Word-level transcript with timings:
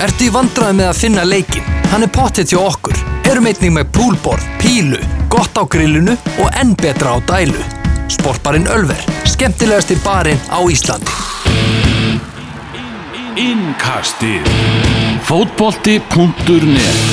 Ertu 0.00 0.30
í 0.30 0.32
vandræði 0.32 0.78
með 0.78 0.86
að 0.88 0.96
finna 0.96 1.22
leikin? 1.28 1.66
Hann 1.90 2.06
er 2.06 2.08
pottet 2.14 2.48
hjá 2.54 2.60
okkur. 2.62 2.96
Erum 3.28 3.44
einnig 3.50 3.74
með 3.74 3.90
púlborð, 3.92 4.46
pílu, 4.62 4.96
gott 5.28 5.52
á 5.60 5.68
grillinu 5.68 6.14
og 6.40 6.48
enn 6.56 6.72
betra 6.80 7.12
á 7.12 7.18
dælu. 7.28 7.60
Sportbarinn 8.08 8.64
Ölver. 8.72 9.02
Skemmtilegasti 9.28 9.98
barinn 10.00 10.40
á 10.48 10.56
Íslandi. 10.72 11.12
Innkastið 13.40 14.48
Fótbolti.net 15.28 17.04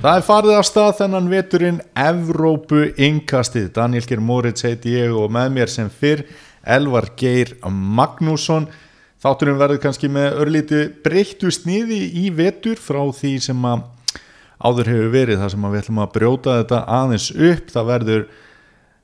Það 0.00 0.14
er 0.16 0.24
farið 0.24 0.56
af 0.56 0.64
stað 0.64 0.94
þennan 1.02 1.26
veturinn 1.28 1.80
Evrópu 1.92 2.86
innkastið. 2.96 3.68
Daniel 3.76 4.06
Geir 4.08 4.24
Moritz 4.24 4.64
heiti 4.64 4.96
ég 4.96 5.12
og 5.12 5.28
með 5.28 5.58
mér 5.58 5.68
sem 5.68 5.92
fyrr 5.92 6.24
Elvar 6.64 7.10
Geir 7.16 7.56
Magnússon. 7.70 8.68
Þátturinn 9.20 9.60
verður 9.60 9.82
kannski 9.82 10.08
með 10.12 10.38
örlíti 10.40 10.84
breyttu 11.04 11.50
sniði 11.52 12.02
í 12.22 12.30
vetur 12.32 12.80
frá 12.80 13.02
því 13.12 13.34
sem 13.44 13.66
að 13.68 13.82
áður 14.60 14.92
hefur 14.92 15.10
verið 15.12 15.42
þar 15.42 15.52
sem 15.54 15.66
við 15.66 15.82
ætlum 15.82 16.00
að 16.04 16.14
brjóta 16.14 16.56
þetta 16.60 16.80
aðeins 17.00 17.28
upp. 17.34 17.74
Það 17.74 17.90
verður 17.94 18.24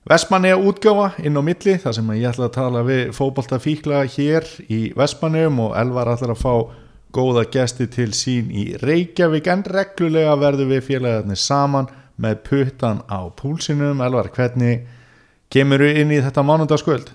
Vestmanneja 0.06 0.56
útgáfa 0.62 1.08
inn 1.26 1.34
á 1.34 1.42
milli 1.42 1.72
þar 1.82 1.94
sem 1.96 2.10
ég 2.14 2.28
ætla 2.30 2.46
að 2.46 2.54
tala 2.54 2.82
við 2.86 3.08
fókbaltafíkla 3.16 4.04
hér 4.14 4.44
í 4.70 4.80
Vestmannejum 4.94 5.58
og 5.64 5.72
Elvar 5.80 6.12
ætlar 6.12 6.36
að 6.36 6.44
fá 6.44 6.52
góða 7.16 7.42
gesti 7.50 7.88
til 7.90 8.12
sín 8.14 8.52
í 8.54 8.68
Reykjavík 8.78 9.50
en 9.50 9.64
reglulega 9.66 10.36
verður 10.38 10.70
við 10.70 10.84
félagarnir 10.92 11.40
saman 11.42 11.90
með 12.22 12.38
puttan 12.46 13.02
á 13.10 13.26
púlsinum 13.34 14.02
Elvar, 14.04 14.30
hvernig 14.30 14.86
kemur 15.50 15.82
við 15.82 16.02
inn 16.04 16.14
í 16.14 16.22
þetta 16.22 16.44
mánundagskvöld? 16.46 17.10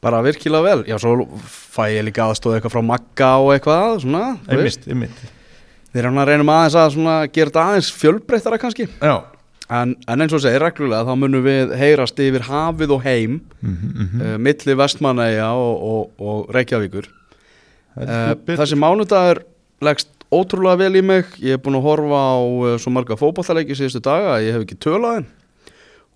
Bara 0.00 0.22
virkilega 0.24 0.64
vel, 0.64 0.84
já 0.88 0.96
svo 1.00 1.26
fæ 1.44 1.90
ég 1.92 2.06
líka 2.06 2.24
aðstóða 2.24 2.56
eitthvað 2.56 2.72
frá 2.72 2.84
Magga 2.88 3.30
og 3.42 3.50
eitthvað 3.52 3.98
svona. 4.06 4.22
Einmitt, 4.48 4.86
einmitt. 4.88 5.18
Að 5.92 6.30
reynum 6.30 6.52
aðeins 6.54 6.76
að 6.78 6.94
svona, 6.94 7.16
gera 7.28 7.50
þetta 7.50 7.64
aðeins 7.66 7.90
fjölbreyttara 7.98 8.58
kannski. 8.62 8.86
Já, 9.02 9.16
en, 9.76 9.92
en 10.08 10.24
eins 10.24 10.32
og 10.36 10.40
segir 10.40 10.62
reglulega 10.64 11.04
þá 11.04 11.18
munum 11.20 11.44
við 11.44 11.74
heyrast 11.76 12.22
yfir 12.22 12.46
hafið 12.48 12.94
og 12.96 13.04
heim 13.04 13.40
mm 13.60 13.74
Mhm, 13.74 14.22
uh, 14.22 14.36
milli 14.40 14.76
Vestmanæja 14.80 15.50
og, 15.52 15.82
og, 15.90 16.14
og 16.16 16.54
Reykjavíkur. 16.54 17.10
Uh. 18.00 18.32
Þessi 18.48 18.78
mánudagur 18.80 19.42
leggst 19.84 20.08
ótrúlega 20.32 20.78
vel 20.86 20.96
í 20.96 21.02
mig. 21.04 21.26
Ég 21.42 21.58
hef 21.58 21.64
búin 21.66 21.76
að 21.76 21.84
horfa 21.90 22.22
á 22.24 22.36
uh, 22.40 22.78
svo 22.80 22.94
marga 22.94 23.18
fótballaleiki 23.20 23.76
síðustu 23.76 24.00
daga 24.06 24.38
ég 24.40 24.56
hef 24.56 24.64
ekki 24.64 24.78
tölaðin 24.80 25.28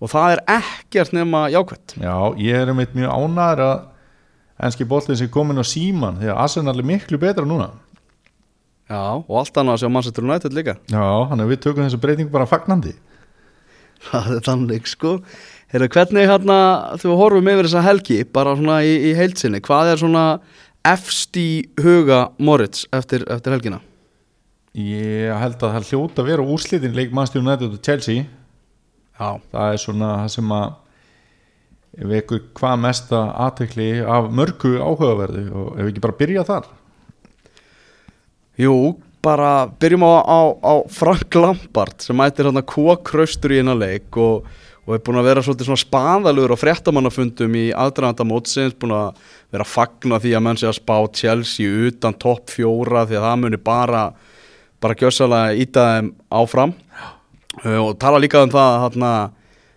og 0.01 0.11
það 0.11 0.35
er 0.35 0.43
ekkert 0.57 1.15
nema 1.15 1.45
jákvætt. 1.53 1.95
Já, 2.01 2.15
ég 2.41 2.61
er 2.61 2.71
einmitt 2.71 2.95
mjög 2.97 3.15
ánæður 3.15 3.63
að 3.65 3.75
enski 4.65 4.87
boltið 4.87 5.19
sem 5.21 5.31
komin 5.31 5.59
á 5.59 5.65
síman 5.67 6.19
því 6.21 6.31
að 6.31 6.43
Arsenal 6.45 6.75
er 6.77 6.87
miklu 6.87 7.19
betra 7.21 7.47
núna. 7.47 7.71
Já, 8.85 9.17
og 9.17 9.33
allt 9.39 9.57
annað 9.57 9.79
að 9.79 9.81
sjá 9.81 9.91
Manchester 9.95 10.27
United 10.27 10.55
líka. 10.55 10.77
Já, 10.91 11.05
hann 11.31 11.41
er 11.41 11.49
við 11.49 11.63
tökum 11.63 11.87
þessu 11.87 12.01
breytingu 12.03 12.33
bara 12.33 12.49
fagnandi. 12.49 12.93
Það 14.05 14.27
er 14.35 14.43
þannig 14.45 14.89
sko. 14.91 15.15
Heyrðu, 15.73 15.87
hvernig 15.95 16.29
hérna, 16.29 16.57
þú 17.01 17.15
horfum 17.17 17.49
yfir 17.49 17.65
þessa 17.65 17.81
helgi 17.87 18.19
bara 18.35 18.53
svona 18.59 18.77
í, 18.85 18.93
í 19.09 19.15
heilsinni 19.17 19.63
hvað 19.65 19.93
er 19.93 20.01
svona 20.03 20.25
efst 20.85 21.39
í 21.41 21.65
huga 21.81 22.27
Moritz 22.37 22.85
eftir, 22.93 23.25
eftir 23.33 23.55
helgina? 23.55 23.81
Ég 24.75 25.31
held 25.39 25.57
að 25.63 25.77
það 25.79 25.89
hljóta 25.89 26.21
að 26.21 26.29
vera 26.29 26.45
úrslitin 26.53 26.95
leik 26.95 27.15
Manchester 27.15 27.41
United 27.41 27.73
og 27.73 27.81
Chelsea 27.81 28.27
Já, 29.15 29.29
það 29.51 29.69
er 29.71 29.79
svona 29.79 30.09
það 30.19 30.33
sem 30.33 30.55
að 30.55 30.73
vekur 32.11 32.41
hvað 32.57 32.81
mesta 32.83 33.21
aðtekli 33.45 33.89
af 34.03 34.27
mörgu 34.35 34.73
áhugaverði 34.81 35.45
og 35.55 35.69
ef 35.77 35.85
við 35.85 35.91
ekki 35.93 36.03
bara 36.03 36.19
byrja 36.19 36.43
þar? 36.49 36.67
Jú, 38.59 38.75
bara 39.23 39.51
byrjum 39.79 40.03
á, 40.03 40.13
á, 40.27 40.39
á 40.59 40.73
Frank 40.91 41.39
Lampard 41.39 42.03
sem 42.03 42.17
mætir 42.19 42.49
hérna 42.49 42.65
kókraustur 42.67 43.55
í 43.55 43.61
hennar 43.61 43.79
leik 43.79 44.19
og, 44.19 44.45
og 44.83 44.97
er 44.97 45.03
búin 45.07 45.21
að 45.21 45.29
vera 45.29 45.45
svona 45.47 45.79
spaðalur 45.79 46.51
og 46.55 46.59
fréttamannafundum 46.59 47.55
í 47.55 47.65
aðdraðanda 47.71 48.27
mótsins, 48.27 48.75
búin 48.75 48.95
að 48.95 49.23
vera 49.55 49.63
að 49.63 49.71
fagna 49.71 50.19
því 50.19 50.35
að 50.35 50.45
menn 50.49 50.59
sé 50.59 50.67
að 50.69 50.79
spá 50.81 50.95
Chelsea 51.15 51.87
utan 51.87 52.19
topp 52.19 52.51
fjóra 52.57 53.07
því 53.07 53.21
að 53.21 53.27
það 53.29 53.43
muni 53.45 53.63
bara 53.63 54.07
bara 54.83 54.97
gjössalega 54.99 55.55
íta 55.57 55.85
þeim 55.95 56.09
áfram. 56.35 56.75
Uh, 56.75 57.14
og 57.63 57.95
tala 58.01 58.19
líka 58.19 58.43
um 58.43 58.51
það 58.51 58.99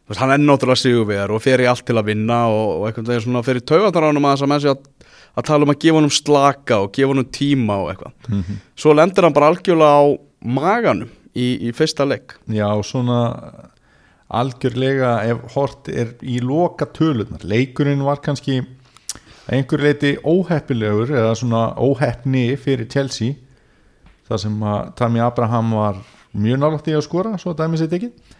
veist, 0.09 0.21
hann 0.22 0.33
er 0.33 0.41
náttúrulega 0.41 0.81
sigurvegar 0.81 1.33
og 1.34 1.43
fer 1.44 1.62
í 1.62 1.69
allt 1.69 1.84
til 1.87 1.99
að 2.00 2.09
vinna 2.09 2.47
og, 2.49 2.69
og 2.78 2.87
eitthvað 2.89 3.11
þegar 3.11 3.25
svona 3.27 3.44
fyrir 3.47 3.65
taugataránum 3.69 4.25
að 4.25 4.34
þess 4.34 4.47
að 4.47 4.53
menn 4.53 4.62
sé 4.65 4.71
að, 4.72 5.11
að 5.39 5.49
tala 5.50 5.66
um 5.66 5.72
að 5.75 5.81
gefa 5.84 5.99
honum 5.99 6.15
slaka 6.15 6.78
og 6.84 6.93
gefa 6.97 7.12
honum 7.12 7.28
tíma 7.39 7.81
og 7.83 7.91
eitthvað. 7.93 8.15
Svo 8.78 8.94
lendir 8.97 9.27
hann 9.27 9.37
bara 9.37 9.50
algjörlega 9.53 10.00
á 10.00 10.05
maganum 10.59 11.11
í, 11.34 11.49
í 11.69 11.75
fyrsta 11.77 12.06
leik. 12.09 12.39
Já 12.49 12.69
svona 12.87 13.21
algjörlega 14.28 15.12
ef 15.28 15.45
hort 15.55 15.89
er 15.89 16.16
í 16.21 16.41
loka 16.45 16.89
tölunar 16.93 17.45
leikurinn 17.49 18.05
var 18.05 18.21
kannski 18.25 18.60
einhver 19.49 19.81
leiti 19.81 20.16
óheppilegur 20.21 21.15
eða 21.16 21.34
svona 21.41 21.62
óheppni 21.81 22.50
fyrir 22.60 22.89
Chelsea 22.93 23.37
þar 24.28 24.43
sem 24.43 24.59
að 24.60 24.91
Tammy 24.99 25.22
Abraham 25.25 25.72
var 25.78 26.03
mjög 26.37 26.61
nálægt 26.61 26.91
í 26.91 26.97
að 26.97 27.05
skora 27.06 27.39
svo 27.41 27.55
að 27.55 27.62
dæmi 27.62 27.81
sér 27.81 27.91
tekið. 27.93 28.37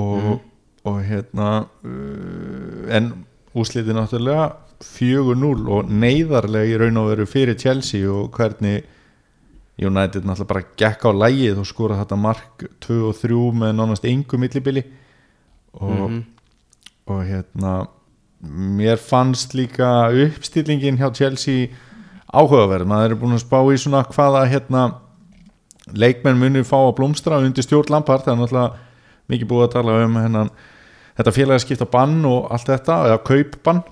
Og, 0.00 0.40
og 0.88 0.98
hérna 1.06 1.50
uh, 1.84 2.84
en 2.94 3.12
úslitið 3.54 3.96
náttúrulega 3.98 4.48
4-0 4.84 5.68
og 5.70 5.90
neyðarlega 5.92 6.72
í 6.72 6.78
raun 6.80 7.00
og 7.00 7.12
veru 7.12 7.26
fyrir 7.30 7.58
Chelsea 7.60 8.08
og 8.10 8.34
hvernig 8.34 8.82
United 9.78 10.26
náttúrulega 10.26 10.50
bara 10.50 10.66
gekk 10.80 11.06
á 11.06 11.10
lægið 11.22 11.62
og 11.62 11.68
skora 11.70 11.98
þetta 12.02 12.18
mark 12.20 12.66
2 12.84 13.00
og 13.10 13.18
3 13.22 13.40
með 13.62 13.74
nánast 13.78 14.06
engu 14.10 14.38
millibili. 14.40 14.84
Og, 15.74 16.20
og 17.10 17.24
hérna 17.26 17.74
mér 18.44 19.00
fannst 19.00 19.54
líka 19.54 20.10
uppstillingin 20.10 20.98
hjá 21.00 21.08
Chelsea 21.14 21.70
áhugaverð, 22.34 22.86
maður 22.90 23.14
er 23.14 23.18
búin 23.18 23.36
að 23.36 23.44
spá 23.44 23.58
í 23.70 23.78
svona 23.80 24.02
hvaða 24.10 24.44
hérna 24.50 24.84
leikmenn 25.92 26.38
muni 26.40 26.62
fá 26.64 26.76
að 26.80 26.94
blómstra 26.96 27.38
undir 27.44 27.62
stjórn 27.66 27.90
Lampard, 27.92 28.24
það 28.24 28.32
er 28.32 28.40
náttúrulega 28.40 28.70
mikið 29.28 29.48
búið 29.50 29.66
að 29.66 29.72
tala 29.72 29.98
um 30.04 30.16
hennan 30.16 30.50
þetta 31.18 31.32
félagaskipta 31.36 31.86
bann 31.90 32.24
og 32.28 32.48
allt 32.52 32.66
þetta 32.72 32.96
eða 33.08 33.18
kaupbann 33.24 33.82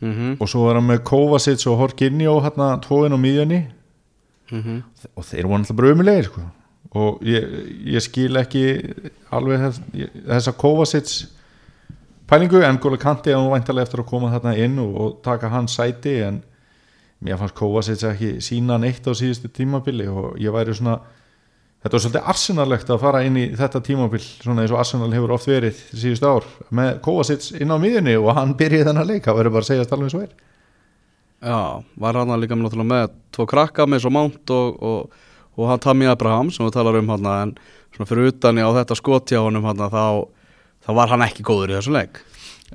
mm 0.00 0.12
-hmm. 0.14 0.36
og 0.40 0.48
svo 0.48 0.70
er 0.70 0.74
hann 0.80 0.86
með 0.88 1.02
Kovacic 1.04 1.66
og 1.66 1.78
Horkinjó 1.78 2.40
hérna 2.42 2.80
tóin 2.80 3.12
á 3.12 3.18
miðjunni 3.20 3.66
og 5.16 5.24
þeir 5.24 5.46
voru 5.46 5.58
náttúrulega 5.62 5.76
bara 5.76 5.92
umulegir 5.92 6.24
sko. 6.24 6.40
og 6.94 7.20
ég, 7.22 7.44
ég 7.86 8.00
skil 8.02 8.36
ekki 8.36 8.94
alveg 9.30 9.60
þess, 9.60 9.80
ég- 9.94 10.10
þessa 10.26 10.52
Kovacic 10.52 11.26
pælingu 12.26 12.62
en 12.62 12.78
Góla 12.78 12.96
Kanti 12.98 13.30
er 13.30 13.36
nú 13.36 13.50
væntalega 13.52 13.82
eftir 13.82 14.00
að 14.00 14.06
koma 14.10 14.30
þarna 14.30 14.56
inn 14.56 14.78
og, 14.78 15.00
og 15.00 15.22
taka 15.22 15.48
hans 15.48 15.72
sæti 15.76 16.22
en 16.22 16.42
mér 17.24 17.40
fannst 17.40 17.56
Kovacic 17.58 18.04
ekki 18.08 18.36
sína 18.44 18.78
neitt 18.80 19.04
á 19.04 19.12
síðustu 19.16 19.50
tímabili 19.52 20.06
og 20.08 20.38
ég 20.40 20.54
væri 20.54 20.74
svona 20.76 20.98
þetta 21.80 21.94
var 21.94 22.04
svolítið 22.04 22.28
arsenalegt 22.32 22.92
að 22.92 23.02
fara 23.02 23.22
inn 23.24 23.38
í 23.40 23.46
þetta 23.56 23.82
tímabil 23.84 24.20
svona 24.22 24.64
eins 24.64 24.72
og 24.74 24.80
Arsenal 24.82 25.10
hefur 25.14 25.34
oft 25.36 25.48
verið 25.48 25.82
síðustu 25.90 26.28
ár 26.28 26.48
með 26.76 27.00
Kovacic 27.04 27.50
inn 27.60 27.72
á 27.72 27.76
miðjunni 27.80 28.16
og 28.20 28.32
hann 28.36 28.56
byrjaði 28.56 28.88
þennan 28.90 29.08
leik, 29.08 29.24
það 29.24 29.40
verður 29.40 29.56
bara 29.56 29.66
að 29.66 29.70
segja 29.70 29.86
eins 30.00 30.16
og 30.16 30.24
er. 30.24 30.32
Já, 31.40 31.60
var 31.96 32.20
hann 32.20 32.40
líka 32.40 32.56
með 32.56 33.14
tvo 33.32 33.46
krakka 33.48 33.86
með 33.88 34.04
svo 34.04 34.12
mánt 34.12 34.52
og, 34.52 34.82
og, 34.84 35.22
og 35.56 35.70
hann 35.70 35.80
Tammy 35.80 36.08
Abraham 36.08 36.50
sem 36.52 36.66
við 36.66 36.76
talar 36.76 37.00
um 37.00 37.08
hann 37.14 37.30
en 37.32 37.54
svona 37.94 38.08
fyrir 38.10 38.28
utan 38.32 38.60
á 38.60 38.68
þetta 38.76 38.98
skot 38.98 39.32
hjá 39.32 39.40
honum 39.40 39.64
hann 39.64 39.80
þá, 39.80 40.28
þá 40.84 40.90
var 41.00 41.14
hann 41.14 41.24
ekki 41.24 41.46
góður 41.48 41.72
í 41.72 41.78
þessu 41.78 41.96
leik. 41.96 42.20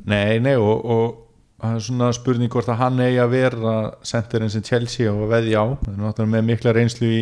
Nei, 0.02 0.42
nei 0.42 0.56
og, 0.58 0.82
og 0.82 1.25
það 1.62 1.76
er 1.76 1.84
svona 1.88 2.12
spurning 2.16 2.52
hvort 2.52 2.70
að 2.72 2.82
hann 2.82 3.02
eigi 3.04 3.20
að 3.24 3.34
vera 3.36 3.76
senterinn 4.06 4.52
sem 4.54 4.64
Chelsea 4.66 5.12
og 5.12 5.26
að 5.26 5.36
veðja 5.36 5.64
á. 5.64 5.66
Það 5.82 5.94
er 5.94 6.02
náttúrulega 6.02 6.34
með 6.36 6.48
mikla 6.50 6.74
reynslu 6.76 7.12
í 7.12 7.22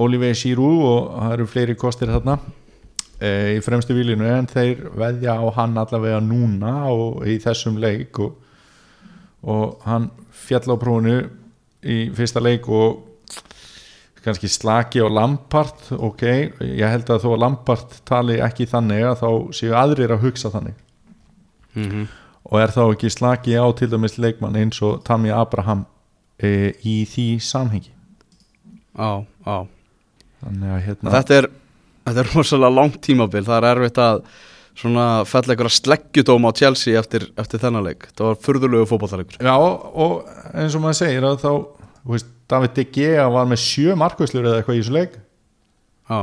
Olivier 0.00 0.38
Giroud 0.38 0.86
og 0.86 1.10
það 1.14 1.34
eru 1.36 1.46
fleiri 1.50 1.76
kostir 1.78 2.10
þarna 2.10 2.38
e, 3.20 3.30
í 3.56 3.60
fremstu 3.64 3.96
výlinu 3.96 4.28
en 4.30 4.48
þeir 4.50 4.86
veðja 4.98 5.36
á 5.36 5.44
hann 5.58 5.76
allavega 5.80 6.22
núna 6.24 6.74
og 6.92 7.26
í 7.28 7.36
þessum 7.42 7.78
leik 7.82 8.20
og, 8.22 8.34
og 9.44 9.84
hann 9.86 10.10
fjall 10.30 10.66
á 10.72 10.76
prófunu 10.80 11.16
í 11.80 12.00
fyrsta 12.16 12.42
leik 12.42 12.68
og 12.68 13.06
kannski 14.24 14.50
slaki 14.52 15.00
á 15.00 15.08
Lampart 15.08 15.92
ok, 15.96 16.24
ég 16.60 16.92
held 16.92 17.08
að 17.12 17.24
þó 17.24 17.30
að 17.34 17.42
Lampart 17.44 18.00
tali 18.08 18.40
ekki 18.44 18.68
þannig 18.68 19.06
að 19.08 19.22
þá 19.22 19.30
séu 19.56 19.76
aðrir 19.76 20.12
að 20.12 20.26
hugsa 20.26 20.52
þannig. 20.52 20.76
Mm 21.74 21.86
-hmm. 21.86 22.08
Og 22.50 22.60
er 22.60 22.74
þá 22.74 22.82
ekki 22.88 23.10
slaki 23.14 23.54
á 23.54 23.66
til 23.78 23.90
dæmis 23.92 24.18
leikmann 24.18 24.58
eins 24.58 24.80
og 24.82 25.04
Tammy 25.06 25.30
Abraham 25.34 25.84
e, 26.42 26.74
í 26.82 27.02
því 27.08 27.26
samhengi? 27.46 27.92
Já 28.98 29.60
þannig 30.40 30.72
að 30.74 30.80
hérna 30.86 31.14
Þetta 31.14 31.36
er, 31.36 31.48
þetta 32.08 32.22
er 32.22 32.32
rosalega 32.34 32.76
langt 32.76 32.98
tímabil. 33.04 33.44
Það 33.46 33.58
er 33.58 33.68
erfitt 33.70 34.00
að 34.02 34.22
svona 34.80 35.06
fell 35.28 35.44
eitthvað 35.44 35.74
sleggjudóma 35.76 36.50
á 36.50 36.58
Chelsea 36.58 36.98
eftir, 36.98 37.28
eftir 37.40 37.62
þennan 37.62 37.86
leik. 37.86 38.08
Það 38.14 38.30
var 38.30 38.42
furðulegu 38.46 38.88
fótballleikur 38.88 39.44
Já, 39.44 39.54
og 39.54 40.20
eins 40.54 40.76
og 40.76 40.84
maður 40.84 41.00
segir 41.02 41.26
að 41.28 41.40
þá, 41.44 41.52
veist, 42.14 42.34
David 42.50 42.76
De 42.78 42.86
Gea 42.96 43.26
var 43.30 43.48
með 43.50 43.62
sjö 43.62 43.96
markvæslur 43.98 44.48
eða 44.48 44.60
eitthvað 44.60 44.78
í 44.78 44.82
þessu 44.82 44.96
leik. 44.96 45.16
Já, 46.10 46.20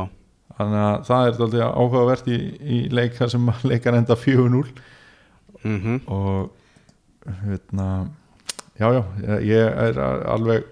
þannig 0.58 0.84
að 0.84 1.08
það 1.08 1.28
er 1.30 1.42
alltaf 1.46 1.82
áhugavert 1.84 2.32
í, 2.34 2.40
í 2.58 2.80
leik 2.92 3.20
sem 3.22 3.52
leikar 3.70 4.00
enda 4.00 4.18
4-0 4.20 4.66
mhm. 5.64 6.02
Og 6.08 6.50
hérna 7.46 8.10
já, 8.80 8.92
já, 8.94 9.04
ég 9.42 9.80
er 9.88 10.00
alveg 10.00 10.64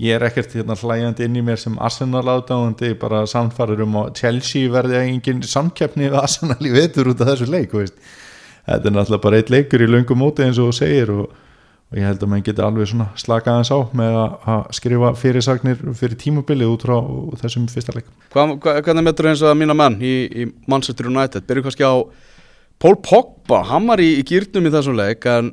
ég 0.00 0.16
er 0.16 0.24
ekkert 0.24 0.54
hérna 0.56 0.76
hlægjandi 0.78 1.26
inn 1.26 1.36
í 1.36 1.42
mér 1.44 1.60
sem 1.60 1.76
Arsenal 1.82 2.24
aðdáðandi 2.24 2.94
bara 3.00 3.26
samfarið 3.28 3.84
um 3.84 3.98
að 4.00 4.14
Chelsea 4.22 4.70
verði 4.72 5.02
engin 5.02 5.44
samkeppni 5.44 6.08
við 6.08 6.18
Arsenal 6.22 6.60
í 6.64 6.72
vetur 6.72 7.12
út 7.12 7.20
af 7.20 7.34
þessu 7.34 7.50
leik 7.50 7.74
veist. 7.76 7.98
þetta 8.64 8.88
er 8.88 8.96
náttúrulega 8.96 9.24
bara 9.26 9.40
eitt 9.40 9.52
leikur 9.52 9.84
í 9.84 9.90
löngum 9.90 10.20
móti 10.22 10.46
eins 10.46 10.60
og 10.60 10.70
þú 10.70 10.76
segir 10.78 11.12
og, 11.12 11.34
og 11.90 12.00
ég 12.00 12.08
held 12.08 12.24
að 12.24 12.32
mann 12.32 12.46
geti 12.46 12.64
alveg 12.64 12.88
svona 12.88 13.10
slakað 13.20 13.58
hans 13.58 13.72
á 13.76 13.78
með 14.00 14.18
að, 14.22 14.64
skrifa 14.78 15.12
fyrirsagnir 15.20 15.84
fyrir 16.00 16.20
tímabilið 16.24 16.72
út 16.72 16.88
frá 16.88 16.96
þessum 17.42 17.68
fyrsta 17.68 17.96
leik. 17.98 18.08
Hva, 18.32 18.46
hva, 18.54 18.78
Hvernig 18.80 19.08
metur 19.10 19.32
eins 19.32 19.44
og 19.44 19.52
að 19.52 19.60
mína 19.60 19.76
menn 19.76 20.00
í, 20.00 20.14
í 20.32 20.48
Manchester 20.70 21.12
United? 21.12 21.44
Byrju 21.48 21.66
kannski 21.66 21.84
á 21.84 21.94
Paul 22.80 22.96
Pogba, 23.04 23.60
hann 23.68 23.88
var 23.90 24.00
í, 24.00 24.14
í 24.20 24.24
gýrnum 24.24 24.64
í 24.64 24.72
þessum 24.72 24.96
leik 24.96 25.26
en 25.28 25.52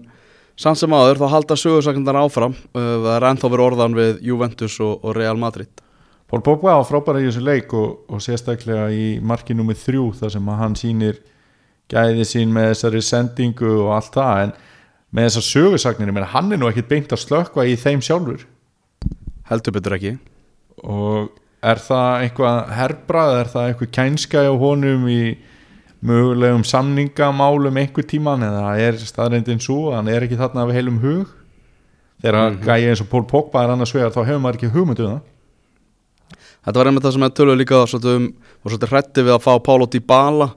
samt 0.58 0.80
sem 0.80 0.94
aður 0.96 1.20
þá 1.20 1.26
halda 1.34 1.58
sögursakundar 1.60 2.20
áfram 2.22 2.54
uh, 2.56 2.78
það 3.04 3.10
er 3.18 3.26
ennþá 3.32 3.50
verið 3.52 3.66
orðan 3.66 3.98
við 3.98 4.22
Juventus 4.30 4.78
og, 4.80 5.02
og 5.04 5.18
Real 5.18 5.40
Madrid. 5.40 5.84
Pól 6.28 6.42
Pogba 6.44 6.78
var 6.78 6.88
frábæra 6.88 7.20
í 7.20 7.28
þessu 7.28 7.44
leik 7.44 7.74
og, 7.76 8.06
og 8.12 8.24
sérstaklega 8.24 8.88
í 8.96 9.18
marki 9.20 9.56
nummið 9.56 9.82
þrjú 9.84 10.06
þar 10.22 10.34
sem 10.38 10.48
að 10.52 10.62
hann 10.62 10.78
sýnir 10.80 11.20
gæði 11.92 12.28
sín 12.28 12.56
með 12.56 12.72
þessari 12.72 13.04
sendingu 13.10 13.74
og 13.76 13.92
allt 13.98 14.16
það 14.16 14.46
en 14.46 14.56
með 15.16 15.28
þessar 15.30 15.46
sögursagnir, 15.48 16.10
ég 16.12 16.16
meina 16.18 16.32
hann 16.32 16.52
er 16.52 16.60
nú 16.60 16.68
ekkit 16.72 16.90
beint 16.92 17.16
að 17.16 17.24
slökka 17.24 17.68
í 17.68 17.76
þeim 17.80 18.04
sjálfur. 18.04 18.48
Heldur 19.48 19.76
betur 19.76 19.96
ekki. 19.96 20.16
Og 20.84 21.30
er 21.64 21.80
það 21.84 22.26
eitthvað 22.26 22.74
herbrað, 22.76 23.36
er 23.42 23.54
það 23.54 23.70
eitthvað 23.70 23.94
kænska 24.00 24.48
á 24.48 24.54
honum 24.64 25.08
í 25.12 25.22
mögulegum 26.02 26.64
samningamálum 26.68 27.78
einhver 27.78 28.06
tíman 28.06 28.46
eða 28.46 28.76
er 28.82 29.00
staðreindin 29.02 29.62
svo 29.64 29.92
að 29.92 29.96
hann 30.00 30.12
er 30.14 30.28
ekki 30.28 30.38
þarna 30.38 30.68
af 30.68 30.76
heilum 30.76 31.00
hug 31.02 31.32
þegar 32.22 32.38
mm 32.52 32.58
-hmm. 32.58 32.66
gæði 32.66 32.92
eins 32.92 33.02
og 33.02 33.10
Pól 33.10 33.26
Pogba 33.26 33.64
er 33.64 33.74
annars 33.74 33.94
vegar 33.96 34.14
þá 34.14 34.26
hefur 34.26 34.40
maður 34.44 34.60
ekki 34.60 34.74
hugmyndu 34.74 35.06
um 35.06 35.12
það 35.18 35.26
Þetta 36.68 36.80
var 36.80 36.88
einmitt 36.90 37.04
það 37.06 37.14
sem 37.16 37.24
ég 37.24 37.36
tölur 37.38 37.56
líka 37.56 37.78
svolítið 37.88 38.16
um, 38.18 38.24
og 38.64 38.72
svolítið 38.72 38.90
hrætti 38.92 39.24
við 39.24 39.34
að 39.38 39.44
fá 39.46 39.54
Pálo 39.64 39.86
Dybala 39.88 40.50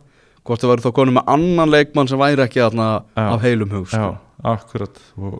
hvort 0.42 0.62
þau 0.62 0.70
væri 0.72 0.82
þá 0.82 0.90
konum 0.96 1.14
með 1.14 1.28
annan 1.30 1.70
leikmann 1.70 2.10
sem 2.10 2.18
væri 2.18 2.42
ekki 2.42 2.62
þarna 2.64 2.88
Já. 3.14 3.26
af 3.28 3.44
heilum 3.44 3.70
hug 3.70 3.86
sko. 3.86 4.08
Já, 4.08 4.18
akkurat 4.50 4.98
og 5.20 5.36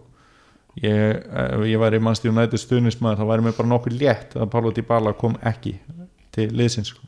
ég, 0.79 1.25
ég 1.73 1.83
væri 1.83 1.99
mannstíð 1.99 2.37
nætið 2.37 2.63
stuðnismæður 2.63 3.19
þá 3.19 3.31
væri 3.33 3.47
mér 3.49 3.57
bara 3.57 3.73
nokkuð 3.73 3.97
létt 3.99 4.37
að 4.39 4.51
Paulo 4.53 4.71
Dybala 4.77 5.15
kom 5.19 5.35
ekki 5.43 5.75
til 6.37 6.47
liðsins 6.55 6.93
sko. 6.93 7.03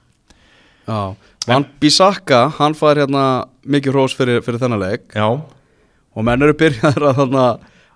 Já, 0.89 1.15
Van 1.49 1.65
Bissaka, 1.83 2.47
hann 2.59 2.75
fær 2.79 3.01
hérna 3.03 3.25
mikið 3.67 3.95
hrós 3.95 4.15
fyrir, 4.15 4.43
fyrir 4.45 4.61
þennan 4.63 4.83
leik. 4.83 5.05
Já, 5.17 5.27
og 6.13 6.27
menn 6.27 6.45
eru 6.45 6.55
byrjaður 6.59 7.09
að, 7.11 7.23
að, 7.35 7.51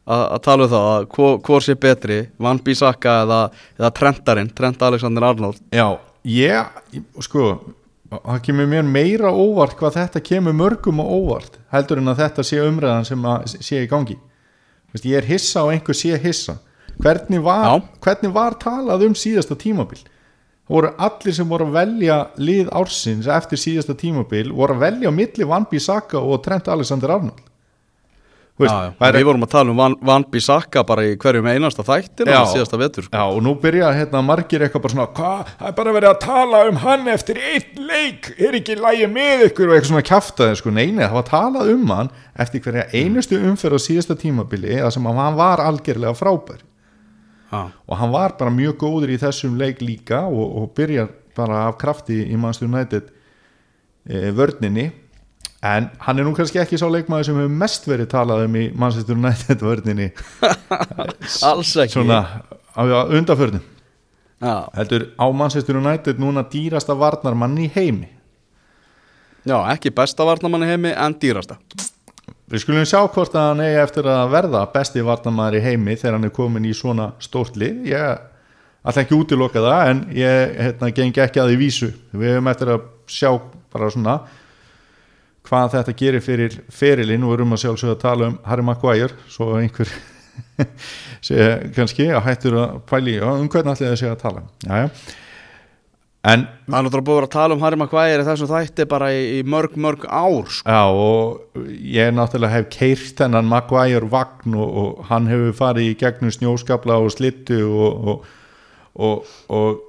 að 0.08 0.38
tala 0.46 0.66
um 0.66 0.72
það 0.72 0.86
að 0.90 1.08
hvor, 1.14 1.36
hvor 1.46 1.64
sé 1.64 1.76
betri, 1.78 2.20
Van 2.42 2.60
Bissaka 2.62 3.20
eða, 3.24 3.40
eða 3.78 3.92
Trentarinn, 4.00 4.52
Trent 4.56 4.82
Alexander 4.88 5.28
Arnold. 5.28 5.60
Já, 5.74 5.86
ég 6.26 6.96
sko, 7.22 7.52
það 8.16 8.42
kemur 8.48 8.70
mér 8.72 8.88
meira 8.88 9.30
óvart 9.30 9.78
hvað 9.78 10.00
þetta 10.00 10.24
kemur 10.26 10.56
mörgum 10.56 11.04
og 11.04 11.14
óvart 11.20 11.60
heldur 11.74 12.02
en 12.02 12.10
að 12.10 12.24
þetta 12.24 12.46
sé 12.46 12.60
umræðan 12.64 13.06
sem 13.06 13.30
að 13.30 13.46
sé 13.60 13.84
í 13.84 13.90
gangi. 13.90 14.18
Vist, 14.94 15.06
ég 15.06 15.20
er 15.20 15.30
hissa 15.30 15.66
og 15.66 15.74
einhver 15.74 15.98
sé 15.98 16.18
hissa. 16.18 16.58
Hvernig 16.96 17.42
var, 17.44 17.82
hvernig 18.00 18.32
var 18.32 18.54
talað 18.58 19.02
um 19.06 19.16
síðasta 19.18 19.54
tímabil? 19.60 20.00
það 20.00 20.15
voru 20.68 20.90
allir 20.98 21.34
sem 21.36 21.48
voru 21.48 21.68
að 21.68 21.76
velja 21.80 22.20
lið 22.42 22.70
ársins 22.74 23.28
eftir 23.30 23.60
síðasta 23.62 23.94
tímabil 23.98 24.50
voru 24.52 24.74
að 24.74 24.86
velja 24.88 25.10
á 25.10 25.18
milli 25.18 25.46
Van 25.46 25.66
Bissaka 25.70 26.18
og 26.18 26.42
Trent 26.42 26.68
Alexander 26.68 27.12
Arnold 27.18 27.44
Þú 28.56 28.64
veist, 28.64 28.72
Já, 28.72 28.84
já, 28.88 28.92
væri- 29.02 29.18
Við 29.20 29.26
vorum 29.28 29.42
að 29.44 29.50
tala 29.52 29.70
um 29.70 29.76
Van, 29.76 29.94
Van 30.00 30.24
Bissaka 30.32 30.82
bara 30.88 31.02
í 31.04 31.16
hverjum 31.20 31.44
einasta 31.44 31.84
þættir 31.84 32.30
Já. 32.32 32.38
á 32.40 32.48
síðasta 32.48 32.78
vetur 32.80 33.04
sko. 33.04 33.12
Já, 33.12 33.24
og 33.28 33.42
nú 33.44 33.52
byrja 33.60 33.90
hérna 33.92 34.22
margir 34.24 34.64
eitthvað 34.64 34.82
bara 34.86 34.94
svona 34.94 35.06
hvað, 35.12 35.50
það 35.60 35.68
er 35.68 35.74
bara 35.76 35.92
verið 35.92 36.08
að 36.14 36.20
tala 36.24 36.60
um 36.70 36.76
hann 36.86 37.04
eftir 37.12 37.36
einn 37.36 37.82
leik, 37.90 38.30
er 38.40 38.56
ekki 38.56 38.78
lægi 38.80 39.10
með 39.12 39.44
ykkur? 39.50 39.68
Og 39.68 39.76
eitthvað 39.76 39.90
svona 39.92 40.06
kjaftaði, 40.08 40.56
sko, 40.56 40.72
neini 40.72 41.04
það 41.04 41.12
var 41.18 41.28
talað 41.28 41.74
um 41.74 41.86
hann 41.92 42.10
eftir 42.46 42.64
hverja 42.64 42.86
einustu 42.96 43.36
umferð 43.44 43.76
á 43.76 43.80
síðasta 43.90 44.16
tímabili, 44.24 44.80
það 44.80 44.90
sem 44.96 45.04
að 45.12 45.20
hann 45.20 45.36
var 45.36 45.58
algjörlega 45.66 46.16
frábær 46.16 46.64
Já, 47.46 47.70
og 47.70 47.98
hann 48.00 48.12
var 48.12 48.34
bara 48.38 48.50
mjög 48.50 48.78
góður 48.80 49.12
í 49.14 49.18
þessum 49.22 49.56
leik 49.60 49.82
líka 49.84 50.24
og, 50.26 50.46
og 50.60 50.70
byrjar 50.76 51.12
bara 51.36 51.66
af 51.68 51.76
krafti 51.78 52.24
í 52.26 52.38
Manchester 52.38 52.66
United 52.70 53.10
e, 54.08 54.32
vörninni. 54.34 54.88
En 55.66 55.88
hann 56.02 56.18
er 56.18 56.26
nú 56.26 56.34
kannski 56.36 56.60
ekki 56.62 56.78
sá 56.80 56.86
leikmaður 56.90 57.28
sem 57.28 57.38
hefur 57.38 57.54
mest 57.62 57.86
verið 57.88 58.10
talað 58.12 58.44
um 58.46 58.58
í 58.58 58.66
Manchester 58.74 59.18
United 59.18 59.62
vörninni. 59.62 60.10
Alls 61.50 61.72
ekki. 61.84 61.96
Svona 61.96 62.20
á 62.76 62.82
undanförnum. 62.82 63.64
Já, 64.42 64.68
heldur 64.76 65.08
á 65.16 65.26
Manchester 65.32 65.78
United 65.78 66.20
núna 66.20 66.44
dýrasta 66.50 66.96
varnarmann 66.98 67.56
í 67.62 67.70
heimi. 67.72 68.10
Já 69.46 69.60
ekki 69.72 69.94
besta 69.94 70.26
varnamann 70.26 70.66
í 70.66 70.72
heimi 70.74 70.92
en 70.92 71.14
dýrasta 71.22 71.56
við 72.50 72.62
skulum 72.62 72.86
sjá 72.86 73.00
hvort 73.02 73.34
að 73.34 73.50
hann 73.50 73.64
eigi 73.64 73.82
eftir 73.82 74.08
að 74.10 74.32
verða 74.34 74.62
besti 74.72 75.04
varnarmann 75.06 75.58
í 75.58 75.62
heimi 75.64 75.96
þegar 75.98 76.18
hann 76.18 76.28
er 76.28 76.34
komin 76.36 76.68
í 76.68 76.74
svona 76.76 77.10
stórt 77.22 77.58
lið. 77.58 77.84
Ég 77.90 78.24
ætla 78.86 79.02
ekki 79.02 79.16
að 79.16 79.22
útiloka 79.24 79.62
það 79.64 79.90
en 79.90 80.02
ég 80.14 80.56
hérna, 80.62 80.92
gengi 80.94 81.22
ekki 81.24 81.42
að 81.42 81.52
því 81.52 81.60
vísu. 81.64 81.92
Við 82.14 82.36
hefum 82.36 82.52
eftir 82.52 82.74
að 82.76 82.90
sjá 83.10 83.30
bara 83.74 83.90
svona 83.92 84.18
hvað 85.46 85.76
þetta 85.76 85.94
gerir 85.98 86.24
fyrir 86.24 86.56
ferilinn 86.74 87.24
og 87.24 87.32
við 87.32 87.38
erum 87.38 87.54
að 87.54 87.62
sjálfsögða 87.64 87.94
að 87.96 88.02
tala 88.02 88.30
um 88.30 88.38
Harry 88.46 88.64
Maguire 88.66 89.14
svo 89.30 89.52
einhver 89.60 89.92
sé 91.26 91.46
kannski 91.76 92.08
að 92.10 92.24
hættur 92.26 92.58
að 92.62 92.80
pæli 92.90 93.20
um 93.22 93.46
hvernig 93.46 93.76
ætli 93.76 93.90
það 93.90 94.00
sé 94.00 94.10
að 94.10 94.18
tala? 94.24 94.42
Jæja. 94.66 94.90
En 96.26 96.44
Það 96.66 96.74
er 96.80 96.84
náttúrulega 96.86 97.06
búið 97.06 97.18
að 97.20 97.26
að 97.26 97.32
tala 97.36 97.54
um 97.54 97.60
Harry 97.62 97.78
Maguire 97.78 98.22
í 98.22 98.26
þessum 98.26 98.48
þætti 98.50 98.86
bara 98.90 99.08
í, 99.14 99.20
í 99.38 99.42
mörg, 99.46 99.76
mörg 99.78 100.06
ár 100.10 100.48
sko. 100.50 100.66
Já 100.66 100.82
og 100.90 101.66
ég 101.94 102.14
náttúrulega 102.16 102.56
hef 102.56 102.70
keirt 102.74 103.12
þennan 103.20 103.46
Maguire 103.50 104.08
vagn 104.10 104.56
og, 104.58 104.72
og 104.82 105.04
hann 105.10 105.28
hefur 105.30 105.54
farið 105.60 105.92
í 105.92 105.98
gegnum 106.00 106.34
snjóskabla 106.34 106.96
og 107.04 107.12
slittu 107.14 107.60
og, 107.70 108.24
og, 108.98 109.28
og, 109.46 109.84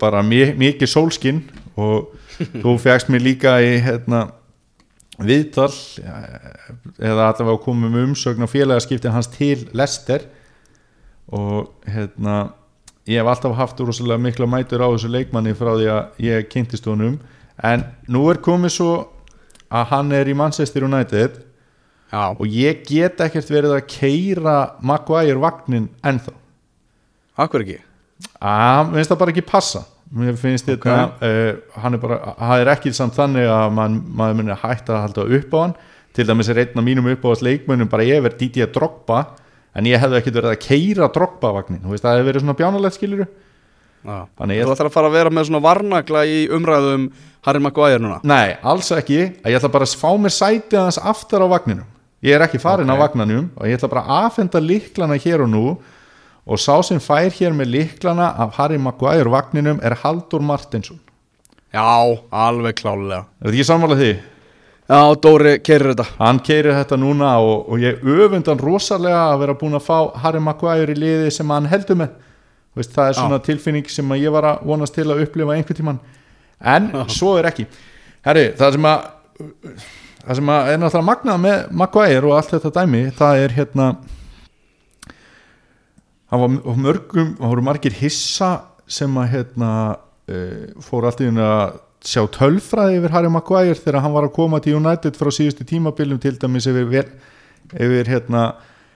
bara 0.00 0.22
mi- 0.24 0.54
mikið 0.56 0.88
sólskinn 0.94 1.42
og 1.76 2.14
þú 2.62 2.78
fegst 2.86 3.12
mér 3.12 3.26
líka 3.26 3.58
í 3.60 3.74
hérna, 3.84 4.24
viðtal 5.20 5.68
ja, 6.00 6.16
eða 6.96 7.28
allavega 7.28 7.60
komum 7.66 7.92
um 7.92 8.00
umsögn 8.08 8.42
og 8.46 8.50
félagaskipti 8.54 9.12
hans 9.12 9.28
til 9.36 9.66
Lester 9.76 10.24
og 11.32 11.68
hérna 11.84 12.40
ég 13.10 13.18
hef 13.18 13.26
alltaf 13.32 13.56
haft 13.58 13.80
rosalega 13.82 14.20
mikla 14.22 14.46
mætur 14.46 14.82
á 14.84 14.88
þessu 14.92 15.10
leikmanni 15.10 15.54
frá 15.58 15.72
því 15.76 15.88
að 15.90 16.20
ég 16.26 16.48
kynntist 16.52 16.86
honum. 16.86 17.16
En 17.62 17.84
nú 18.08 18.26
er 18.30 18.38
komið 18.42 18.74
svo 18.76 18.92
að 19.72 19.88
hann 19.92 20.12
er 20.12 20.28
í 20.30 20.36
Manchester 20.36 20.84
United 20.86 21.40
Já, 22.12 22.28
og 22.36 22.44
ég 22.44 22.82
get 22.84 23.20
ekkert 23.24 23.48
verið 23.48 23.72
að 23.78 23.86
keira 23.88 24.56
Maguire 24.84 25.38
vagnin 25.40 25.86
ennþá. 26.04 26.34
Akkur 27.40 27.64
ekki? 27.64 27.78
Að 28.38 28.90
mér 28.90 28.98
finnst 29.00 29.12
það 29.14 29.20
bara 29.22 29.32
ekki 29.32 29.44
passa. 29.48 29.80
Mér 30.12 30.36
finnst 30.36 30.68
Ok. 30.68 30.84
þetta 30.84 31.24
uh, 31.24 31.80
hann 31.80 31.96
er 31.96 32.02
bara, 32.02 32.18
það 32.36 32.64
er 32.66 32.70
ekki 32.74 32.92
samt 32.92 33.16
þannig 33.16 33.48
að 33.48 33.70
man, 33.78 33.96
maður 34.12 34.36
muni 34.42 34.58
hætta 34.60 34.98
að 34.98 35.04
halda 35.06 35.24
upp 35.38 35.56
á 35.56 35.58
hann. 35.62 35.74
Til 36.12 36.26
dæmis 36.28 36.50
er 36.52 36.60
einn 36.60 36.76
af 36.76 36.84
mínum 36.84 37.08
upp 37.08 37.24
á 37.24 37.28
hans 37.32 37.44
leikmönnum 37.46 37.88
bara 37.88 38.04
ég 38.04 38.20
verð 38.26 38.36
Didier 38.42 38.68
Drogba 38.68 39.22
en 39.78 39.88
ég 39.88 40.00
hefði 40.02 40.18
ekkert 40.20 40.36
verið 40.40 40.52
að 40.54 40.60
keira 40.66 41.08
Drogba 41.14 41.52
vagnin 41.56 41.80
þú 41.84 41.94
veist 41.94 42.04
það 42.04 42.16
hefði 42.18 42.28
verið 42.30 42.44
svona 42.44 42.58
bjánalegt 42.60 42.98
skilur 42.98 43.24
Já. 44.02 44.16
Þannig 44.34 44.64
Þú 44.66 44.72
ætlar 44.74 44.88
að 44.88 44.94
fara 44.96 45.08
að 45.08 45.14
vera 45.14 45.30
með 45.30 45.44
svona 45.46 45.60
varnagla 45.62 46.20
í 46.26 46.38
umræðum 46.50 47.04
Harry 47.46 47.60
Maguire 47.62 48.00
núna 48.02 48.16
Nei, 48.26 48.56
alls 48.66 48.88
ekki, 48.96 49.18
ég 49.46 49.54
ætla 49.60 49.70
bara 49.70 49.86
að 49.86 49.92
fá 50.00 50.08
mér 50.18 50.34
sætið 50.34 50.80
hans 50.80 50.98
aftar 50.98 51.44
á 51.46 51.48
vagninum 51.52 51.86
Ég 52.26 52.34
er 52.34 52.42
ekki 52.48 52.58
farin 52.62 52.90
Ok. 52.90 52.98
á 52.98 53.02
vagnanum 53.04 53.46
og 53.54 53.68
ég 53.70 53.78
ætla 53.78 53.90
bara 53.92 54.02
að 54.02 54.26
afhenda 54.26 54.58
líklana 54.62 55.14
hér 55.22 55.44
og 55.46 55.52
nú 55.54 55.62
og 56.42 56.58
sá 56.58 56.74
sem 56.82 56.98
fær 56.98 57.30
hér 57.30 57.54
með 57.54 57.70
líklana 57.76 58.32
af 58.42 58.56
Harry 58.58 58.78
Maguire 58.82 59.30
vagninum 59.30 59.78
er 59.86 59.94
Haldur 60.02 60.42
Martinsson 60.42 60.98
Já, 61.72 61.86
alveg 62.34 62.82
klálega 62.82 63.22
Er 63.38 63.46
þetta 63.46 63.54
ekki 63.54 63.68
sammála 63.70 64.00
því? 64.02 64.10
Já, 64.90 64.98
Dóri 65.22 65.54
keirir 65.62 65.92
þetta. 65.92 66.08
Hann 66.18 66.40
keirir 66.44 66.74
þetta 66.74 66.98
núna 66.98 67.36
og, 67.40 67.68
og 67.70 67.80
ég 67.80 68.02
öfundan 68.02 68.60
rosalega 68.60 69.28
að 69.30 69.38
vera 69.44 69.58
búin 69.60 69.78
að 69.78 69.86
fá 69.86 69.96
Harry 70.24 70.42
Maguire 70.42 70.92
í 70.92 70.98
liði 70.98 71.30
sem 71.32 71.54
hann 71.54 71.70
heldur 71.70 72.00
með. 72.02 72.16
Veist, 72.76 72.92
það 72.94 73.08
er 73.08 73.16
svona 73.18 73.38
tilfinning 73.44 73.88
sem 73.92 74.14
ég 74.16 74.32
var 74.32 74.48
að 74.48 74.62
vonast 74.68 74.96
til 74.96 75.06
að 75.12 75.26
upplifa 75.26 75.54
einhvern 75.54 75.78
tíman 75.78 75.98
en 76.62 76.88
svo 77.12 77.34
er 77.38 77.50
ekki. 77.50 77.66
Herri, 78.24 78.46
það 78.56 78.78
sem 78.78 78.88
að 78.88 79.04
það 80.22 80.38
sem 80.38 80.50
að 80.54 80.70
er 80.70 80.80
náttúrulega 80.80 81.08
magnað 81.08 81.40
með 81.42 81.62
Maguire 81.82 82.28
og 82.28 82.36
allt 82.38 82.52
þetta 82.54 82.74
dæmi 82.78 83.02
það 83.18 83.44
er 83.44 83.54
hérna 83.56 83.86
það 86.30 86.44
var 86.44 86.76
mörgum 86.86 87.32
það 87.38 87.52
voru 87.52 87.64
margir 87.66 87.96
hissa 87.98 88.52
sem 88.86 89.18
að 89.18 89.32
hérna 89.34 89.70
uh, 89.92 90.68
fór 90.84 91.08
allt 91.08 91.22
í 91.22 91.28
hérna 91.28 91.48
að 91.56 91.80
sjá 92.06 92.24
tölfræði 92.34 92.98
yfir 92.98 93.14
Harry 93.14 93.30
Maguire 93.30 93.78
þegar 93.78 94.02
hann 94.02 94.14
var 94.14 94.26
að 94.26 94.34
koma 94.36 94.60
til 94.62 94.76
United 94.78 95.18
frá 95.18 95.30
síðustu 95.34 95.66
tímabilum 95.68 96.18
til 96.22 96.34
dæmis 96.40 96.66
yfir, 96.66 97.10
yfir 97.72 98.10
hérna 98.10 98.46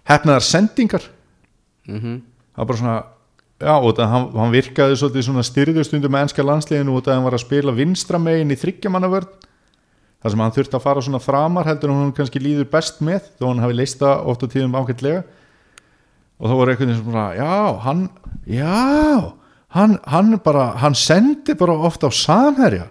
hefnaðar 0.06 0.46
sendingar. 0.46 1.06
Mm 1.86 2.22
það 2.56 2.64
var 2.64 2.68
bara 2.70 2.80
svona 2.80 2.96
já, 3.60 3.74
og 3.76 3.90
það, 3.96 4.06
hann, 4.12 4.26
hann 4.40 4.54
virkaði 4.54 4.96
svolítið 4.96 5.24
svona 5.26 5.42
styrðustundum 5.44 6.12
með 6.12 6.22
ennska 6.24 6.44
landsliðinu 6.44 6.94
og 6.96 7.04
það 7.04 7.18
hann 7.18 7.26
var 7.26 7.36
að 7.36 7.44
spila 7.44 7.74
vinstra 7.76 8.20
megin 8.20 8.54
í 8.54 8.56
þryggjamannavörn 8.56 9.28
þar 10.22 10.32
sem 10.32 10.40
hann 10.40 10.54
þurfti 10.56 10.78
að 10.78 10.86
fara 10.86 11.02
svona 11.04 11.20
framar 11.20 11.68
heldur 11.68 11.92
hún 11.92 12.14
kannski 12.16 12.40
líður 12.40 12.70
best 12.72 13.02
með 13.04 13.28
þó 13.36 13.50
hann 13.50 13.60
hafi 13.60 13.76
leista 13.76 14.14
oft 14.24 14.44
á 14.44 14.48
tíðum 14.48 14.76
ágætlega. 14.80 15.26
Og 16.40 16.48
þá 16.48 16.54
var 16.56 16.72
einhvern 16.72 16.90
veginn 16.90 17.04
svona 17.04 17.26
já, 17.36 17.52
hann, 17.84 18.02
já 18.48 19.32
hann, 19.76 19.98
hann 20.08 20.36
bara, 20.44 20.70
hann 20.80 20.96
sendi 20.96 21.56
bara 21.56 21.76
ofta 21.88 22.08
á 22.08 22.12
samherja 22.12 22.88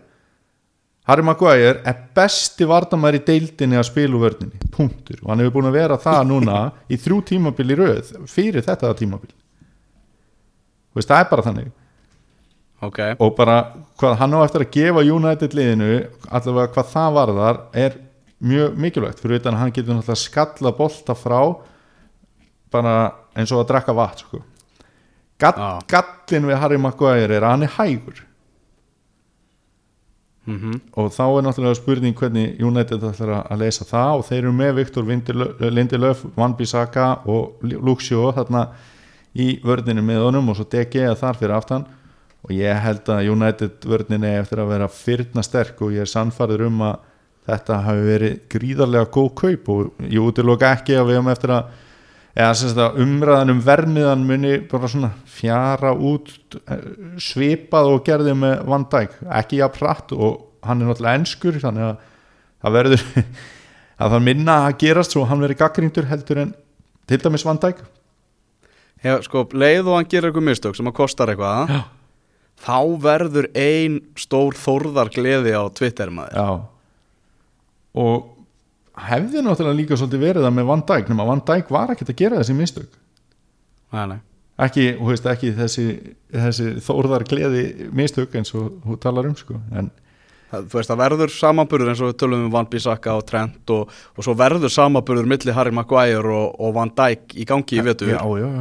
Harry 1.06 1.22
Maguire 1.26 1.84
er 1.86 1.98
besti 2.18 2.66
vardamæri 2.66 3.20
deildinni 3.26 3.78
að 3.78 3.88
spila 3.92 4.18
úr 4.18 4.24
vörninni, 4.26 4.58
punktur. 4.74 5.20
Og 5.22 5.30
hann 5.30 5.44
hefur 5.44 5.60
búin 5.60 5.70
að 5.70 5.78
vera 5.78 5.98
það 6.02 6.22
núna 6.32 6.62
í 6.90 6.98
þrjú 6.98 7.20
tímabil 7.30 7.68
í 7.76 7.78
röð 7.78 8.14
fyrir 8.32 8.66
þetta 8.66 8.94
tímabil. 8.98 9.30
Þú 10.90 11.02
veist, 11.02 11.12
það 11.12 11.22
er 11.22 11.30
bara 11.30 11.46
þannig. 11.46 11.70
Ok, 12.86 13.00
og 13.24 13.32
bara 13.38 13.60
hvað 14.00 14.18
hann 14.20 14.34
á 14.36 14.40
eftir 14.44 14.66
að 14.66 14.74
gefa 14.76 15.04
United 15.06 15.54
liðinu 15.56 15.92
allavega 16.28 16.74
hvað 16.76 16.90
það 16.92 17.16
varðar 17.16 17.62
er 17.86 17.96
mjög 18.46 18.76
mikilvægt. 18.84 19.22
Fyrir 19.22 19.40
utan 19.40 19.56
að 19.56 19.62
hann 19.64 19.74
getur 19.78 19.96
náttúrulega 19.96 20.22
skalla 20.26 20.74
bolta 20.76 21.16
frá 21.18 21.40
bara 22.74 22.96
eins 23.38 23.54
og 23.56 23.62
að 23.62 23.70
drekka 23.72 23.96
vatn 23.96 24.26
sko. 24.26 24.42
Gall, 25.40 25.56
Já. 25.60 25.72
gallin 25.92 26.50
við 26.50 26.60
Harry 26.62 26.80
Maguire 26.80 27.38
er 27.38 27.44
að 27.44 27.54
hann 27.54 27.68
er 27.68 27.74
hægur 27.78 28.22
mm 30.46 30.82
og 30.96 31.12
þá 31.12 31.24
er 31.26 31.44
náttúrulega 31.46 31.76
spurning 31.80 32.16
hvernig 32.16 32.60
United 32.62 33.02
ætlar 33.02 33.32
að- 33.50 33.60
leysa 33.60 33.86
það 33.86 34.18
og 34.20 34.26
þeir 34.26 34.38
eru 34.44 34.52
með 34.54 34.76
Viktor 34.76 35.04
Lindelöf, 35.72 36.26
Van 36.36 36.54
Bissaka 36.56 37.20
og 37.26 37.56
Luxio 37.62 38.32
þarna 38.32 38.68
í 39.36 39.60
vörðinu 39.62 40.02
með 40.06 40.24
honum 40.26 40.50
og 40.50 40.56
svo 40.56 40.66
DG 40.66 41.02
að 41.10 41.18
þar 41.20 41.36
fyrir 41.40 41.56
aftan. 41.58 41.86
Og 42.46 42.52
ég 42.52 42.78
held 42.80 43.04
að 43.10 43.32
United 43.32 43.72
vörðinu 43.82 44.24
er 44.30 44.42
eftir 44.44 44.60
að 44.62 44.70
vera 44.70 44.88
fyrna 44.88 45.44
sterk 45.44 45.82
og 45.82 45.92
ég 45.92 46.02
er 46.06 46.06
sannfærður 46.06 46.68
um 46.68 46.80
að 46.82 47.00
þetta 47.48 47.82
hafi 47.86 48.06
verið 48.06 48.40
gríðarlega 48.50 49.10
góð 49.12 49.30
kaup 49.36 49.70
og 49.70 49.92
ég 50.10 50.22
útiloka 50.22 50.72
ekki 50.76 50.94
að 50.94 51.08
við 51.10 51.18
höfum 51.20 51.32
eftir 51.34 51.50
að 51.50 51.66
eða 52.36 52.84
að 52.84 52.98
umræðan 53.00 53.54
um 53.54 53.62
vermiðan 53.64 54.26
muni 54.28 54.58
bara 54.68 54.90
svona 54.92 55.12
fjara 55.32 55.94
út 55.96 56.34
eh, 56.68 56.88
svipað 57.24 57.94
og 57.94 58.04
gerði 58.08 58.36
með 58.36 58.66
Van 58.68 58.84
Dijk, 58.92 59.16
ekki 59.40 59.62
jafn 59.62 59.80
hratt 59.80 60.12
og 60.16 60.42
hann 60.66 60.82
er 60.82 60.90
náttúrulega 60.90 61.22
enskur 61.22 61.60
þannig 61.62 61.88
að 61.88 61.96
það 62.66 62.76
verður 62.76 63.06
að 64.02 64.16
það 64.16 64.26
minna 64.28 64.58
að 64.66 64.78
gerast 64.84 65.16
svo 65.16 65.24
hann 65.30 65.44
verið 65.46 65.62
gaggríndur 65.64 66.10
heldur 66.12 66.44
en 66.44 66.54
til 67.08 67.22
dæmis 67.24 67.46
Van 67.48 67.62
Dijk. 67.62 67.80
Hef, 69.06 69.26
sko, 69.28 69.46
leið 69.54 69.86
og 69.86 70.00
hann 70.00 70.10
gerir 70.10 70.32
eitthvað 70.32 70.48
mistök 70.50 70.76
sem 70.76 70.90
að 70.90 70.98
kostar 70.98 71.32
eitthvað 71.32 71.72
Já. 71.72 71.82
þá 72.66 72.80
verður 73.06 73.48
ein 73.56 74.00
stór 74.20 74.58
þórðar 74.60 75.12
gleði 75.14 75.56
á 75.56 75.64
Twitter 75.72 76.12
maður. 76.12 76.36
Já. 76.36 76.50
Og 77.96 78.32
hefði 78.96 79.44
náttúrulega 79.44 79.80
líka 79.80 79.98
svolítið 80.00 80.24
verið 80.24 80.48
það 80.48 80.56
með 80.56 80.70
Van 80.70 80.86
Dijk 80.92 81.12
nema 81.12 81.28
Van 81.28 81.44
Dijk 81.50 81.74
var 81.74 81.92
ekkert 81.94 82.14
að 82.14 82.22
gera 82.22 82.40
þessi 82.40 82.56
mistök 82.56 82.96
nei, 83.96 84.06
nei. 84.14 84.18
ekki, 84.68 84.88
þú 85.00 85.12
veist, 85.12 85.30
ekki 85.32 85.52
þessi, 85.58 85.86
þessi 86.32 86.72
þórðar 86.86 87.28
gleði 87.28 87.66
mistök 87.96 88.36
eins 88.40 88.54
og 88.56 88.80
þú 88.86 89.00
talar 89.04 89.32
um 89.32 89.38
sko 89.40 89.60
en 89.76 89.92
Það, 90.46 90.66
þú 90.70 90.78
veist, 90.78 90.90
það 90.92 91.00
verður 91.02 91.32
samanburður 91.34 91.90
eins 91.90 92.02
og 92.06 92.12
við 92.12 92.18
tölum 92.22 92.44
um 92.46 92.52
Van 92.54 92.68
Bissaka 92.70 93.16
og 93.18 93.24
Trent 93.26 93.72
og, 93.74 93.94
og 94.14 94.26
svo 94.28 94.36
verður 94.38 94.72
samanburður 94.72 95.26
milli 95.32 95.56
Harry 95.56 95.74
Maguire 95.74 96.30
og, 96.30 96.60
og 96.62 96.76
Van 96.76 96.92
Dijk 96.94 97.34
í 97.34 97.48
gangi 97.50 97.80
í 97.80 97.82
já, 97.82 98.20
já. 98.22 98.52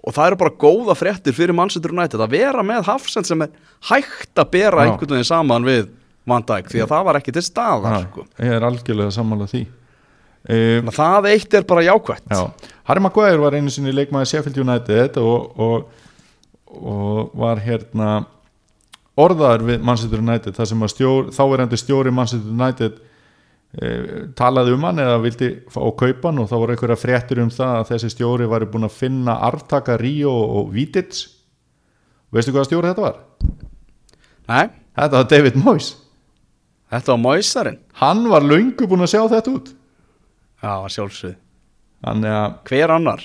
og 0.00 0.16
það 0.16 0.30
eru 0.30 0.38
bara 0.40 0.54
góða 0.64 0.96
fréttir 0.96 1.36
fyrir 1.36 1.54
Manchester 1.54 1.92
United 1.92 2.24
að 2.24 2.38
vera 2.38 2.64
með 2.64 2.88
Hafsend 2.88 3.28
sem 3.28 3.44
er 3.44 3.52
hægt 3.90 4.40
að 4.40 4.50
bera 4.56 4.86
Já. 4.86 4.88
einhvern 4.88 5.12
veginn 5.12 5.28
saman 5.28 5.68
við 5.68 5.90
Van 6.28 6.46
Dijk 6.48 6.70
því 6.72 6.84
að 6.84 6.92
það 6.94 7.04
var 7.08 7.18
ekki 7.20 7.34
til 7.36 7.44
staðar 7.46 8.06
sko. 8.06 8.24
ég 8.38 8.54
er 8.56 8.66
algjörlega 8.68 9.14
sammála 9.14 9.48
því. 9.50 9.66
Um, 10.48 10.90
það 10.94 11.26
eitt 11.32 11.54
er 11.58 11.66
bara 11.68 11.82
jákvætt. 11.84 12.28
já, 12.30 12.70
Harry 12.88 13.02
Maguire 13.04 13.40
var 13.42 13.56
einu 13.58 13.72
sinni 13.74 13.92
leikmaði 13.92 14.30
Sheffield 14.30 14.60
United 14.62 15.18
og, 15.20 15.58
og, 15.60 16.06
og 16.78 17.34
var 17.36 17.60
hérna 17.64 18.12
orðaður 19.18 19.66
við 19.66 19.84
Manchester 19.84 20.22
United 20.22 20.56
þar 20.56 20.70
sem 20.70 20.88
stjór, 20.94 21.30
þáverandi 21.34 21.78
stjóri 21.80 22.14
Manchester 22.14 22.54
United 22.54 22.98
e, 23.74 23.90
talaði 24.38 24.76
um 24.76 24.86
hann 24.86 25.02
eða 25.02 25.20
vildi 25.24 25.50
fá 25.74 25.80
að 25.82 25.96
kaupa 26.04 26.30
hann 26.30 26.42
og 26.44 26.50
þá 26.50 26.56
voru 26.56 26.76
einhverja 26.76 27.00
fréttur 27.02 27.42
um 27.42 27.50
það 27.52 27.74
að 27.80 27.88
þessi 27.92 28.12
stjóri 28.14 28.48
væri 28.48 28.70
búin 28.70 28.88
að 28.88 28.98
finna 29.00 29.40
arftaka 29.48 29.98
Ríó 30.00 30.32
og 30.32 30.70
Vítids 30.76 31.26
veistu 32.32 32.54
hvað 32.54 32.70
stjóri 32.70 32.92
þetta 32.92 33.08
var? 33.08 33.18
Nei, 34.48 34.68
Þetta 34.98 35.14
var 35.20 35.26
David 35.30 35.58
Moyes 35.60 35.92
þetta 36.92 37.12
var 37.14 37.20
Moisarinn. 37.24 37.82
Hann 38.00 38.24
var 38.30 38.46
löngu 38.46 38.88
búin 38.88 39.04
að 39.04 39.12
sjá 39.14 39.20
þetta 39.34 39.54
út. 39.56 39.74
Já, 40.62 40.72
sjálfsögð 40.96 41.36
þannig 42.04 42.34
að 42.34 42.54
Hver 42.68 42.94
annar? 42.94 43.24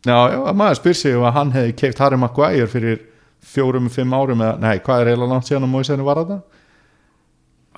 Já, 0.00 0.16
já, 0.32 0.38
að 0.48 0.56
maður 0.56 0.78
spyr 0.80 0.96
sig 0.96 1.16
að 1.18 1.34
hann 1.36 1.52
hefði 1.54 1.76
keift 1.82 2.00
Harry 2.00 2.18
Maguire 2.18 2.68
fyrir 2.70 3.02
fjórum, 3.44 3.88
fimm 3.92 4.14
árum 4.16 4.40
eða, 4.40 4.56
nei, 4.60 4.80
hvað 4.84 5.02
er 5.02 5.10
eiginlega 5.12 5.34
langt 5.34 5.48
síðan 5.48 5.66
að 5.66 5.72
Moiseni 5.74 6.06
var 6.06 6.20
að 6.22 6.32
það? 6.32 6.40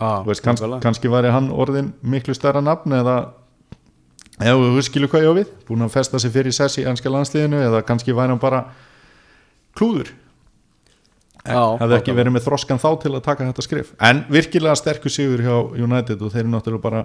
Ah, 0.02 0.23
veist, 0.26 0.43
kanns, 0.43 0.62
kannski 0.83 1.11
væri 1.12 1.33
hann 1.35 1.50
orðin 1.52 1.93
miklu 2.00 2.35
stærra 2.35 2.62
nafn 2.64 2.95
eða 2.97 3.17
eða 4.41 4.57
þú 4.57 4.71
veist 4.79 4.91
skilu 4.91 5.11
hvað 5.11 5.26
ég 5.26 5.35
á 5.35 5.38
við. 5.38 5.50
Búin 5.69 5.85
að 5.87 5.93
festa 5.95 6.19
sig 6.23 6.33
fyrir 6.35 6.55
sess 6.57 6.81
í 6.81 6.87
ennska 6.88 7.12
landsliðinu 7.12 7.61
eða 7.67 7.83
kannski 7.87 8.14
væri 8.17 8.33
hann 8.33 8.43
bara 8.43 8.64
klúður 9.79 10.11
hefði 11.80 11.96
ekki 11.99 12.14
verið 12.14 12.32
með 12.37 12.44
þroskan 12.46 12.78
þá 12.78 12.88
til 13.02 13.11
að 13.16 13.22
taka 13.26 13.46
þetta 13.49 13.62
skrif 13.66 13.88
en 14.00 14.25
virkilega 14.30 14.76
sterkur 14.78 15.11
sigur 15.11 15.40
hjá 15.42 15.56
United 15.82 16.20
og 16.22 16.30
þeir 16.32 16.44
eru 16.44 16.52
náttúrulega 16.52 16.82
bara 16.84 17.04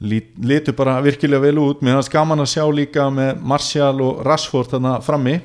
lít, 0.00 0.32
litu 0.44 0.74
bara 0.76 0.98
virkilega 1.00 1.40
vel 1.40 1.56
út. 1.62 1.80
Mér 1.80 1.96
finnst 1.96 2.12
gaman 2.12 2.42
að 2.44 2.50
sjá 2.52 2.64
líka 2.76 3.06
með 3.10 3.40
Martial 3.40 3.94
og 4.04 4.18
Rashford 4.26 4.68
þarna 4.74 4.98
frammi. 5.02 5.38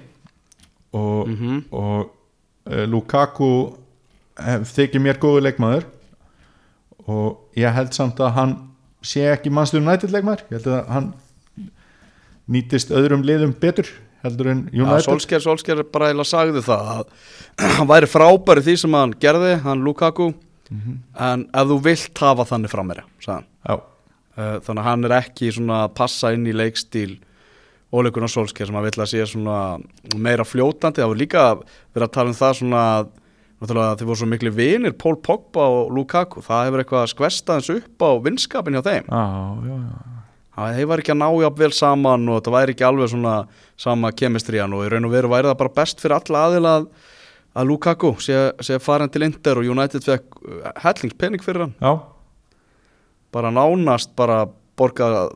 Og, 0.94 1.28
Mhm. 1.30 1.62
og 1.72 2.12
uh, 2.68 2.84
Lukaku 2.86 3.78
eh, 4.38 4.60
þykir 4.60 5.00
mér 5.00 5.20
góðu 5.24 5.46
leikmaður. 5.48 5.86
Og 7.08 7.38
ég 7.56 7.72
held 7.74 7.94
samt 7.96 8.20
að 8.20 8.34
hann 8.36 8.58
sé 9.02 9.24
ekki 9.32 9.50
mannstur 9.50 9.80
United 9.82 10.12
leikmaður. 10.12 10.44
Ég 10.52 10.60
held 10.60 10.68
að 10.68 10.88
hann 10.92 11.14
nýtist 12.52 12.92
öðrum 12.92 13.24
liðum 13.24 13.54
betur 13.60 13.88
heldur 14.26 14.52
en 14.52 14.64
United. 14.72 15.08
Solskjær, 15.08 15.44
Solskjær 15.46 15.84
bara 15.94 16.12
eða 16.14 16.26
sagði 16.28 16.64
það 16.66 16.92
að 16.96 17.10
hann 17.78 17.90
væri 17.90 18.10
frábæri 18.12 18.66
því 18.66 18.76
sem 18.84 18.98
hann 18.98 19.16
gerði, 19.22 19.56
hann 19.66 19.86
Lukaku. 19.86 20.32
En 21.20 21.48
ef 21.52 21.68
þú 21.68 21.80
vilt 21.84 22.22
hafa 22.24 22.46
þannig 22.48 22.72
frammeira, 22.72 23.04
sagði 23.20 23.42
hann. 23.42 23.50
Já, 23.68 23.74
uh, 24.38 24.54
þannig 24.64 24.82
að 24.82 24.88
hann 24.88 25.08
er 25.10 25.16
ekki 25.18 25.52
svona 25.52 25.82
að 25.86 25.96
passa 26.00 26.32
inn 26.36 26.48
í 26.48 26.56
leikstíl 26.56 27.18
óleikunar 27.92 28.32
Solskjær 28.32 28.70
sem 28.70 28.78
að 28.80 28.88
vill 28.88 29.04
að 29.04 29.10
sé 29.12 29.26
svona 29.28 29.58
meira 30.16 30.46
fljótandi, 30.48 31.02
það 31.02 31.12
var 31.12 31.20
líka 31.20 31.48
verið 31.92 32.06
að 32.08 32.14
tala 32.16 32.32
um 32.32 32.38
það 32.38 32.56
svona 32.62 32.84
náttúrulega 33.62 33.98
þeir 34.00 34.10
voru 34.10 34.20
svo 34.22 34.30
miklu 34.32 34.54
vinir, 34.56 34.96
Paul 34.98 35.18
Pogba 35.22 35.68
og 35.70 35.92
Lukaku, 35.94 36.42
það 36.46 36.64
hefur 36.70 36.84
eitthvað 36.86 37.12
skvestaðins 37.12 37.70
upp 37.76 38.08
á 38.08 38.10
vinskapin 38.26 38.78
hjá 38.78 38.84
þeim. 38.88 39.12
Já, 39.12 39.26
já, 39.68 39.76
já. 39.76 40.21
Það 40.62 40.80
þeir 40.80 40.90
var 40.92 41.04
ekki 41.04 41.14
að 41.14 41.20
ná 41.22 41.28
jafn 41.42 41.60
vel 41.62 41.72
saman 41.76 42.30
og 42.30 42.40
þetta 42.40 42.56
væri 42.56 42.76
ekki 42.76 42.88
alveg 42.88 43.12
svona 43.12 43.36
sama 43.80 44.12
kemistrían 44.14 44.78
og 44.78 44.86
í 44.86 44.90
raun 44.94 45.10
og 45.10 45.16
veru 45.16 45.32
væri 45.32 45.52
það 45.52 45.60
bara 45.64 45.76
best 45.82 46.04
fyrir 46.04 46.18
alla 46.18 46.46
aðila 46.48 46.74
að, 46.80 46.90
að 47.58 47.70
Lukaku 47.72 48.16
sé, 48.24 48.40
sé 48.64 48.80
farin 48.84 49.12
til 49.12 49.28
Inter 49.28 49.62
og 49.62 49.70
United 49.76 50.06
fekk 50.06 50.42
uh, 50.42 50.74
hellingspenning 50.86 51.46
fyrir 51.46 51.68
hann. 51.68 51.78
Já. 51.82 51.94
bara 53.32 53.52
nánast 53.52 54.12
bara 54.16 54.44
borga 54.78 55.30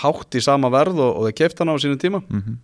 hátt 0.00 0.34
í 0.34 0.42
sama 0.42 0.70
verð 0.70 0.98
og, 0.98 1.14
og 1.16 1.28
þeir 1.28 1.38
keift 1.42 1.62
hann 1.62 1.72
á 1.72 1.82
sínum 1.82 2.00
tíma. 2.00 2.24
Mm 2.28 2.58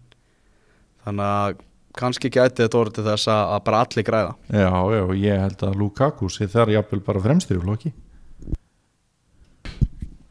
þannig 1.06 1.30
að 1.30 1.60
kannski 1.96 2.30
gæti 2.32 2.64
þetta 2.64 2.80
orðið 2.80 3.06
þess 3.12 3.30
að, 3.32 3.42
að 3.54 3.60
bara 3.68 3.82
allir 3.84 4.06
græða. 4.06 4.32
Já, 4.50 4.72
já, 4.96 5.02
ég 5.22 5.44
held 5.44 5.62
að 5.68 5.78
Lukaku 5.80 6.28
sé 6.32 6.48
þar 6.50 6.74
jafnvel 6.74 7.00
bara 7.06 7.22
fremstur 7.24 7.60
í 7.60 7.62
flokki 7.62 7.92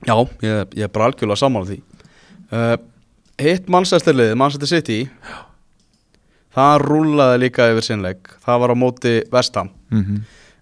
Já, 0.05 0.15
ég, 0.45 0.75
ég 0.77 0.85
er 0.85 0.93
bara 0.93 1.09
algjörlega 1.09 1.41
sammála 1.41 1.71
því. 1.71 1.81
Uh, 2.53 2.77
Hitt 3.41 3.67
Manchesterliðið, 3.73 4.37
Manchester 4.39 4.69
City. 4.69 4.99
Það 6.55 6.77
rúlaði 6.85 7.41
líka 7.41 7.67
yfir 7.67 7.83
sinnleik 7.83 8.29
Það 8.45 8.61
var 8.63 8.71
á 8.71 8.75
móti 8.79 9.11
Vestham 9.31 9.73
mm 9.91 10.03
-hmm. 10.03 10.21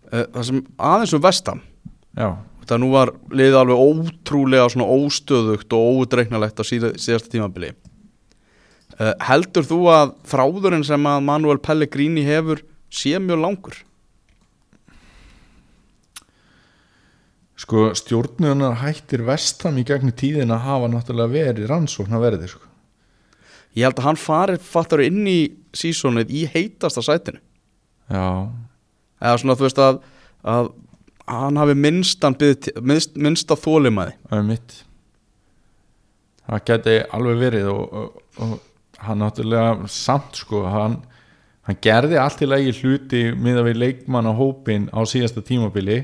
uh, 0.10 0.24
Það 0.34 0.48
sem 0.48 0.64
aðeins 0.78 1.14
um 1.14 1.22
Vestham 1.22 1.62
Já, 2.18 2.28
það 2.70 2.82
nú 2.84 2.90
var 2.94 3.12
liðið 3.34 3.56
alveg 3.58 3.82
ótrúlega 3.82 4.68
svona 4.70 4.90
óstöðugt 4.94 5.74
og 5.74 6.04
ódreiknalegt 6.04 6.62
á 6.62 6.64
síða, 6.64 6.92
síðasta 7.02 7.32
tímabili. 7.34 7.72
Uh, 9.00 9.14
heldur 9.26 9.66
þú 9.66 9.80
að 9.90 10.14
þráðurinn 10.30 10.86
sem 10.86 11.08
að 11.10 11.24
Manuel 11.26 11.58
Pellegrini 11.58 12.22
hefur 12.28 12.62
sé 12.94 13.18
mjög 13.18 13.42
langur 13.42 13.80
sko 17.64 17.90
stjórnunar 17.96 18.80
hættir 18.82 19.24
vestam 19.28 19.80
í 19.80 19.86
gegnum 19.88 20.16
tíðin 20.20 20.52
að 20.52 20.66
hafa 20.68 20.92
náttúrulega 20.92 21.34
verið 21.34 21.70
rannsókn 21.72 22.18
að 22.18 22.26
verði 22.28 22.52
sko. 22.52 22.70
ég 23.74 23.88
held 23.88 24.00
að 24.02 24.08
hann 24.10 24.20
farið 24.20 24.66
fattar 24.68 25.04
inn 25.06 25.24
í 25.28 25.40
sísónið 25.74 26.30
í 26.30 26.44
heitasta 26.54 27.02
sætinu. 27.02 27.40
Já, 28.12 28.52
eða 29.24 29.38
svona 29.40 29.56
þú 29.58 29.66
veist 29.66 29.80
að, 29.82 30.02
að 30.44 30.74
hann 31.30 31.58
hafi 31.58 31.76
minnstan 31.80 32.36
minnst, 32.84 33.16
minnsta 33.16 33.56
þólimaði 33.56 34.18
það 36.44 36.66
geti 36.68 36.98
alveg 37.16 37.40
verið 37.40 37.70
og, 37.72 37.84
og, 37.96 38.24
og 38.44 39.04
hann 39.04 39.22
náttúrulega 39.24 39.88
samt 39.92 40.42
sko 40.42 40.66
hann, 40.68 40.98
hann 41.68 41.80
gerði 41.84 42.20
allt 42.20 42.44
í 42.44 42.50
lagi 42.50 42.76
hluti 42.82 43.24
miða 43.40 43.64
við 43.70 43.80
leikmannahópin 43.86 44.90
á 44.92 45.00
síðasta 45.08 45.44
tímabili 45.46 46.02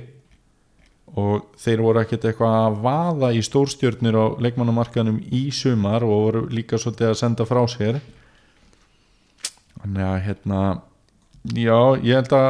og 1.18 1.48
þeir 1.58 1.82
voru 1.84 2.02
ekkert 2.04 2.28
eitthvað 2.30 2.56
að 2.60 2.80
vaða 2.84 3.32
í 3.34 3.42
stórstjörnir 3.46 4.18
á 4.18 4.26
leikmannamarkanum 4.46 5.20
í 5.34 5.48
sumar 5.56 6.06
og 6.06 6.14
voru 6.26 6.44
líka 6.54 6.78
svolítið 6.78 7.12
að 7.12 7.20
senda 7.22 7.48
frá 7.50 7.62
sér. 7.72 8.00
Þannig 9.80 10.06
að 10.06 10.18
hérna 10.28 10.62
já, 11.56 11.80
ég 12.04 12.20
held 12.20 12.36
að 12.38 12.50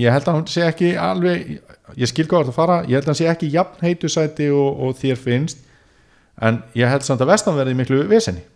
ég 0.00 0.14
held 0.16 0.28
að 0.28 0.38
hann 0.38 0.46
sé 0.48 0.64
ekki 0.64 0.94
alveg 0.96 1.56
ég 2.00 2.08
skil 2.08 2.28
hvað 2.30 2.48
það 2.48 2.56
fara, 2.56 2.82
ég 2.88 2.96
held 2.96 3.04
að 3.04 3.12
hann 3.12 3.20
sé 3.20 3.28
ekki 3.28 3.52
jafn 3.52 3.84
heitusæti 3.84 4.48
og, 4.54 4.70
og 4.80 4.94
þér 4.96 5.18
finnst 5.20 5.60
en 6.40 6.62
ég 6.78 6.88
held 6.88 7.04
samt 7.04 7.20
að 7.20 7.34
vestan 7.34 7.58
verði 7.58 7.76
miklu 7.76 7.98
vesenni 8.08 8.46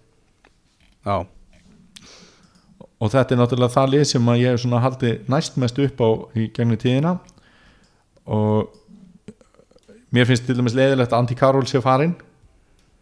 já, 1.04 1.26
og 2.98 3.12
þetta 3.12 3.34
er 3.34 3.40
náttúrulega 3.40 3.74
það 3.74 3.92
lið 3.92 4.04
sem 4.10 4.30
að 4.30 4.40
ég 4.40 4.52
hef 4.54 4.62
svona 4.64 4.82
haldið 4.82 5.28
næst 5.30 5.58
mest 5.62 5.78
upp 5.84 6.00
á 6.02 6.08
í 6.34 6.48
gegnum 6.54 6.80
tíðina. 6.80 7.14
Og 8.26 8.72
mér 10.14 10.28
finnst 10.28 10.46
til 10.48 10.56
dæmis 10.56 10.76
leiðilegt 10.76 11.12
að 11.12 11.22
Antti 11.22 11.36
Karol 11.38 11.68
sé 11.68 11.82
farin 11.84 12.16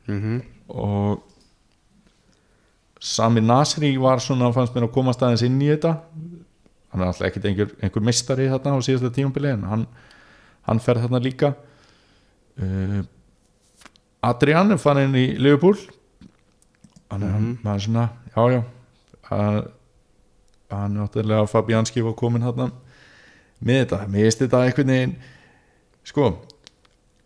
mm 0.06 0.42
og 0.66 1.22
Sami 3.00 3.40
Nasri 3.40 3.92
var 4.00 4.18
svona 4.18 4.48
fannst 4.54 4.74
mér 4.74 4.88
að 4.88 4.94
komast 4.96 5.22
aðeins 5.22 5.44
inn 5.46 5.60
í 5.62 5.68
þetta. 5.68 5.92
Hann 6.90 7.02
er 7.02 7.10
alltaf 7.10 7.28
ekkert 7.28 7.44
einhver, 7.50 7.74
einhver 7.84 8.02
mistari 8.02 8.48
þarna 8.50 8.80
á 8.80 8.86
síðasta 8.86 9.12
tímabili 9.14 9.52
en 9.52 9.66
hann, 9.68 9.84
hann 10.66 10.80
fer 10.82 10.98
þarna 11.02 11.20
líka. 11.22 11.52
Uh, 12.56 13.04
Adrian 14.26 14.74
er 14.74 14.80
farin 14.82 15.14
í 15.14 15.26
Liverpool. 15.38 15.76
Hann 17.12 17.28
er 17.28 17.36
mm. 17.36 17.78
svona 17.84 18.08
já 18.32 18.48
já. 18.56 18.60
Hann, 19.28 19.62
hann 20.72 20.96
er 20.96 21.04
náttúrulega 21.04 21.46
Fabianski 21.52 22.02
var 22.02 22.16
komin 22.18 22.48
þarna 22.48 22.72
með 23.60 23.84
þetta, 23.84 24.02
mér 24.10 24.26
finnst 24.26 24.42
þetta 24.42 24.64
einhvern 24.66 24.92
veginn 24.92 25.14
sko 26.06 26.26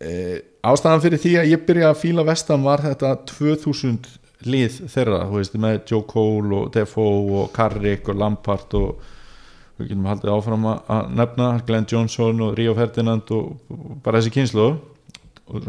uh, 0.01 0.37
ástæðan 0.71 1.03
fyrir 1.05 1.21
því 1.23 1.33
að 1.41 1.51
ég 1.55 1.63
byrja 1.69 1.91
að 1.93 2.01
fíla 2.03 2.25
vestan 2.29 2.65
var 2.67 2.83
þetta 2.85 3.15
2000 3.31 4.11
lið 4.51 4.77
þeirra, 4.89 5.23
þú 5.29 5.37
veist, 5.37 5.57
með 5.61 5.81
Joe 5.91 6.05
Cole 6.09 6.55
og 6.63 6.71
Defoe 6.73 7.41
og 7.43 7.51
Carrick 7.57 8.09
og 8.09 8.17
Lampard 8.17 8.73
og 8.79 9.03
við 9.81 9.91
getum 9.91 10.07
haldið 10.09 10.31
áfram 10.33 10.65
að- 10.71 10.89
að 10.97 11.11
nefna 11.19 11.49
Glenn 11.69 11.87
Johnson 11.89 12.41
og 12.47 12.55
Rio 12.57 12.73
Ferdinand 12.77 13.31
og, 13.37 13.51
og 13.73 13.99
bara 14.05 14.21
þessi 14.21 14.33
kynslu 14.33 14.65
og, 14.71 14.81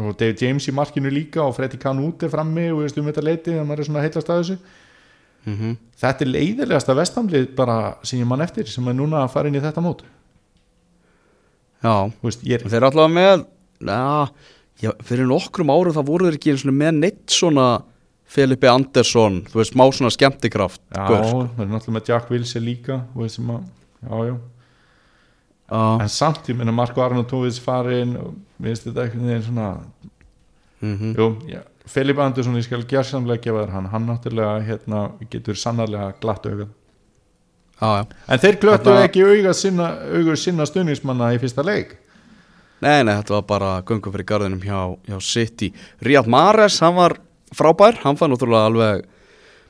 og 0.00 0.16
David 0.16 0.40
James 0.40 0.68
í 0.68 0.72
markinu 0.76 1.12
líka 1.12 1.42
og 1.44 1.52
Freddy 1.56 1.76
Canute 1.80 2.28
frammi 2.32 2.70
og 2.72 2.78
við 2.80 2.86
veist 2.88 2.98
um 3.02 3.08
þetta 3.10 3.24
leiti 3.28 3.50
þegar 3.52 3.68
maður 3.68 3.80
er 3.84 3.88
svona 3.90 4.04
heillast 4.06 4.30
að 4.32 4.40
þessu. 4.42 4.58
Mm 5.44 5.76
þetta 6.02 6.24
er 6.24 6.28
leiðilegasta 6.32 6.94
vestamlið 6.98 7.44
bara 7.58 7.76
sem 8.02 8.18
ég 8.20 8.26
mann 8.26 8.40
eftir 8.42 8.66
sem 8.70 8.88
er 8.90 8.94
núna 8.94 9.20
að 9.24 9.32
fara 9.36 9.48
inn 9.50 9.54
í 9.58 9.60
þetta 9.62 9.82
mót. 9.84 10.00
Já. 11.82 12.10
Veist, 12.22 12.42
ég 12.46 12.56
er, 12.60 12.64
þeir 12.68 12.78
eru 12.80 12.88
allavega 12.90 13.14
með 13.16 13.44
já, 13.88 14.28
já, 14.82 14.92
fyrir 15.06 15.28
nokkrum 15.30 15.72
árum 15.72 15.96
það 15.96 16.10
voru 16.10 16.28
þeir 16.28 16.38
ekki 16.38 16.52
einu 16.52 16.62
sinni 16.62 16.76
með 16.78 17.00
neitt 17.00 17.24
svona 17.32 17.66
Felipe 18.32 18.68
Andersson, 18.70 19.42
þú 19.50 19.60
veist, 19.60 19.74
má 19.76 19.84
svona 19.92 20.12
skemmtikraft 20.14 20.80
já, 20.88 21.04
það 21.04 21.60
er 21.64 21.68
náttúrulega 21.68 21.96
með 21.98 22.08
Jack 22.08 22.32
Wilson 22.32 22.64
líka 22.64 23.02
veist 23.16 23.38
sem 23.38 23.50
að, 23.52 23.66
já, 24.06 24.14
já. 24.30 24.38
En 25.72 26.10
samt, 26.12 26.48
ég 26.52 26.56
minna 26.58 26.72
Marko 26.76 27.00
Arnautovic 27.04 27.58
farin 27.64 28.16
og 28.20 28.34
við 28.58 28.70
veist 28.70 28.88
þetta 28.88 29.04
einhvern 29.06 29.28
veginn 29.28 29.46
svona 29.48 29.68
mhm. 30.80 31.12
jú, 31.18 31.28
já, 31.52 31.62
Filip 31.92 32.22
Andersson, 32.22 32.56
ég 32.60 32.68
skal 32.68 32.84
gerðsamlega 32.88 33.42
gefa 33.44 33.64
þér 33.64 33.74
hann, 33.76 33.90
hann 33.92 34.08
náttúrulega 34.08 34.54
hérna, 34.68 35.02
getur 35.32 35.58
sannarlega 35.58 36.12
glatt 36.22 36.46
augað 36.48 36.70
já, 36.70 37.90
já. 37.98 38.04
En 38.28 38.42
þeir 38.46 38.60
glöttu 38.62 38.90
Þarna- 38.90 39.08
ekki 39.08 39.26
auga 39.28 39.54
sinna, 39.58 39.90
auga 40.14 40.38
sinna 40.38 40.68
stuðningsmanna 40.68 41.32
í 41.36 41.42
fyrsta 41.42 41.64
leik 41.66 41.98
Nei, 42.82 43.02
nei, 43.06 43.14
þetta 43.20 43.36
var 43.38 43.44
bara 43.46 43.70
göngu 43.86 44.10
fyrir 44.12 44.26
garðinum 44.26 44.62
hjá, 44.66 44.78
hjá 45.08 45.18
City. 45.22 45.68
Riyad 46.02 46.26
Mahrez, 46.30 46.80
hann 46.82 46.96
var 46.98 47.16
frábær. 47.54 48.00
Hann 48.02 48.16
fann 48.18 48.32
náttúrulega 48.34 48.66
alveg 48.70 49.04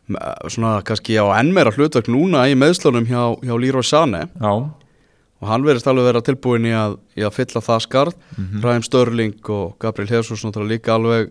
m- 0.09 0.21
svona 0.49 0.79
kannski 0.87 1.19
á 1.21 1.29
enn 1.39 1.53
meira 1.53 1.73
hlutverk 1.75 2.09
núna 2.09 2.47
í 2.49 2.55
meðslunum 2.57 3.05
hjá, 3.11 3.23
hjá 3.45 3.55
Leroy 3.61 3.85
Sané. 3.85 4.23
Já, 4.41 4.53
og 5.43 5.49
hann 5.51 5.65
verðist 5.67 5.89
alveg 5.91 6.07
vera 6.09 6.23
tilbúin 6.25 6.69
í 6.71 6.73
að, 6.73 6.97
í 7.19 7.25
að 7.27 7.35
fylla 7.37 7.61
það 7.61 7.81
skarð. 7.89 8.15
Mm 8.39 8.45
Mhm. 8.47 8.63
Ræðum 8.65 8.87
Störling 8.89 9.51
og 9.51 9.77
Gabriel 9.83 10.09
Jesus 10.17 10.45
náttúrulega 10.47 10.73
líka 10.77 10.95
alveg 10.97 11.31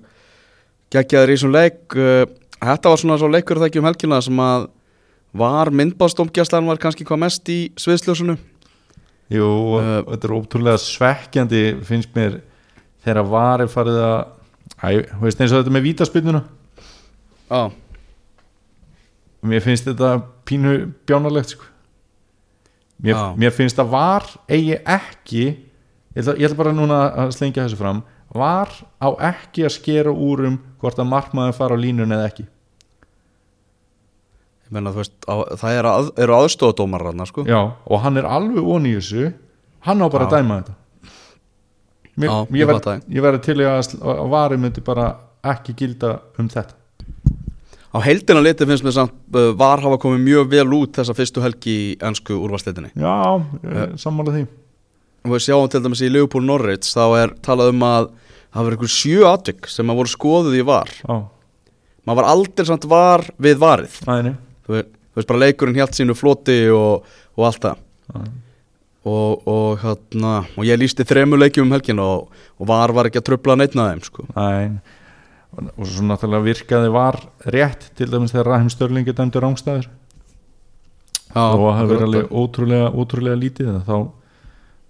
geggjaður 0.91 1.29
í 1.33 1.35
þessum 1.39 1.53
leik. 1.55 1.81
Uh, 1.95 2.25
Þetta 2.61 2.89
var 2.93 2.99
svona 3.01 3.15
svo 3.17 3.25
leikur 3.33 3.57
það 3.57 3.69
ekki 3.71 3.79
um 3.81 3.85
helgina 3.89 4.21
sem 4.21 4.37
að 4.37 4.67
var 5.33 5.71
myndbástómgjastlan 5.73 6.67
var 6.69 6.77
kannski 6.77 7.05
hvað 7.07 7.17
mest 7.23 7.49
í 7.49 7.71
sviðsljósunu 7.79 8.35
jú, 9.31 9.47
og 9.47 9.79
Uh, 9.81 9.97
þetta 10.11 10.27
er 10.27 10.35
ótrúlega 10.37 10.81
svekkjandi 10.81 11.61
finnst 11.87 12.11
mér 12.17 12.39
þegar 13.05 13.27
var 13.31 13.63
er 13.65 13.71
farið 13.71 13.99
að 14.05 14.19
Æ, 14.81 14.89
veist 15.21 15.41
eins 15.41 15.51
og 15.53 15.61
þetta 15.61 15.73
með 15.75 15.85
vítaspyrnuna 15.89 16.41
Já, 17.51 17.61
mér 19.45 19.63
finnst 19.65 19.87
þetta 19.89 20.13
pínu 20.47 20.73
bjánalegt 21.09 21.55
sko. 21.55 21.65
mér, 23.01 23.15
Já. 23.15 23.35
mér 23.37 23.53
finnst 23.55 23.79
að 23.81 23.91
var 23.93 24.27
eigi 24.49 24.77
ekki 24.79 25.43
ég 25.51 26.21
ætla, 26.21 26.35
ég 26.37 26.47
ætla 26.47 26.59
bara 26.63 26.73
núna 26.75 27.01
að 27.25 27.33
slengja 27.37 27.65
þessu 27.65 27.79
fram 27.79 28.01
var 28.31 28.71
á 29.03 29.09
ekki 29.31 29.65
að 29.67 29.75
skera 29.75 30.11
úr 30.13 30.45
um 30.47 30.57
hvort 30.81 30.99
að 30.99 31.09
markmaður 31.11 31.57
fara 31.57 31.75
á 31.75 31.83
línun 31.83 32.11
eða 32.15 32.29
ekki 32.31 32.45
menna 34.71 34.93
veist 34.95 35.15
á, 35.27 35.35
það 35.59 35.77
er 35.77 35.89
að, 35.91 36.11
eru 36.23 36.37
aðstofadómar 36.37 37.07
sko. 37.29 37.45
Og 37.45 38.03
hann 38.03 38.19
er 38.21 38.27
alveg 38.29 38.63
onni 38.75 38.93
í 38.95 38.99
þessu. 38.99 39.31
Hann 39.87 40.03
á 40.03 40.07
bara 40.13 40.27
að 40.29 40.37
dæma 40.37 40.61
þetta. 40.61 40.77
Mér, 42.21 42.27
Já, 42.27 42.35
ég, 42.59 42.69
fattaði. 42.69 43.01
ég 43.15 43.23
verði 43.23 43.41
til 43.45 43.57
að, 43.65 43.93
að 44.03 44.57
myndi 44.59 44.83
bara 44.85 45.07
ekki 45.47 45.75
gilda 45.79 46.17
um 46.39 46.49
þetta. 46.51 46.75
Á 47.91 47.97
heildina 48.05 48.39
liti 48.43 48.67
finnst 48.67 48.85
mér 48.85 48.93
samt 48.95 49.15
uh, 49.35 49.49
var 49.57 49.81
hafa 49.83 49.97
komið 49.99 50.21
mjög 50.23 50.51
vel 50.53 50.67
út 50.77 50.95
þessa 50.95 51.15
fyrstu 51.15 51.41
helgi 51.43 51.73
í 51.75 51.87
ennsku 51.99 52.37
úrvarsleitinni 52.39 52.93
Já, 52.95 53.35
uh, 53.35 53.81
sammála 53.99 54.35
því. 54.37 54.43
og 55.25 55.33
við 55.33 55.43
sjáum 55.43 55.67
til 55.71 55.81
dæmis 55.83 56.03
í 56.05 56.11
Liverpool 56.11 56.45
Norwich 56.47 56.87
þá 56.87 57.03
er 57.19 57.33
talað 57.43 57.73
um 57.73 57.83
að 57.83 58.07
það 58.53 58.63
var 58.67 58.77
einhver 58.77 58.93
sjö 58.95 59.25
atvik 59.27 59.67
sem 59.71 59.91
að 59.91 59.99
voru 59.99 60.13
skoðuð 60.13 60.55
í 60.55 60.63
var. 60.67 60.93
Já, 61.03 61.17
maður 62.07 62.21
var 62.21 62.29
aldrei 62.31 62.69
samt 62.69 62.87
var 62.91 63.25
við 63.43 63.59
varið. 63.59 63.99
Næni 64.07 64.33
þú 64.79 65.19
veist, 65.19 65.29
bara 65.29 65.43
leikurinn 65.43 65.77
hjælt 65.79 65.99
sínu 65.99 66.15
floti 66.17 66.61
og, 66.75 67.11
og 67.37 67.45
allt 67.49 67.67
það. 67.67 67.83
Og, 69.01 69.47
og, 69.49 69.69
hérna, 69.81 70.33
og 70.53 70.65
ég 70.67 70.77
lísti 70.77 71.05
þremu 71.09 71.39
leikjum 71.41 71.69
um 71.69 71.73
helgin 71.73 72.01
og, 72.03 72.27
og 72.61 72.67
var 72.69 72.93
var 72.93 73.09
ekki 73.09 73.21
að 73.21 73.31
tröfla 73.31 73.57
neitt 73.57 73.73
að 73.73 73.95
þeim 73.95 74.03
sko. 74.05 74.27
Næn 74.35 74.81
og, 75.51 75.87
svo 75.87 76.05
náttúrulega 76.07 76.45
virkaði 76.45 76.91
var 76.93 77.19
rétt 77.51 77.89
til 77.97 78.09
dæmis 78.11 78.33
þegar 78.33 78.53
Rahim 78.53 78.69
Störlingi 78.71 79.15
dæmdur 79.15 79.43
rángstæður 79.45 79.89
og 81.35 81.65
það 81.75 81.89
verið 81.91 82.05
alveg 82.07 82.31
ótrúlega, 82.31 82.91
ótrúlega 82.91 83.39
lítið 83.39 83.73
þá 83.87 83.95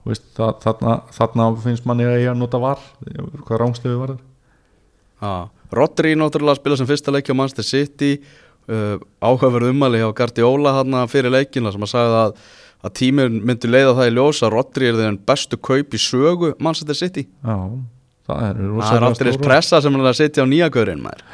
veist, 0.06 0.28
það, 0.38 0.54
þarna, 0.66 0.96
þarna 1.18 1.48
finnst 1.66 1.88
manni 1.90 2.08
að 2.08 2.22
ég 2.24 2.34
að 2.34 2.40
nota 2.42 2.62
var 2.62 2.84
hvað 3.46 3.64
rángstöðu 3.64 3.98
var 4.02 4.14
það? 5.22 5.50
Rodri 5.72 6.14
náttúrulega 6.18 6.60
spila 6.60 6.78
sem 6.80 6.90
fyrsta 6.90 7.14
leikja 7.14 7.36
á 7.38 7.40
Manchester 7.40 7.66
City 7.68 8.16
uh, 8.70 8.98
áhugaverð 9.24 9.72
umæli 9.72 10.02
hjá 10.02 10.10
Guardiola 10.18 10.76
hann 10.80 11.00
fyrir 11.12 11.34
leikina 11.34 11.72
sem 11.74 11.86
að 11.86 11.94
sagði 11.94 12.20
að, 12.20 12.36
að 12.86 12.94
tímur 13.00 13.32
myndi 13.32 13.72
leiða 13.72 13.96
það 14.00 14.12
í 14.12 14.14
ljós 14.18 14.44
að 14.46 14.54
Rodri 14.56 14.90
er 14.90 15.00
þeirn 15.00 15.20
bestu 15.32 15.60
kaup 15.70 15.98
í 15.98 16.02
sögu 16.02 16.54
Manchester 16.60 16.98
City. 16.98 17.26
Já, 17.42 17.58
það 18.30 18.48
er 18.48 18.62
það 18.62 18.96
er 18.98 19.08
aldrei 19.10 19.34
pressa 19.42 19.82
sem 19.84 20.00
er 20.00 20.12
að 20.12 20.20
setja 20.22 20.46
á 20.46 20.52
nýja 20.52 20.72
gaurinn 20.74 21.04
maður. 21.06 21.26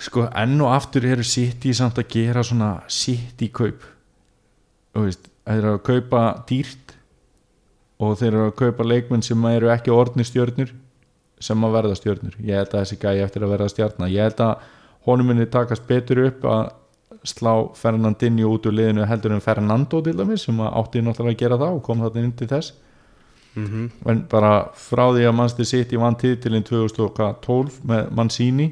Sko 0.00 0.26
enn 0.42 0.60
og 0.64 0.72
aftur 0.72 1.04
eru 1.04 1.24
City 1.26 1.74
samt 1.76 1.98
að 2.00 2.12
gera 2.14 2.44
svona 2.46 2.70
City 2.88 3.50
kaup. 3.52 3.82
Þú 4.94 5.06
veist, 5.06 5.28
það 5.44 5.60
er 5.60 5.72
að 5.74 5.82
kaupa 5.86 6.22
dýrt 6.48 6.94
og 8.00 8.16
þeir 8.16 8.30
eru 8.32 8.46
að 8.48 8.56
kaupa 8.62 8.86
leikmenn 8.86 9.24
sem 9.24 9.44
eru 9.50 9.68
ekki 9.70 9.92
orðni 9.92 10.24
stjörnur 10.24 10.72
sem 11.40 11.64
að 11.64 11.74
verða 11.76 11.96
stjörnur. 11.98 12.36
Ég 12.40 12.56
held 12.56 12.72
að 12.72 12.84
þessi 12.84 12.98
gæi 13.00 13.24
eftir 13.24 13.44
að 13.44 13.52
verða 13.54 13.68
stjörna 13.72 14.08
ég 14.12 14.24
held 14.28 14.40
að 14.44 14.64
honum 15.06 15.26
minni 15.26 15.46
takast 15.46 15.86
betur 15.88 16.26
upp 16.26 16.44
að 16.44 16.68
slá 17.26 17.52
Fernandinho 17.76 18.52
út 18.54 18.66
úr 18.68 18.76
liðinu 18.76 19.06
heldur 19.08 19.34
en 19.34 19.44
Fernando 19.44 20.00
til 20.04 20.16
dæmis 20.16 20.46
sem 20.46 20.60
átti 20.60 21.02
náttúrulega 21.04 21.36
að 21.36 21.42
gera 21.42 21.58
það 21.60 21.76
og 21.76 21.82
kom 21.84 22.04
þarna 22.04 22.24
inn 22.24 22.36
til 22.36 22.48
þess. 22.48 22.72
Mm 23.54 23.90
en 24.06 24.26
bara 24.30 24.70
frá 24.74 25.10
því 25.10 25.26
að 25.26 25.34
Manchester 25.34 25.64
City 25.64 25.96
vann 25.96 26.16
titilinn 26.16 26.62
2012 26.62 27.80
með 27.82 28.10
Mancini 28.14 28.68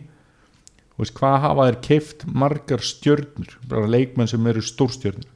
veist, 0.99 1.15
hvað 1.15 1.41
hafa 1.41 1.67
þeir 1.67 1.81
keift 1.83 2.25
margar 2.27 2.81
stjörnur 2.83 3.59
bara 3.69 3.87
leikmenn 3.87 4.29
sem 4.29 4.47
eru 4.47 4.63
stórstjörnur? 4.63 5.27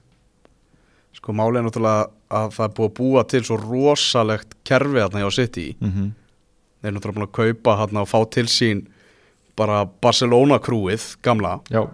Sko 1.13 1.33
málið 1.33 1.59
er 1.59 1.67
náttúrulega 1.67 2.07
að 2.31 2.55
það 2.57 2.65
er 2.65 2.75
búið 2.77 2.89
að 2.89 2.97
búa 2.99 3.25
til 3.29 3.45
svo 3.45 3.57
rosalegt 3.57 4.57
kerfi 4.65 4.99
þarna 4.99 5.23
hjá 5.23 5.31
City. 5.31 5.77
Mm 5.81 5.91
-hmm. 5.91 6.11
Þeir 6.81 6.89
eru 6.89 6.97
náttúrulega 6.97 7.19
búin 7.19 7.29
að 7.29 7.39
kaupa 7.41 7.77
þarna 7.77 8.01
og 8.01 8.09
fá 8.09 8.31
til 8.31 8.47
sín 8.47 8.87
bara 9.59 9.83
Barcelona 10.03 10.59
krúið 10.63 11.17
gamla. 11.25 11.59
Já, 11.73 11.85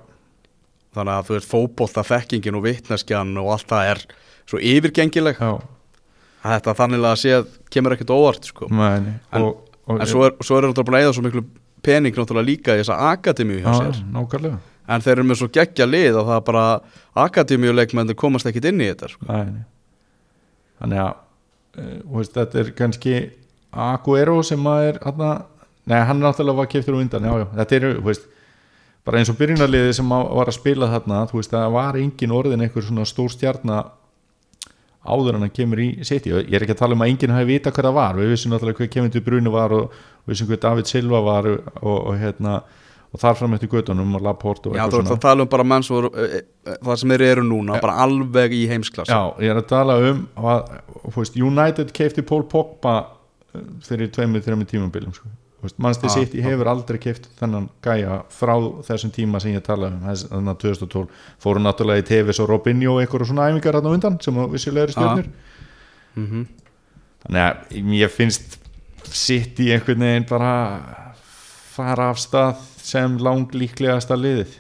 þannig 0.97 1.15
að 1.15 1.29
þú 1.29 1.37
veist 1.37 1.51
fótbolta 1.51 2.05
þekkingin 2.07 2.59
og 2.59 2.65
vitneskjan 2.67 3.35
og 3.43 3.53
allt 3.55 3.69
það 3.71 3.93
er 3.93 4.03
svo 4.49 4.61
yfirgengileg. 4.63 5.41
Já, 5.43 5.59
að 6.43 6.55
þetta 6.57 6.77
þannig 6.81 7.07
að 7.11 7.17
sé 7.23 7.39
kemur 7.75 7.97
ekkert 7.97 8.15
óvart 8.15 8.51
sko. 8.51 8.69
meni 8.71 9.17
En- 9.33 9.43
og, 9.43 9.65
og, 9.87 10.01
en 10.01 10.07
svo 10.07 10.25
er, 10.27 10.37
náttúrulega 10.39 10.87
búin 10.89 10.99
að 10.99 11.07
eða 11.07 11.15
svo 11.17 11.27
miklu 11.27 11.45
pening 11.83 12.17
náttúrulega 12.17 12.47
líka 12.49 12.77
í 12.77 12.83
þessa 12.83 12.99
akademíu 13.13 13.61
hjá 13.63 13.73
já, 13.73 13.79
sér. 13.83 14.03
nákvæmlega. 14.13 14.59
En 14.89 15.05
þeir 15.05 15.19
eru 15.19 15.25
með 15.29 15.41
svo 15.43 15.49
geggja 15.53 15.87
lið 15.87 16.17
og 16.17 16.29
það 16.31 16.45
bara 16.47 16.65
akademíuleikmenn 17.27 18.15
komast 18.17 18.49
ekkit 18.49 18.71
inn 18.71 18.81
í 18.81 18.89
þetta 18.89 19.11
sko. 19.13 19.27
Nei, 19.29 19.65
þannig 20.81 21.03
að 21.05 21.13
uh, 21.79 21.99
veist, 22.17 22.33
þetta 22.39 22.63
er 22.63 22.73
kannski 22.79 23.19
Aguero 23.69 24.41
sem 24.47 24.65
að 24.65 24.87
er 24.89 24.99
hana, 25.05 25.33
nei, 25.89 26.01
hann 26.09 26.19
er 26.19 26.27
náttúrulega 26.27 26.61
var 26.63 26.71
keftur 26.73 26.97
úr 26.97 27.05
undan 27.05 27.29
já, 27.29 27.33
já, 27.43 27.47
þetta 27.61 27.79
eru, 27.79 27.93
þú 27.99 28.09
veist 28.09 28.27
bara 29.09 29.21
eins 29.21 29.31
og 29.33 29.39
byrjunarliði 29.39 29.95
sem 29.97 30.13
að, 30.13 30.27
var 30.41 30.51
að 30.51 30.59
spila 30.59 30.91
þarna 30.93 31.23
þú 31.31 31.41
veist, 31.41 31.55
það 31.55 31.77
var 31.79 32.01
engin 32.03 32.35
orðin 32.39 32.65
einhver 32.67 32.85
svona 32.85 33.07
stór 33.09 33.33
stjarnar 33.33 33.95
áður 35.09 35.39
en 35.39 35.47
hann 35.47 35.55
kemur 35.55 35.81
í 35.81 35.89
City, 36.05 36.35
ég 36.35 36.53
er 36.53 36.67
ekki 36.67 36.75
að 36.77 36.83
tala 36.83 36.97
um 36.99 37.05
að 37.07 37.15
enginn 37.15 37.33
hafi 37.33 37.49
vita 37.49 37.73
hvað 37.73 37.89
það 37.89 37.97
var, 37.97 38.19
við 38.19 38.35
vissum 38.35 38.53
náttúrulega 38.53 38.83
hvað 38.83 38.91
Kevin 38.97 39.15
De 39.15 39.23
Bruyne 39.25 39.55
var 39.55 39.75
og 39.77 39.95
við 40.27 40.35
vissum 40.35 40.51
hvað 40.51 40.61
David 40.67 40.91
Silva 40.91 41.23
var 41.25 41.49
og, 41.49 41.73
og, 41.81 41.97
og 41.97 42.21
hérna 42.21 42.59
og 43.09 43.23
þar 43.23 43.39
fram 43.39 43.55
eftir 43.57 43.71
göttunum 43.73 44.19
og 44.19 44.25
Laporte 44.25 44.69
og 44.69 44.77
Já, 44.77 44.83
þú 44.85 44.99
eitthvað 44.99 45.07
ert 45.07 45.15
að 45.15 45.23
tala 45.25 45.45
um 45.47 45.51
bara 45.55 45.65
menn 45.65 45.87
sem 45.87 45.95
voru, 45.97 46.11
e, 46.13 46.43
e, 46.45 46.75
það 46.77 46.99
sem 47.01 47.15
eru 47.17 47.45
núna, 47.47 47.79
bara 47.81 47.95
alveg 48.05 48.57
í 48.59 48.67
heimsklass 48.69 49.09
Já, 49.09 49.21
ég 49.41 49.55
er 49.55 49.63
að 49.63 49.71
tala 49.71 49.97
um 50.11 50.27
að, 50.37 50.75
þú 51.07 51.15
veist, 51.23 51.39
United 51.49 51.95
keifti 51.97 52.27
Paul 52.29 52.45
Pogba 52.51 52.99
fyrir 53.87 54.11
tveimur, 54.13 54.45
þreimur 54.45 54.69
tímumbilum 54.69 55.15
sko. 55.17 55.31
Mannstu 55.83 56.07
Ah, 56.07 56.13
sitt, 56.15 56.35
ég 56.39 56.45
hefur 56.47 56.69
aldrei 56.71 56.99
keift 57.03 57.25
þennan 57.41 57.69
gæja 57.83 58.21
frá 58.31 58.55
þessum 58.87 59.11
tíma 59.15 59.41
sem 59.43 59.57
ég 59.57 59.65
tala 59.67 59.89
um, 59.91 59.99
þannig 60.07 60.53
að 60.55 60.61
2012 60.63 61.09
fóru 61.43 61.63
náttúrulega 61.65 62.05
í 62.05 62.07
Tevez 62.13 62.39
og 62.45 62.49
Robinho 62.53 62.95
og 62.95 63.03
einhverju 63.03 63.27
svona 63.33 63.49
æfingar 63.51 63.79
hann 63.81 63.89
á 63.91 63.95
undan 63.97 64.21
sem 64.23 64.39
að 64.39 64.53
vissilega 64.55 64.87
eru 64.89 64.95
stjórnir 64.97 65.29
mm 66.15 66.47
þannig 67.19 67.43
að 67.43 67.93
ég 67.99 68.13
finnst 68.15 68.55
sitt 69.11 69.59
í 69.59 69.73
einhvern 69.75 70.05
veginn 70.07 70.27
bara 70.31 70.53
fara 71.75 72.11
af 72.13 72.19
stað 72.23 72.61
sem 72.89 73.17
lang 73.19 73.51
líklegasta 73.55 74.17
liðið. 74.19 74.55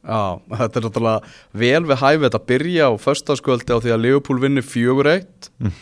Já, 0.00 0.40
þetta 0.56 0.80
er 0.80 0.84
náttúrulega 0.86 1.32
vel 1.62 1.82
við 1.90 2.00
hæfið 2.02 2.24
þetta 2.26 2.40
byrja 2.50 2.88
á 2.88 2.92
föstaskvöldi 3.06 3.74
á 3.76 3.78
því 3.84 3.92
að 3.94 4.02
Liverpool 4.04 4.40
vinni 4.42 4.62
4-1 4.64 5.50
Mm. 5.60 5.72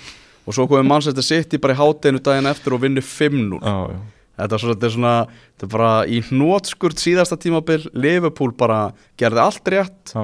Og 0.48 0.56
svo 0.56 0.64
komið 0.68 0.86
Manchester 0.88 1.26
City 1.26 1.60
bara 1.60 1.76
í 1.76 1.78
hátinu 1.78 2.22
daginn 2.24 2.48
eftir 2.48 2.76
og 2.76 2.80
vinni 2.86 3.04
5-0 3.04 3.60
Já, 3.60 3.76
já, 3.92 3.98
Þetta 4.38 4.58
þetta 4.62 4.86
er 4.86 4.94
svona, 4.94 5.14
þetta 5.50 5.66
er 5.66 5.72
bara 5.72 5.92
í 6.06 6.20
hnótskurt 6.28 7.00
síðasta 7.02 7.36
tímabil. 7.42 7.80
Liverpool 7.90 8.52
bara 8.54 8.92
gerði 9.18 9.42
allt 9.42 9.70
rétt 9.74 10.12
já, 10.14 10.22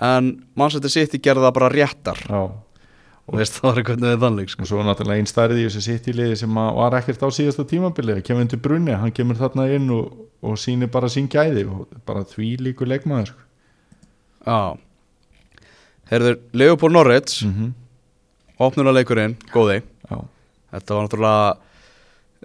en 0.00 0.30
Manchester 0.56 0.92
City 0.92 1.20
gerði 1.20 1.44
það 1.44 1.56
bara 1.58 1.72
réttar. 1.74 2.22
Já. 2.24 2.40
Og 3.30 3.36
veist 3.38 3.58
það 3.58 3.68
var 3.68 3.80
eitthvað 3.82 4.06
við 4.06 4.24
þannig 4.24 4.48
sko. 4.50 4.64
og 4.64 4.70
svo 4.70 4.84
náttúrulega 4.86 5.22
einn 5.22 5.28
stærði 5.28 5.60
í 5.60 5.66
þessu 5.68 5.82
sitt-í-liði 5.84 6.38
sem 6.40 6.56
var 6.56 6.96
ekkert 6.98 7.20
á 7.22 7.28
síðasta 7.36 7.66
tímabili. 7.68 8.16
Kemur 8.26 8.46
undir 8.46 8.62
brunni, 8.64 8.96
hann 8.96 9.12
kemur 9.14 9.38
þarna 9.38 9.68
inn 9.76 9.92
og, 9.94 10.16
og 10.40 10.56
sýnir 10.58 10.90
bara 10.90 11.12
sín 11.12 11.28
gæði 11.30 11.66
bara 12.08 12.24
því 12.32 12.54
líkur 12.64 12.90
leikmaður 12.90 13.34
sko. 13.34 13.44
Já. 14.48 14.80
Herður, 16.10 16.40
Leopold 16.56 16.96
Norrits 16.96 17.44
mm 17.44 17.52
-hmm. 17.52 17.70
Opnunaleikurinn, 18.60 19.36
góði. 19.54 19.80
Já, 20.10 20.18
Þetta 20.70 20.96
var 20.96 21.06
náttúrulega 21.06 21.46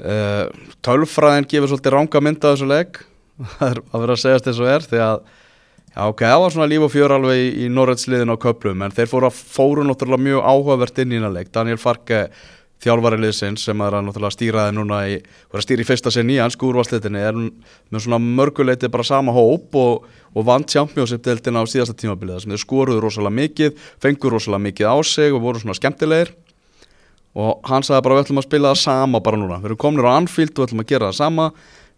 uh, 0.02 0.70
tölfræðin 0.86 1.50
gefur 1.50 1.72
svolítið 1.72 1.96
ranga 1.96 2.22
mynd 2.26 2.44
af 2.44 2.56
þessu 2.56 2.70
leik. 2.70 3.02
Það 3.58 3.68
er 3.68 3.82
að 3.84 4.06
vera 4.06 4.16
að 4.16 4.22
segjast 4.24 4.50
eins 4.50 4.62
og 4.64 4.72
er 4.72 4.88
því 4.90 5.02
að 5.06 5.18
já 5.96 6.02
ok, 6.12 6.22
það 6.28 6.42
var 6.44 6.52
svona 6.52 6.68
líf 6.68 6.84
og 6.84 6.92
fjör 6.92 7.14
alveg 7.16 7.38
í, 7.40 7.48
í 7.64 7.68
Norrætsliðin 7.72 8.34
á 8.36 8.44
köplum 8.44 8.82
en 8.84 8.92
þeir 8.92 9.08
fóru, 9.08 9.30
að, 9.30 9.38
fóru 9.56 9.86
náttúrulega 9.88 10.26
mjög 10.26 10.42
áhugavert 10.44 10.98
inn 11.00 11.14
í 11.14 11.16
hérna 11.16 11.30
leik. 11.32 11.52
Daniel 11.56 11.80
Farke 11.80 12.26
þjálfari 12.84 13.20
liðsins 13.22 13.64
sem 13.66 13.82
er 13.82 13.96
að 13.98 14.26
stýra 14.34 14.68
þeim 14.68 14.80
núna 14.80 15.00
í, 15.10 15.18
voru 15.50 15.62
að 15.62 15.66
stýra 15.66 15.84
í 15.84 15.88
fyrsta 15.88 16.12
sinn 16.14 16.32
í 16.34 16.40
ansku 16.44 16.68
úrvarslitinni 16.70 17.22
er 17.22 17.38
með 17.38 18.04
svona 18.04 18.20
mörguleiti 18.22 18.90
bara 18.92 19.06
sama 19.08 19.34
hóp 19.36 19.78
og, 19.80 20.10
og 20.36 20.48
vann 20.48 20.68
championship-deltina 20.70 21.64
á 21.64 21.66
síðasta 21.70 21.96
tímabilið 21.98 22.36
þar 22.36 22.46
sem 22.46 22.56
þeir 22.56 22.64
skoruðu 22.66 23.04
rosalega 23.06 23.40
mikið, 23.40 23.88
fengur 24.04 24.36
rosalega 24.36 24.66
mikið 24.68 24.92
á 24.92 24.96
sig 25.08 25.34
og 25.34 25.44
voru 25.46 25.64
svona 25.64 25.78
skemmtilegir. 25.78 26.36
Og 27.36 27.66
hann 27.68 27.84
sagði 27.84 28.06
bara 28.06 28.20
við 28.20 28.28
ætlum 28.28 28.40
að 28.40 28.48
spila 28.48 28.72
það 28.72 28.84
sama 28.84 29.24
bara 29.24 29.40
núna, 29.40 29.60
við 29.60 29.72
erum 29.72 29.82
kominir 29.82 30.08
á 30.08 30.16
Anfield 30.16 30.54
og 30.54 30.62
við 30.62 30.70
ætlum 30.70 30.84
að 30.86 30.92
gera 30.92 31.10
það 31.10 31.18
sama. 31.20 31.50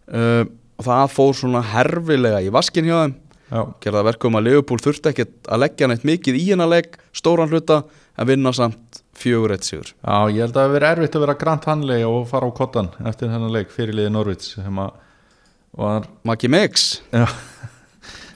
Uh, 0.08 0.44
og 0.78 0.86
það 0.86 1.14
fór 1.14 1.36
svona 1.36 1.62
herfilega 1.74 2.40
í 2.42 2.52
vaskin 2.54 2.86
hjá 2.88 2.96
þeim. 3.02 3.18
Já, 3.48 3.60
gerða 3.80 4.04
verkum 4.10 4.36
að 4.36 4.50
Leopold 4.50 4.82
þurfti 4.84 5.10
ekki 5.12 5.24
að 5.48 5.62
leggja 5.62 5.88
neitt 5.88 6.02
mikið 6.04 6.36
í 6.36 6.42
hennar 6.50 6.68
legg, 6.68 6.98
stóran 7.16 7.48
hluta 7.48 7.80
en 8.18 8.28
vinna 8.28 8.52
samt 8.52 9.00
fjögur 9.18 9.54
eitt 9.54 9.66
sigur. 9.68 9.92
Já, 10.00 10.16
ég 10.32 10.42
held 10.44 10.56
að 10.56 10.62
það 10.62 10.74
veri 10.76 10.90
erfitt 10.92 11.18
að 11.18 11.24
vera 11.26 11.38
Grant 11.42 11.68
Hanley 11.70 12.06
og 12.08 12.28
fara 12.30 12.48
á 12.48 12.52
kottan 12.58 12.92
eftir 13.08 13.32
þennan 13.32 13.54
leik 13.54 13.72
fyrir 13.74 13.98
liði 13.98 14.14
Norvits 14.14 14.54
sem 14.56 14.82
að 14.82 14.94
var, 15.78 16.06
Maggi 16.26 16.50
Mix 16.50 16.86
Já, 17.12 17.26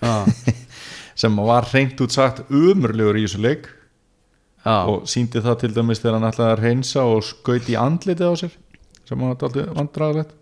sem 1.23 1.39
að 1.39 1.53
var 1.53 1.71
reynt 1.73 2.03
út 2.05 2.15
sagt 2.15 2.45
umurlegur 2.51 3.21
í 3.21 3.25
þessu 3.27 3.43
leik. 3.43 3.71
Já, 4.63 4.77
og 4.87 5.09
síndi 5.11 5.43
það 5.43 5.57
til 5.65 5.73
dæmis 5.75 5.99
þegar 5.99 6.21
hann 6.21 6.29
ætlaði 6.29 6.53
að 6.53 6.61
reynsa 6.63 7.03
og 7.11 7.25
skaut 7.27 7.67
í 7.67 7.75
andlitið 7.79 8.31
á 8.31 8.35
sér 8.39 8.53
sem 9.09 9.19
var 9.19 9.35
alltaf 9.35 9.77
vandræðilegt 9.77 10.35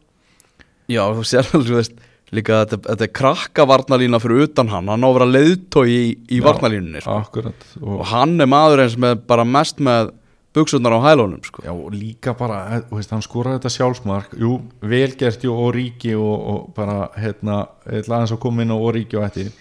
já 0.91 1.03
þú 1.15 1.25
sér 1.27 1.47
alveg, 1.49 1.67
þú 1.71 1.77
veist 1.79 2.01
líka 2.37 2.61
þetta, 2.63 2.79
þetta 2.87 3.07
er 3.07 3.13
krakkavarnalína 3.19 4.21
fyrir 4.23 4.45
utan 4.47 4.71
hann, 4.71 4.91
hann 4.93 5.07
á 5.07 5.09
að 5.09 5.17
vera 5.17 5.29
leiðtói 5.31 5.87
í, 5.91 6.03
í 6.37 6.41
varnalínunni 6.45 7.03
sko. 7.03 7.45
og 7.81 8.05
hann 8.13 8.37
er 8.43 8.51
maður 8.51 8.85
eins 8.85 8.99
með 9.01 9.25
bara 9.31 9.47
mest 9.49 9.81
með 9.83 10.13
buksunar 10.55 10.97
á 10.99 11.01
hælunum 11.05 11.43
sko. 11.45 11.63
Já, 11.63 11.73
og 11.73 11.93
líka 11.93 12.35
bara, 12.35 12.77
eh, 12.77 12.83
veist, 12.91 13.11
hann 13.11 13.23
skoraði 13.23 13.61
þetta 13.61 13.75
sjálfsmark, 13.77 14.37
jú, 14.39 14.61
velgert 14.83 15.45
jú 15.45 15.55
og 15.55 15.75
ríki 15.75 16.15
og, 16.19 16.39
og 16.53 16.75
bara 16.75 17.11
hérna, 17.17 17.69
aðeins 17.87 18.33
að 18.35 18.41
koma 18.41 18.63
inn 18.63 18.75
á 18.75 18.79
og 18.79 18.95
ríki 18.95 19.19
og 19.19 19.27
eftir. 19.29 19.53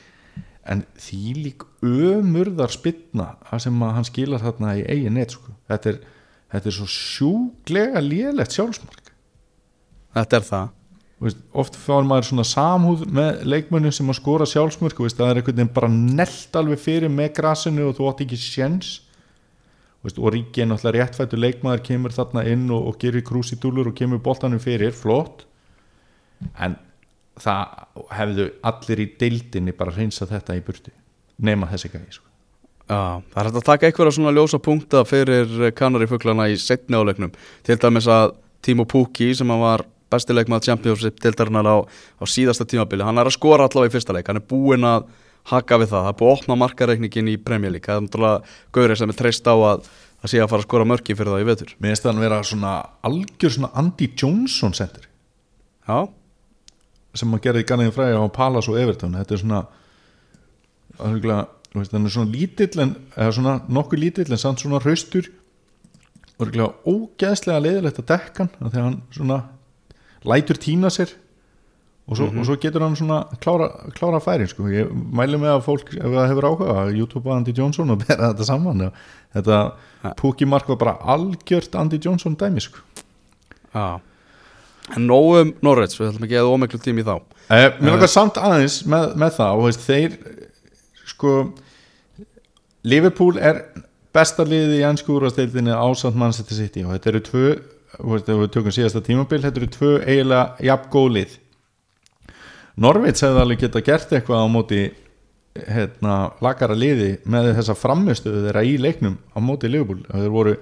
En 0.65 0.85
því 0.97 1.35
lík 1.43 1.65
ömurðar 1.81 2.73
spilna 2.73 3.35
það 3.49 3.61
sem 3.65 3.85
að 3.85 3.93
hann 3.97 4.09
skilar 4.09 4.43
þarna 4.43 4.73
í 4.77 4.85
eigin 4.85 5.13
net 5.17 5.31
sko. 5.31 5.53
þetta, 5.69 5.89
er, 5.89 6.01
þetta 6.51 6.69
er 6.69 6.77
svo 6.77 6.89
sjúglega 6.89 8.01
lélegt 8.01 8.57
sjálfsmark. 8.57 9.13
Þetta 10.13 10.37
er 10.37 10.45
það. 10.49 10.75
Veist, 11.19 11.39
oft 11.51 11.75
fáir 11.75 12.05
maður 12.07 12.29
svona 12.29 12.45
samhúð 12.47 13.01
með 13.11 13.41
leikmönnum 13.43 13.91
sem 13.91 14.07
að 14.07 14.21
skora 14.21 14.45
sjálfsmörk 14.47 15.01
veist, 15.03 15.17
það 15.19 15.33
er 15.33 15.39
einhvern 15.41 15.57
veginn 15.57 15.73
bara 15.75 15.89
nelt 15.91 16.55
alveg 16.55 16.79
fyrir 16.79 17.11
með 17.11 17.33
grasinu 17.35 17.89
og 17.89 17.97
þú 17.97 18.07
átt 18.07 18.21
ekki 18.23 18.39
sjens 18.39 18.93
veist, 20.05 20.19
og 20.19 20.33
Ríki 20.35 20.63
er 20.63 20.69
náttúrulega 20.69 21.05
réttfættu 21.09 21.39
leikmaður 21.39 21.83
kemur 21.85 22.15
þarna 22.15 22.45
inn 22.51 22.69
og, 22.71 22.91
og 22.91 22.99
gerir 23.01 23.25
krúsidúlur 23.27 23.91
og 23.91 23.97
kemur 23.97 24.21
boltanum 24.23 24.61
fyrir, 24.63 24.95
flott. 24.95 25.45
En 26.59 26.77
það 27.39 28.07
hefðu 28.15 28.47
allir 28.69 29.03
í 29.03 29.11
deildinni 29.19 29.75
bara 29.75 29.95
hreinsað 29.95 30.33
þetta 30.35 30.57
í 30.57 30.65
burti 30.65 30.95
nema 31.43 31.69
þessi 31.71 31.91
gæði 31.93 32.17
sko. 32.17 32.25
Já, 32.89 33.21
það 33.31 33.39
er 33.39 33.47
hægt 33.47 33.59
að 33.59 33.67
taka 33.67 33.87
einhverja 33.87 34.15
svona 34.15 34.33
ljósa 34.33 34.59
punkta 34.65 35.03
fyrir 35.05 35.71
kannari 35.77 36.07
fuglana 36.09 36.47
í 36.49 36.57
setni 36.59 36.97
áleiknum. 36.97 37.31
Til 37.63 37.77
dæmis 37.77 38.07
að 38.09 38.33
Timo 38.65 38.85
Pukki 38.89 39.29
sem 39.37 39.51
var 39.61 39.85
bestileikmað 40.09 40.65
Championship 40.65 41.19
deildarinnar 41.21 41.69
á, 41.69 41.77
á 41.85 42.23
síðasta 42.25 42.65
tímabili 42.65 43.05
hann 43.05 43.21
er 43.21 43.29
að 43.29 43.37
skora 43.37 43.67
allavega 43.69 43.91
í 43.91 43.93
fyrsta 43.93 44.15
leik. 44.15 44.27
Hann 44.27 44.41
er 44.41 44.47
búinn 44.49 44.87
að 44.89 45.05
haka 45.49 45.79
við 45.81 45.91
það, 45.91 46.05
það 46.05 46.11
er 46.11 46.19
búið 46.19 46.31
að 46.31 46.37
opna 46.37 46.57
markareikningin 46.63 47.31
í 47.31 47.35
Premier 47.41 47.73
League, 47.73 47.87
það 47.87 47.99
er 47.99 48.05
náttúrulega 48.05 48.55
gaurið 48.77 49.01
sem 49.01 49.13
er 49.13 49.19
treyst 49.19 49.49
á 49.49 49.55
að 49.55 49.89
það 50.19 50.31
sé 50.33 50.41
að 50.43 50.49
fara 50.51 50.63
að 50.63 50.67
skora 50.67 50.87
mörki 50.89 51.15
fyrir 51.15 51.33
það 51.33 51.43
í 51.43 51.47
vetur. 51.47 51.75
Mér 51.79 51.93
finnst 51.93 52.05
það 52.05 52.13
að 52.13 52.25
vera 52.25 52.39
svona 52.49 52.73
algjör 53.09 53.55
svona 53.55 53.71
Andy 53.81 54.09
Johnson 54.19 54.75
sendir 54.77 55.05
Já, 55.89 56.05
sem 57.17 57.31
að 57.33 57.45
gera 57.47 57.61
í 57.61 57.65
Garniði 57.65 57.93
Fræði 57.95 58.17
á 58.21 58.25
Palace 58.35 58.69
og 58.69 58.77
Everton. 58.77 59.15
Þetta 59.17 59.35
er 59.35 59.41
svona 59.41 59.61
þannig 60.99 61.29
er 61.79 62.13
svona 62.13 62.33
lítill 62.33 62.83
en, 62.83 62.95
eða 63.15 63.35
svona 63.37 63.55
nokkuð 63.71 64.03
lítill 64.03 64.27
en 64.29 64.41
samt 64.41 64.61
svona 64.61 64.81
hraustur. 64.83 65.31
Örgulega 66.39 66.75
ógeðslega 66.87 67.63
leiðilegt 67.63 68.03
að 68.03 68.11
dekka 68.13 68.45
hann 68.45 68.53
af 68.59 68.69
því 68.69 68.79
að 68.79 68.85
hann 68.85 68.99
svona 69.15 69.39
lætur 70.29 70.59
tína 70.61 70.91
sér 70.93 71.15
og 72.09 72.17
svo, 72.17 72.27
og 72.33 72.45
svo 72.47 72.55
getur 72.57 72.81
hann 72.81 72.95
svona 72.97 73.19
klára, 73.43 73.67
klára 73.93 74.19
færin 74.23 74.49
sko. 74.49 74.65
ég 74.73 74.89
mæli 74.89 75.37
með 75.37 75.51
að 75.59 75.65
fólk 75.67 75.91
ef 75.93 76.07
það 76.09 76.29
hefur 76.31 76.47
áhuga 76.49 76.85
YouTube 76.95 77.31
Andy 77.35 77.53
Johnson 77.55 77.93
og 77.93 78.01
bera 78.05 78.31
þetta 78.31 78.47
saman. 78.49 78.85
Já. 78.87 78.91
þetta 79.37 79.59
Pukki 80.17 80.47
Mark 80.49 80.69
var 80.71 80.79
bara 80.81 80.95
algjört 81.13 81.75
Andy 81.77 81.99
Johnson 82.01 82.37
dæmi 82.39 82.63
sko. 82.65 82.81
Já. 83.75 83.99
En 84.97 85.05
nógum 85.05 85.53
Norrets, 85.61 85.99
við 85.99 86.09
ætlum 86.09 86.25
ekki 86.25 86.39
að 86.39 86.49
ómiklu 86.49 86.79
tími 86.81 87.03
í 87.03 87.05
þá. 87.05 87.15
Eh, 87.53 87.67
Mér 87.77 87.93
langar 87.93 88.09
samt 88.09 88.39
aðeins 88.41 88.79
með, 88.89 89.11
með 89.21 89.35
það 89.37 89.59
og 89.59 89.67
veist, 89.67 89.85
þeir 89.85 90.15
sko 91.09 91.33
Liverpool 92.89 93.37
er 93.37 93.61
besta 94.15 94.45
liðið 94.47 94.79
í 94.79 94.85
ennsku 94.87 95.13
úrvasteildinni 95.17 95.75
ásand 95.75 96.17
Manchester 96.17 96.57
City. 96.57 96.85
Og 96.87 96.95
þetta 96.95 97.11
eru 97.13 97.21
tvö 97.27 97.45
þú 97.99 98.13
veist, 98.13 98.29
ef 98.29 98.41
við 98.41 98.51
tökum 98.55 98.73
síðasta 98.75 99.01
tímabil 99.05 99.41
þetta 99.43 99.61
eru 99.61 99.69
tvö 99.73 99.91
eiginlega 100.05 100.65
jafn 100.69 100.89
góð 100.93 101.09
lið 101.17 101.37
Norveits 102.79 103.23
hefði 103.25 103.43
alveg 103.43 103.63
geta 103.65 103.81
gert 103.83 104.13
eitthvað 104.15 104.45
á 104.45 104.47
móti 104.51 104.81
hérna, 105.67 106.15
lagara 106.43 106.77
liði 106.77 107.17
með 107.27 107.51
þessa 107.57 107.75
framistuðu 107.75 108.45
þeirra 108.45 108.63
í 108.63 108.77
leiknum 108.79 109.17
á 109.35 109.39
móti 109.43 109.71
Liverpool. 109.71 110.05
Þeir 110.07 110.31
voru 110.33 110.55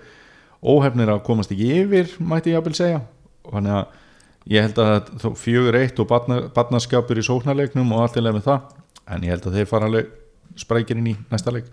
óhefnir 0.65 1.11
að 1.13 1.23
komast 1.27 1.53
ekki 1.53 1.69
yfir 1.83 2.15
mætti 2.17 2.53
ég 2.53 2.61
að 2.61 2.67
byrja 2.69 2.81
segja. 2.81 3.01
Þannig 3.47 3.75
að 3.77 4.53
ég 4.53 4.65
held 4.65 4.81
að 4.81 5.35
fjögur 5.37 5.77
eitt 5.77 5.99
og 6.01 6.09
barna, 6.09 6.39
barnaskapur 6.55 7.19
í 7.19 7.25
sóknarleiknum 7.27 7.91
og 7.93 8.05
allt 8.05 8.17
í 8.17 8.23
leið 8.23 8.39
með 8.39 8.47
það 8.47 8.73
en 9.07 9.27
ég 9.27 9.35
held 9.35 9.47
að 9.47 9.59
þeir 9.59 9.69
fara 9.69 9.89
alveg 9.91 10.09
sprækir 10.57 10.99
inn 10.99 11.11
í 11.13 11.17
næsta 11.31 11.53
leik. 11.53 11.67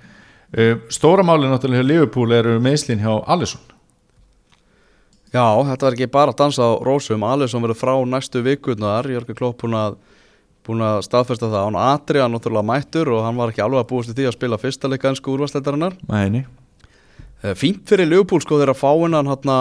Uh, 0.54 0.76
stóra 0.92 1.24
máli 1.26 1.48
náttúrulega 1.50 1.82
hjá 1.82 1.88
Liverpool 1.88 2.34
eru 2.36 2.58
meðslinn 2.62 3.02
hjá 3.02 3.16
Alisson. 3.32 3.62
Já, 5.34 5.42
þetta 5.66 5.88
var 5.88 5.96
ekki 5.96 6.10
bara 6.14 6.30
að 6.30 6.38
dansa 6.44 6.66
á 6.70 6.78
rósum. 6.86 7.24
Alisson 7.26 7.64
verður 7.64 7.80
frá 7.80 7.94
næstu 8.06 8.42
vikurnar. 8.44 9.08
Jörgur 9.10 9.34
Klopp 9.34 9.64
búin 9.64 9.74
að, 9.74 9.96
búin 10.64 10.84
að 10.84 11.00
staðfesta 11.06 11.50
það. 11.50 11.64
Hann 11.68 11.80
Adrian 11.80 12.34
náttúrulega 12.34 12.68
mættur 12.70 13.10
og 13.14 13.24
hann 13.26 13.38
var 13.40 13.52
ekki 13.52 13.64
alveg 13.64 13.82
að 13.84 13.90
búast 13.92 14.12
í 14.12 14.16
því 14.16 14.28
að 14.30 14.36
spila 14.38 14.60
fyrsta 14.60 14.90
leika 14.90 15.10
ennsku 15.10 15.34
úrvarsleitarinnar 15.34 15.96
Mæni. 16.08 16.44
Fínt 17.60 17.84
fyrir 17.88 18.08
Liverpool 18.08 18.40
sko 18.40 18.60
þeirra 18.60 18.76
fáinnan 18.76 19.28
hann 19.28 19.58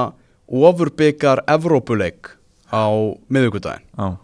ofurbyggjar 0.47 1.43
Evrópuleik 1.47 2.31
á 2.71 2.87
miðugudaginn 3.31 3.85
Já, 3.97 4.15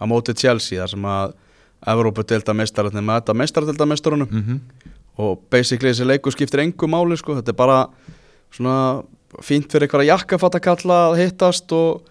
á 0.00 0.04
móti 0.08 0.34
Chelsea 0.36 0.80
þar 0.80 0.92
sem 0.92 1.08
að 1.08 1.34
Evrópudelda 1.88 2.54
mestararnir 2.58 3.04
með 3.06 3.20
þetta 3.20 3.36
mestardelda 3.38 3.86
mestarunum 3.86 4.30
mm 4.32 4.60
og 5.18 5.40
basically 5.50 5.90
þessi 5.90 6.06
leikur 6.06 6.34
skiptir 6.34 6.62
engu 6.62 6.86
máli 6.90 7.16
sko, 7.18 7.34
þetta 7.38 7.50
er 7.50 7.58
bara 7.58 7.78
svona 8.54 9.02
fínt 9.42 9.70
fyrir 9.72 9.88
einhverja 9.88 10.14
jakkafattakalla 10.14 10.98
að 11.08 11.16
hittast 11.22 11.72
og, 11.74 12.04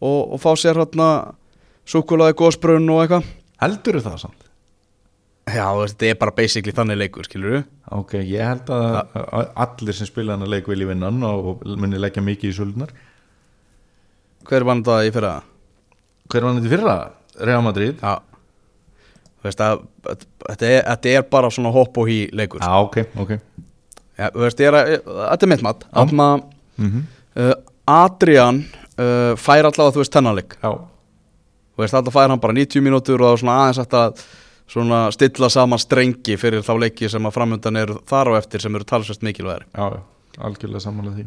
og, 0.00 0.20
og 0.34 0.40
fá 0.40 0.54
sér 0.56 0.80
hérna 0.80 1.08
súkulaði 1.84 2.38
gósbrunn 2.40 2.88
og 2.88 3.02
eitthvað 3.02 3.28
heldur 3.64 4.00
það 4.04 4.20
samt? 4.24 4.44
Já, 5.44 5.66
þetta 5.76 6.06
er 6.08 6.20
bara 6.20 6.32
basically 6.36 6.72
þannig 6.72 7.00
leikur, 7.02 7.26
skilur 7.28 7.58
við 7.58 7.64
Ok, 7.92 8.14
ég 8.24 8.46
held 8.48 8.70
að, 8.72 8.94
að 9.20 9.50
allir 9.66 9.96
sem 9.98 10.08
spila 10.08 10.36
hann 10.36 10.46
að 10.46 10.54
leik 10.54 10.70
vilja 10.70 10.88
vinna 10.88 11.10
hann 11.10 11.26
og 11.28 11.66
muni 11.80 12.00
leggja 12.00 12.24
mikið 12.24 12.48
í 12.48 12.56
söldunar 12.56 12.94
Hver 14.48 14.64
vann 14.68 14.80
það 14.84 15.08
í 15.08 15.12
fyrra? 15.12 15.34
Hver 16.32 16.46
var 16.46 16.52
hann 16.52 16.62
þetta 16.62 16.72
fyrra? 16.72 16.96
Real 17.44 17.64
Madrid? 17.64 18.00
Já. 18.00 18.22
Þú 19.44 19.48
veist 19.50 19.62
að 19.64 19.84
þetta 20.08 20.68
er, 20.70 20.82
þetta 20.88 21.12
er 21.12 21.24
bara 21.32 21.50
svona 21.52 21.72
hopp 21.74 21.98
og 22.00 22.08
hí 22.08 22.18
leikur. 22.32 22.62
Já, 22.64 22.76
ok, 22.80 22.98
ok. 23.20 23.32
Já, 24.16 24.28
þú 24.30 24.44
veist, 24.44 24.60
er 24.64 24.76
að, 24.78 24.92
þetta 25.02 25.46
er 25.46 25.50
mitt 25.52 25.64
mat. 25.66 25.86
Þannig 25.92 26.24
að 26.24 26.44
mm 26.80 27.02
uh, 27.34 27.54
Adrian 27.84 28.62
uh, 28.96 29.34
fær 29.36 29.66
allavega, 29.68 29.92
þú 29.92 30.00
veist, 30.00 30.12
tennanleik 30.14 30.54
Já, 30.62 30.70
Þú 31.74 31.82
veist, 31.82 31.94
alltaf 31.98 32.14
fær 32.14 32.30
hann 32.30 32.42
bara 32.42 32.54
90 32.54 32.84
mínútur 32.86 33.22
og 33.22 33.26
það 33.26 33.34
er 33.34 33.42
svona 33.42 33.60
aðeins 33.62 33.94
að 33.98 34.24
svona 34.70 35.00
stilla 35.12 35.50
saman 35.52 35.80
strengi 35.82 36.36
fyrir 36.40 36.64
þá 36.64 36.74
leiki 36.80 37.08
sem 37.10 37.26
að 37.26 37.34
framöndan 37.36 37.80
eru 37.80 37.98
þar 38.08 38.32
á 38.32 38.38
eftir 38.38 38.64
sem 38.64 38.76
eru 38.76 38.86
talsvægt 38.88 39.26
mikilvægir 39.26 39.66
já, 39.68 40.00
algjörlega 40.38 40.84
samanlega 40.86 41.18
því 41.18 41.26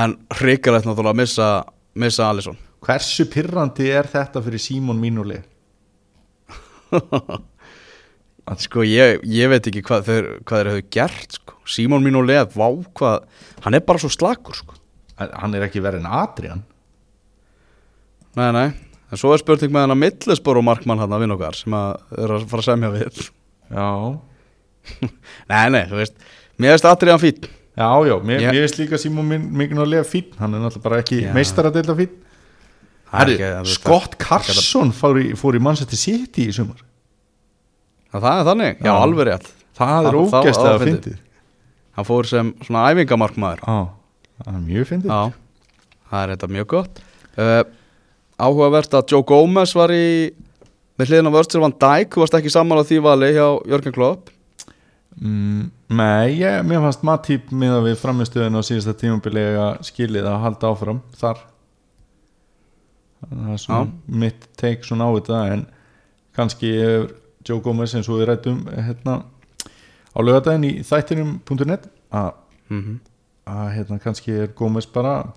En 0.00 0.14
hrikalegt 0.38 0.86
náttúrulega 0.86 1.10
að 1.16 1.18
missa, 1.18 1.46
missa 1.98 2.28
Alisson 2.30 2.58
Hversu 2.86 3.26
pyrrandi 3.30 3.90
er 3.92 4.06
þetta 4.08 4.42
fyrir 4.42 4.62
Símon 4.62 5.00
Mínúli? 5.02 5.40
Sko, 8.64 8.82
ég, 8.82 9.20
ég 9.30 9.50
veit 9.50 9.66
ekki 9.68 9.82
hvað 9.86 10.06
þeir, 10.08 10.28
hvað 10.42 10.58
þeir 10.58 10.68
hefur 10.72 10.86
gert 10.90 11.36
sko. 11.36 11.54
Símon 11.70 12.02
mín 12.02 12.18
og 12.18 12.24
leð, 12.26 12.56
vá 12.58 12.66
hvað 12.98 13.28
Hann 13.62 13.76
er 13.78 13.84
bara 13.86 14.00
svo 14.02 14.10
slakur 14.10 14.56
sko. 14.58 14.74
Hann 15.20 15.54
er 15.54 15.68
ekki 15.68 15.82
verið 15.84 16.02
en 16.02 16.14
Adrian 16.18 16.64
Nei, 18.34 18.48
nei 18.56 18.89
En 19.10 19.18
svo 19.18 19.32
er 19.34 19.42
spurning 19.42 19.72
með 19.74 19.86
hann 19.86 19.94
að 19.96 20.00
millisbor 20.04 20.58
og 20.60 20.64
markmann 20.64 21.00
hann 21.02 21.10
að 21.16 21.24
vinna 21.24 21.34
okkar 21.38 21.56
sem 21.58 21.74
að 21.74 22.18
er 22.24 22.34
að 22.36 22.44
fara 22.50 22.62
að 22.62 22.68
semja 22.68 22.90
við. 22.94 23.22
Já, 23.70 23.86
Nei, 25.50 25.64
nei, 25.74 25.82
þú 25.90 25.98
veist 26.00 26.14
Mér 26.60 26.72
veist 26.76 26.86
Adrian 26.88 27.20
fín 27.20 27.36
já, 27.76 27.88
já, 28.08 28.14
mér, 28.24 28.40
mér 28.48 28.62
veist 28.64 28.78
líka 28.80 28.98
Símon 28.98 29.28
Mínúli 29.28 30.00
fín 30.08 30.30
Hann 30.40 30.54
er 30.56 30.62
náttúrulega 30.64 30.84
bara 30.86 31.00
ekki 31.02 31.18
Já. 31.24 31.32
meistaradeilda 31.36 31.94
fín 31.98 32.14
Það 33.10 33.32
er 33.34 33.42
Herri, 33.42 33.72
Scott 33.74 34.14
Carson 34.22 34.92
fór 34.94 35.18
í, 35.20 35.26
fór 35.38 35.58
í 35.58 35.60
Manchester 35.62 35.98
City 35.98 36.44
í 36.46 36.52
sumar. 36.54 36.78
Það 38.12 38.22
það 38.22 38.36
er 38.40 38.44
þannig, 38.46 38.76
já, 38.78 38.86
Já. 38.86 38.92
alveg 39.02 39.26
rétt. 39.26 39.48
Það 39.80 39.90
er 39.90 40.04
Það- 40.04 40.06
það- 40.14 40.44
ógæstlega 40.44 40.68
það 40.70 40.76
að 40.76 40.84
fyndið. 40.86 41.16
Hann 41.98 42.06
fór 42.06 42.28
sem 42.30 42.52
svona 42.68 42.84
æfingamarkmaður. 42.92 43.64
Já, 43.66 43.78
það 44.44 44.54
er 44.54 44.62
mjög 44.68 44.86
fyndið. 44.92 45.10
Já, 45.10 45.32
það 46.12 46.22
er 46.22 46.32
þetta 46.36 46.50
mjög 46.54 46.68
gott. 46.74 47.02
Uh, 47.34 47.62
Áhugavert 48.40 48.94
að 48.96 49.12
Joe 49.12 49.26
Gomez 49.26 49.74
var 49.76 49.92
í 49.94 50.30
með 51.00 51.12
hliðin 51.12 51.30
á 51.32 51.36
Virgil 51.36 51.62
van 51.64 51.76
Dijk. 51.80 52.14
Þú 52.14 52.24
varst 52.24 52.36
ekki 52.38 52.52
sammála 52.52 52.86
því 52.88 53.02
vali 53.04 53.32
hjá 53.36 53.46
Jörgen 53.68 53.96
Klopp? 53.96 54.32
Mm, 55.20 55.68
Nei, 55.90 56.38
ég, 56.38 56.60
mér 56.62 56.84
fannst 56.84 57.02
Matip 57.02 57.48
með 57.50 57.72
að 57.74 57.86
við 57.88 57.96
framistöðun 57.98 58.60
á 58.60 58.62
síðasta 58.62 58.92
tímabiliga 59.00 59.64
skilið 59.82 60.28
að 60.30 60.42
halda 60.44 60.68
áfram 60.70 61.00
þar. 61.18 61.40
Það 63.24 63.48
er 63.50 63.62
svona 63.64 64.20
mitt 64.22 64.46
take 64.60 64.86
svona 64.86 65.08
á 65.10 65.16
þetta 65.16 65.40
en 65.56 65.64
kannski 66.38 66.70
er 66.78 67.08
Joe 67.42 67.58
Gomez 67.64 67.96
eins 67.98 68.06
og 68.06 68.20
við 68.20 68.30
rættum 68.30 68.62
hérna 68.70 69.16
á 70.14 70.18
lögadaginn 70.22 70.68
í 70.68 70.72
þættinum.net 70.86 71.90
að, 72.14 72.30
mm 72.70 72.80
-hmm. 72.80 72.96
hérna 73.74 73.98
kannski 73.98 74.32
er 74.44 74.54
Gomez 74.54 74.86
bara 74.86 75.32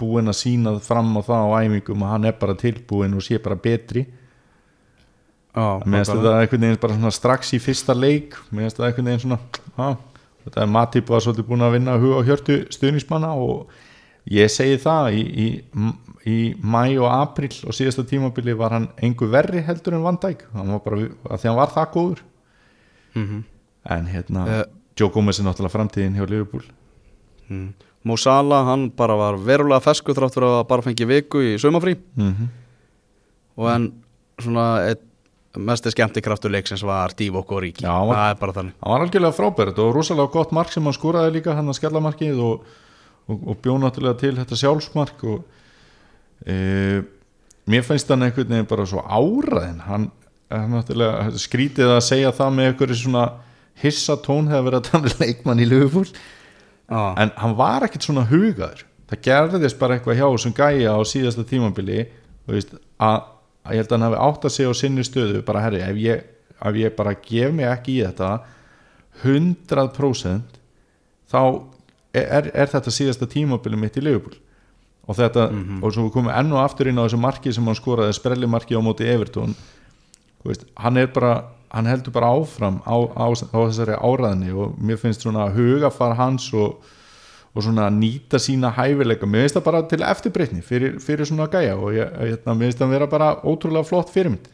búinn 0.00 0.30
að 0.32 0.38
sína 0.40 0.72
fram 0.84 1.12
á 1.16 1.20
það 1.26 1.44
á 1.44 1.48
æfingum 1.64 2.04
að 2.06 2.12
hann 2.14 2.28
er 2.30 2.38
bara 2.40 2.56
tilbúinn 2.58 3.16
og 3.18 3.24
sé 3.26 3.38
bara 3.42 3.58
betri 3.60 4.06
Já, 5.50 5.82
mér 5.82 6.04
finnst 6.04 6.14
þetta 6.14 6.34
einhvern 6.38 6.66
veginn 6.66 6.82
bara 6.84 7.12
strax 7.14 7.54
í 7.56 7.60
fyrsta 7.62 7.96
leik 7.96 8.36
mér 8.50 8.66
finnst 8.68 8.78
þetta 8.78 8.88
einhvern 8.90 9.10
veginn 9.10 9.24
svona 9.24 9.38
á, 9.74 9.88
þetta 10.46 10.64
er 10.64 10.72
Matip 10.76 11.10
var 11.10 11.24
svolítið 11.24 11.48
búin 11.48 11.66
að 11.66 11.76
vinna 11.76 11.96
huga 11.98 12.20
og 12.20 12.28
hjörtu 12.28 12.58
stuðnismanna 12.70 13.32
og 13.34 13.72
ég 14.30 14.52
segi 14.52 14.78
það 14.82 15.10
í, 15.16 15.22
í, 15.26 15.48
í 16.30 16.38
mæ 16.62 16.84
og 17.00 17.08
april 17.10 17.50
og 17.66 17.74
síðasta 17.74 18.06
tímabili 18.06 18.54
var 18.58 18.76
hann 18.76 18.90
engu 19.02 19.26
verri 19.32 19.64
heldur 19.66 19.98
en 19.98 20.04
Van 20.06 20.20
Dijk 20.22 20.46
hann 20.54 20.70
var 20.76 20.84
bara, 20.86 21.08
að 21.30 21.42
því 21.42 21.50
hann 21.50 21.58
var 21.58 21.74
það 21.74 21.94
góður 21.96 22.22
mm 23.14 23.26
-hmm. 23.26 23.42
en 23.96 24.06
hérna, 24.06 24.46
Eh. 24.48 24.64
Joe 25.00 25.10
Gomez 25.10 25.38
er 25.40 25.44
náttúrulega 25.46 25.72
framtíðin 25.72 26.16
hjá 26.18 26.26
Liverpool 26.28 26.62
mm. 27.48 27.68
Mo 28.04 28.16
Salah, 28.16 28.64
hann 28.64 28.88
bara 28.96 29.16
var 29.18 29.36
verulega 29.36 29.80
fesku 29.84 30.14
þrátt 30.16 30.32
fyrir 30.34 30.48
að 30.48 30.66
bara 30.70 30.82
fengi 30.86 31.04
viku 31.08 31.42
í 31.44 31.58
saumafrí 31.60 31.96
mm 32.16 32.30
-hmm. 32.32 32.48
og 33.60 33.70
en 33.74 33.92
svona 34.40 34.66
eitt 34.88 35.02
mesti 35.58 35.90
skemmti 35.90 36.22
kraftur 36.22 36.50
leiksins 36.50 36.82
var 36.86 37.10
Divock 37.18 37.50
og 37.52 37.62
Ríki 37.62 37.82
Já, 37.84 37.90
hann 37.90 38.08
var- 38.08 38.16
það 38.16 38.30
er 38.30 38.38
bara 38.40 38.52
þannig. 38.52 38.72
hann 38.82 38.92
var 38.92 39.00
algjörlega 39.06 39.36
frábært 39.36 39.78
og 39.78 39.94
rosalega 39.94 40.30
gott 40.32 40.52
mark 40.52 40.72
sem 40.72 40.84
hann 40.84 40.92
skoraði 40.92 41.32
líka 41.32 41.54
hann 41.54 41.68
að 41.68 41.78
skellamarkið 41.80 42.38
og, 42.38 42.64
og, 43.28 43.48
og 43.48 43.56
bjó 43.62 43.78
náttúrulega 43.78 44.18
til 44.18 44.36
þetta 44.36 44.56
sjálfsmark 44.56 45.24
og 45.24 45.44
e, 46.46 47.02
mér 47.66 47.82
finnst 47.82 48.08
hann 48.08 48.22
einhvern 48.22 48.48
veginn 48.48 48.66
bara 48.70 48.86
svo 48.86 49.02
áraðin 49.02 49.80
hann 49.80 50.10
er 50.50 50.68
náttúrulega 50.68 51.30
skrítið 51.36 51.96
að 51.96 52.00
segja 52.06 52.32
það 52.32 52.54
með 52.54 52.66
einhverju 52.70 52.94
svona 52.94 53.30
hissa 53.82 54.16
tón 54.16 54.46
þegar 54.48 54.64
verið 54.68 54.78
að 54.80 54.90
tala 54.90 55.04
um 55.10 55.18
leikmann 55.20 55.60
í 55.60 55.68
Liverpool 55.68 56.06
ah. 56.90 57.14
en 57.20 57.32
hann 57.40 57.56
var 57.58 57.86
ekkert 57.86 58.06
svona 58.06 58.26
hugaður. 58.30 58.84
Það 59.10 59.22
gerðist 59.26 59.78
bara 59.80 59.96
eitthvað 59.96 60.20
hjá 60.20 60.26
þessum 60.26 60.54
gæja 60.54 60.94
á 60.94 61.00
síðasta 61.08 61.46
tímabili 61.48 62.04
þú 62.44 62.54
veist, 62.54 62.76
að, 63.02 63.24
að 63.64 63.74
ég 63.74 63.82
held 63.82 63.90
að 63.90 63.96
hann 63.96 64.06
hafi 64.08 64.20
átt 64.26 64.46
að 64.46 64.54
segja 64.56 64.74
á 64.74 64.80
sinni 64.80 65.06
stöðu 65.06 65.42
bara 65.46 65.64
herri, 65.64 65.82
ef 65.82 65.98
ég, 66.02 66.28
ef 66.60 66.78
ég 66.78 66.94
bara 66.98 67.16
gef 67.24 67.56
mig 67.56 67.70
ekki 67.70 67.96
í 67.96 68.04
þetta 68.04 68.30
100% 69.24 70.60
þá 71.30 71.42
er, 72.14 72.52
er 72.54 72.70
þetta 72.70 72.94
síðasta 72.94 73.28
tímabili 73.30 73.78
mitt 73.80 73.98
í 73.98 74.04
Liverpool. 74.04 74.38
Og 75.10 75.16
þetta, 75.18 75.48
og 75.82 75.90
svo 75.90 76.04
við 76.06 76.14
komum 76.14 76.30
enn 76.30 76.52
og 76.54 76.60
aftur 76.62 76.86
inn 76.86 76.98
á 77.00 77.02
þessu 77.02 77.18
marki 77.18 77.50
sem 77.54 77.66
hann 77.66 77.78
skoraði 77.78 78.14
sprellimarki 78.14 78.78
á 78.78 78.82
móti 78.84 79.08
Evertón 79.10 79.56
hann 80.76 80.96
er 80.96 81.10
bara 81.12 81.32
hann 81.70 81.86
heldur 81.86 82.14
bara 82.14 82.30
áfram 82.34 82.80
á, 82.82 82.96
á, 83.14 83.26
á 83.30 83.58
þessari 83.62 83.94
áraðni 83.94 84.50
og 84.54 84.78
mér 84.82 84.98
finnst 84.98 85.22
svona 85.22 85.48
hugafar 85.54 86.16
hans 86.18 86.48
og, 86.54 86.80
og 87.54 87.66
svona 87.66 87.86
nýta 87.94 88.40
sína 88.42 88.72
hæfileika. 88.74 89.28
Mér 89.28 89.46
finnst 89.46 89.58
það 89.60 89.66
bara 89.68 89.82
til 89.90 90.02
eftirbreytni 90.02 90.64
fyrir, 90.66 90.98
fyrir 91.02 91.28
svona 91.30 91.46
gæja 91.50 91.76
og 91.78 91.94
ég, 91.94 92.10
hérna, 92.18 92.56
mér 92.56 92.70
finnst 92.70 92.82
það 92.82 92.94
vera 92.96 93.10
bara 93.10 93.32
ótrúlega 93.44 93.86
flott 93.86 94.10
fyrirmynd. 94.14 94.50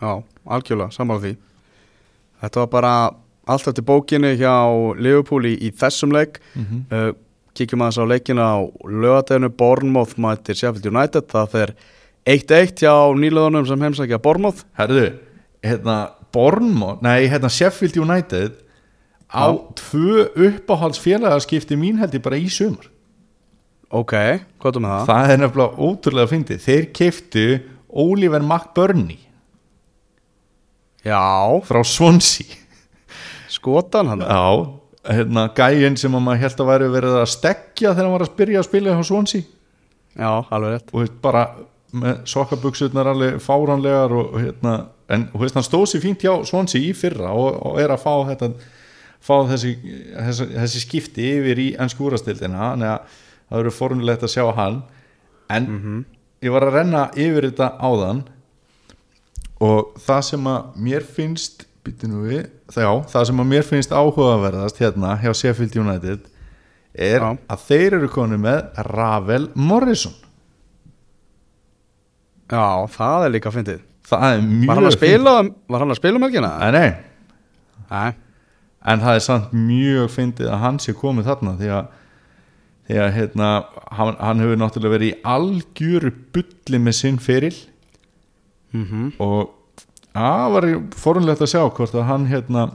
Já, 0.00 0.22
algjörlega, 0.48 0.92
sammála 0.96 1.24
því. 1.26 1.34
Þetta 2.40 2.62
var 2.62 2.70
bara 2.72 2.92
allt 3.50 3.68
eftir 3.68 3.84
bókinu 3.84 4.32
hjá 4.40 4.54
Liverpool 4.96 5.48
í, 5.50 5.56
í 5.60 5.72
þessum 5.76 6.16
leik. 6.16 6.40
Mhm. 6.54 6.86
uh, 6.92 7.10
Kíkjum 7.50 7.82
aðeins 7.82 7.98
á 7.98 8.06
leikina 8.06 8.44
á 8.46 8.58
lögadeginu 8.86 9.48
Bournemouth 9.50 10.14
mætir 10.16 10.56
Sheffield 10.56 10.86
United. 10.86 11.26
Það 11.28 11.48
fer 11.50 11.72
1-1 12.30 12.84
hjá 12.84 12.94
nýleðunum 13.18 13.66
sem 13.68 13.84
heimsækja 13.86 14.20
Bournemouth. 14.22 14.64
Herðu, 14.78 15.06
hérna 15.66 15.98
Bournemouth, 16.34 17.02
nei, 17.04 17.26
hérna 17.30 17.50
Sheffield 17.50 17.98
United 17.98 18.58
á 19.30 19.50
tvö 19.78 20.28
uppáhaldsfélagaskipti 20.34 21.78
mín 21.78 21.98
held 21.98 22.14
ég 22.14 22.22
bara 22.22 22.38
í 22.38 22.48
sumar. 22.50 22.86
Ok, 23.90 24.14
hvað 24.62 24.76
er 24.78 24.84
það? 24.86 25.06
það 25.08 25.32
er 25.32 25.40
nefnilega 25.42 25.86
ótrúlega 25.86 26.30
fyndið. 26.30 26.62
Þeir 26.62 26.84
keiftu 26.94 27.46
Oliver 27.90 28.42
McBurney. 28.44 29.18
Já, 31.02 31.18
frá 31.66 31.80
Swansea. 31.82 32.58
Skotan 33.50 34.12
hann. 34.12 34.22
Já, 34.22 34.44
hérna 35.10 35.48
gæinn 35.56 35.98
sem 35.98 36.14
að 36.14 36.22
maður 36.26 36.44
held 36.44 36.62
að 36.62 36.70
væri 36.70 36.90
verið 36.92 37.18
að 37.18 37.32
stekja 37.32 37.94
þegar 37.94 38.04
hann 38.04 38.14
var 38.14 38.26
að 38.26 38.36
byrja 38.38 38.60
að 38.60 38.68
spila 38.68 38.94
hjá 38.94 39.08
Swansea. 39.08 39.48
Já, 40.14 40.30
alveg 40.38 40.76
rétt. 40.76 40.94
Og 40.94 41.18
bara 41.24 41.44
með 41.96 42.20
sokkabuksurnar 42.30 43.10
alveg 43.10 43.40
fáranlegar 43.42 44.12
og 44.14 44.36
hérna, 44.38 44.74
en 45.10 45.26
veist, 45.34 45.56
hann 45.58 45.66
stóð 45.66 45.88
sér 45.90 46.04
fínt 46.04 46.22
hjá 46.24 46.32
Swansea 46.46 46.82
í 46.82 46.92
fyrra 46.96 47.32
og, 47.34 47.56
og 47.66 47.80
er 47.82 47.94
að 47.94 48.04
fá 48.04 48.12
þetta 48.30 48.50
fá 49.20 49.34
þessi, 49.50 49.74
þessi, 50.14 50.46
þessi 50.54 50.82
skipti 50.84 51.26
yfir 51.36 51.60
í 51.60 51.68
ennskúrastildina 51.82 52.70
þannig 52.72 52.92
að 52.94 53.16
það 53.50 53.62
eru 53.62 53.74
forunlegt 53.74 54.26
að 54.26 54.34
sjá 54.36 54.44
hann. 54.56 54.82
En 55.50 56.04
ég 56.40 56.54
var 56.54 56.68
að 56.68 56.76
renna 56.78 57.08
yfir 57.18 57.50
þetta 57.50 57.72
áðan 57.82 58.22
og 59.60 59.90
það 60.00 60.22
sem 60.30 60.48
að 60.48 60.80
mér 60.86 61.04
finnst 61.18 61.66
við, 61.90 62.44
já, 62.76 62.90
það 63.08 63.24
sem 63.26 63.40
að 63.40 63.48
mér 63.50 63.64
finnst 63.66 63.92
áhugaverðast 63.92 64.78
hérna 64.82 65.16
hjá 65.20 65.32
Sheffield 65.34 65.76
United 65.80 66.28
er 66.94 67.22
Já. 67.22 67.30
að 67.50 67.64
þeir 67.66 67.96
eru 67.98 68.10
konið 68.12 68.42
með 68.44 68.82
Ravel 68.90 69.46
Morrison 69.54 70.14
Já, 72.50 72.86
það 72.96 73.24
er 73.26 73.32
líka 73.36 73.52
fyndið. 73.54 73.80
Það 74.10 74.24
er 74.26 74.42
mjög 74.42 74.66
Var 74.70 74.80
hann 74.80 74.88
að 74.88 74.96
spila, 74.96 75.34
var 75.70 75.84
hann 75.84 75.94
að 75.94 76.00
spila 76.00 76.18
um 76.18 76.24
fínt. 76.26 76.40
nei, 76.42 76.70
nei, 76.74 76.90
Nei, 77.90 78.10
en 78.86 79.00
það 79.04 79.14
er 79.18 79.24
samt 79.24 79.52
mjög 79.54 80.10
fyndið 80.14 80.50
að 80.50 80.60
hann 80.64 80.78
sé 80.82 80.92
komið 80.98 81.28
þarna 81.30 81.54
því 81.60 81.70
að, 81.76 81.88
því 82.88 82.98
að 83.04 83.10
hérna, 83.16 83.48
hann, 83.98 84.16
hann 84.18 84.42
hefur 84.42 84.60
náttúrulega 84.60 84.94
verið 84.96 85.10
í 85.10 85.20
algjöru 85.36 86.12
bulli 86.34 86.78
með 86.82 86.98
sinn 86.98 87.18
feril. 87.22 87.54
Mhm. 88.74 89.12
Og 89.22 89.50
það 90.14 90.46
var 90.54 90.68
forunlegt 90.98 91.42
að 91.42 91.52
sjá 91.54 91.62
hvort 91.70 91.94
að 91.94 92.08
hann 92.10 92.26
hérna 92.30 92.68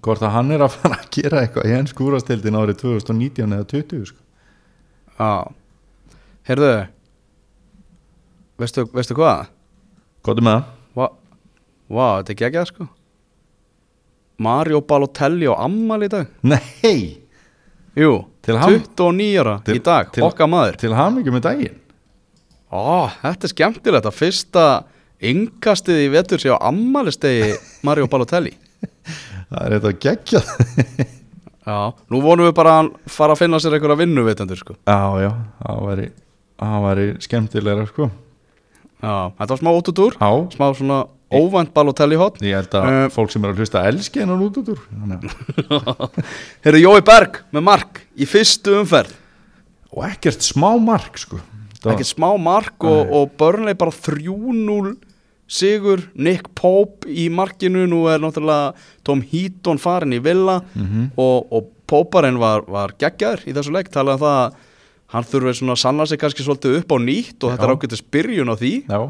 hvort 0.00 0.22
að 0.22 0.34
hann 0.36 0.50
er 0.54 0.62
að 0.64 0.76
fara 0.76 0.96
að 1.00 1.08
gera 1.16 1.40
eitthvað 1.42 1.66
í 1.66 1.74
enn 1.76 1.88
skúrastildin 1.90 2.56
árið 2.60 2.80
2019 2.84 3.56
eða 3.56 3.66
20 3.72 4.04
sko. 4.06 4.20
Já. 5.18 5.32
Heyrðu 6.48 6.70
Veistu, 8.60 8.84
veistu 8.94 9.16
hvað? 9.16 9.48
Er 10.28 10.40
með 10.44 10.52
það? 10.56 10.64
Vá, 10.98 11.06
vá, 11.96 12.06
þetta 12.20 12.34
er 12.34 12.38
geggjað 12.44 12.66
sko. 12.70 12.86
Mario 14.40 14.80
Balotelli 14.88 15.48
og 15.50 15.58
Ammal 15.60 16.04
í 16.06 16.10
dag. 16.12 16.28
Nei, 16.42 17.18
Jú, 17.98 18.12
Til 18.46 18.56
ham- 18.56 18.70
29 18.70 19.40
ára 19.42 19.56
Til- 19.64 19.74
í 19.76 19.82
dag, 19.84 20.12
til- 20.12 20.22
okkar 20.24 20.46
maður. 20.48 20.76
til 20.78 20.92
hamingi 20.94 21.30
með 21.34 21.42
daginn. 21.42 21.78
Ó, 22.72 23.08
þetta 23.22 23.44
er 23.44 23.48
skemmtilegt 23.52 24.06
að 24.06 24.14
fyrsta 24.14 24.84
yngastið 25.20 26.04
í 26.06 26.10
vetur 26.12 26.38
sé 26.38 26.48
á 26.54 26.58
ammalistegi 26.62 27.56
Mario 27.82 28.06
Balotelli. 28.06 28.52
Það 29.50 29.66
er 29.66 29.80
þetta 29.80 29.92
geggjað. 29.98 31.06
Já, 31.66 31.92
nú 32.10 32.20
vonum 32.22 32.46
við 32.46 32.54
bara 32.54 32.70
að 32.70 32.76
hann 32.78 32.90
fara 33.10 33.34
að 33.34 33.38
finna 33.42 33.58
sér 33.60 33.74
einhverja 33.76 33.98
vinnuvitandur 33.98 34.56
sko. 34.56 34.76
Já, 34.86 35.20
já, 35.20 35.30
það 35.66 35.82
væri 35.88 36.06
það 36.60 36.82
væri 36.86 37.06
skemmtilegra 37.26 37.86
sko 37.90 38.10
þetta 39.00 39.48
var 39.54 39.60
smá 39.62 39.70
ótutúr 39.76 40.16
smá 40.54 40.66
svona 40.76 41.00
óvænt 41.30 41.72
Balotelli 41.72 42.16
hot 42.18 42.40
ég 42.42 42.56
held 42.58 42.72
að 42.74 42.88
Eh. 42.90 43.08
fólk 43.14 43.30
sem 43.30 43.44
er 43.44 43.52
að 43.52 43.60
hlusta 43.62 43.84
elski 43.86 44.20
hennan 44.20 44.40
út 44.42 44.56
út 44.60 44.68
úr 44.74 44.80
Þannig 44.90 45.24
að- 45.24 46.24
Heyrðu 46.64 46.80
Jói 46.82 47.00
Berg 47.06 47.38
með 47.54 47.62
mark 47.62 48.00
í 48.18 48.26
fyrstu 48.26 48.74
umferð. 48.80 49.12
Og 49.94 50.04
ekkert 50.06 50.42
smá 50.42 50.74
mark 50.78 51.16
sko. 51.18 51.38
Það- 51.80 51.94
ekki 51.94 52.04
smá 52.14 52.28
mark 52.38 52.84
og, 52.84 53.10
og 53.12 53.30
Burnley 53.38 53.74
bara 53.74 53.90
3-0 53.90 54.96
sigur. 55.50 56.02
Nick 56.14 56.50
Pope 56.54 57.08
í 57.08 57.28
markinu. 57.30 57.86
Nú 57.90 58.04
er 58.12 58.18
náttúrulega 58.22 58.74
Tom 59.02 59.22
Heaton 59.22 59.78
farin 59.78 60.12
í 60.14 60.20
villa 60.22 60.60
Mhm. 60.74 61.12
og, 61.16 61.46
og 61.52 61.70
Poparinn 61.90 62.38
var, 62.38 62.62
var 62.70 62.92
geggjar 62.98 63.42
í 63.46 63.52
þessu 63.54 63.72
leik. 63.74 63.88
Talaði 63.90 64.20
um 64.20 64.26
það 64.26 64.36
að 64.44 64.54
hann 65.10 65.26
þurfi 65.26 65.56
svona 65.58 65.74
að 65.74 65.82
sanna 65.82 66.06
sig 66.06 66.20
kannski 66.22 66.44
svolítið 66.46 66.78
upp 66.80 66.94
á 66.94 66.98
nýtt 67.02 67.42
og 67.42 67.52
þetta 67.52 67.66
er 67.66 67.72
Já. 67.72 67.76
ágættis 67.76 68.04
byrjun 68.14 68.52
á 68.52 68.56
því. 68.60 68.72
Já, 68.86 69.00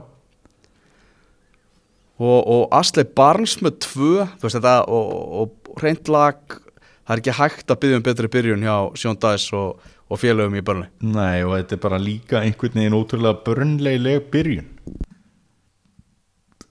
og, 2.20 2.40
og 2.54 2.64
Asli 2.76 3.04
Barnes 3.16 3.56
með 3.64 3.78
tvö 3.86 4.26
veist 4.42 4.56
þetta 4.58 4.74
og, 4.92 5.12
og, 5.42 5.70
reynd 5.80 6.10
lag 6.12 6.40
það 6.50 7.14
er 7.14 7.22
ekki 7.22 7.36
hægt 7.38 7.72
að 7.72 7.80
byggja 7.84 8.00
um 8.00 8.04
betri 8.06 8.30
byrjun 8.32 8.66
hjá 8.66 8.74
Sjón 9.00 9.20
Dæs 9.22 9.46
og, 9.56 9.80
og 10.10 10.20
félögum 10.20 10.58
í 10.58 10.64
Burnley. 10.64 10.90
Nei 11.04 11.44
og 11.46 11.54
þetta 11.56 11.76
er 11.76 11.82
bara 11.84 12.00
líka 12.02 12.42
einhvern 12.42 12.76
veginn 12.80 12.96
ótrúlega 12.98 13.40
börnleileg 13.46 14.26
byrjun. 14.32 14.68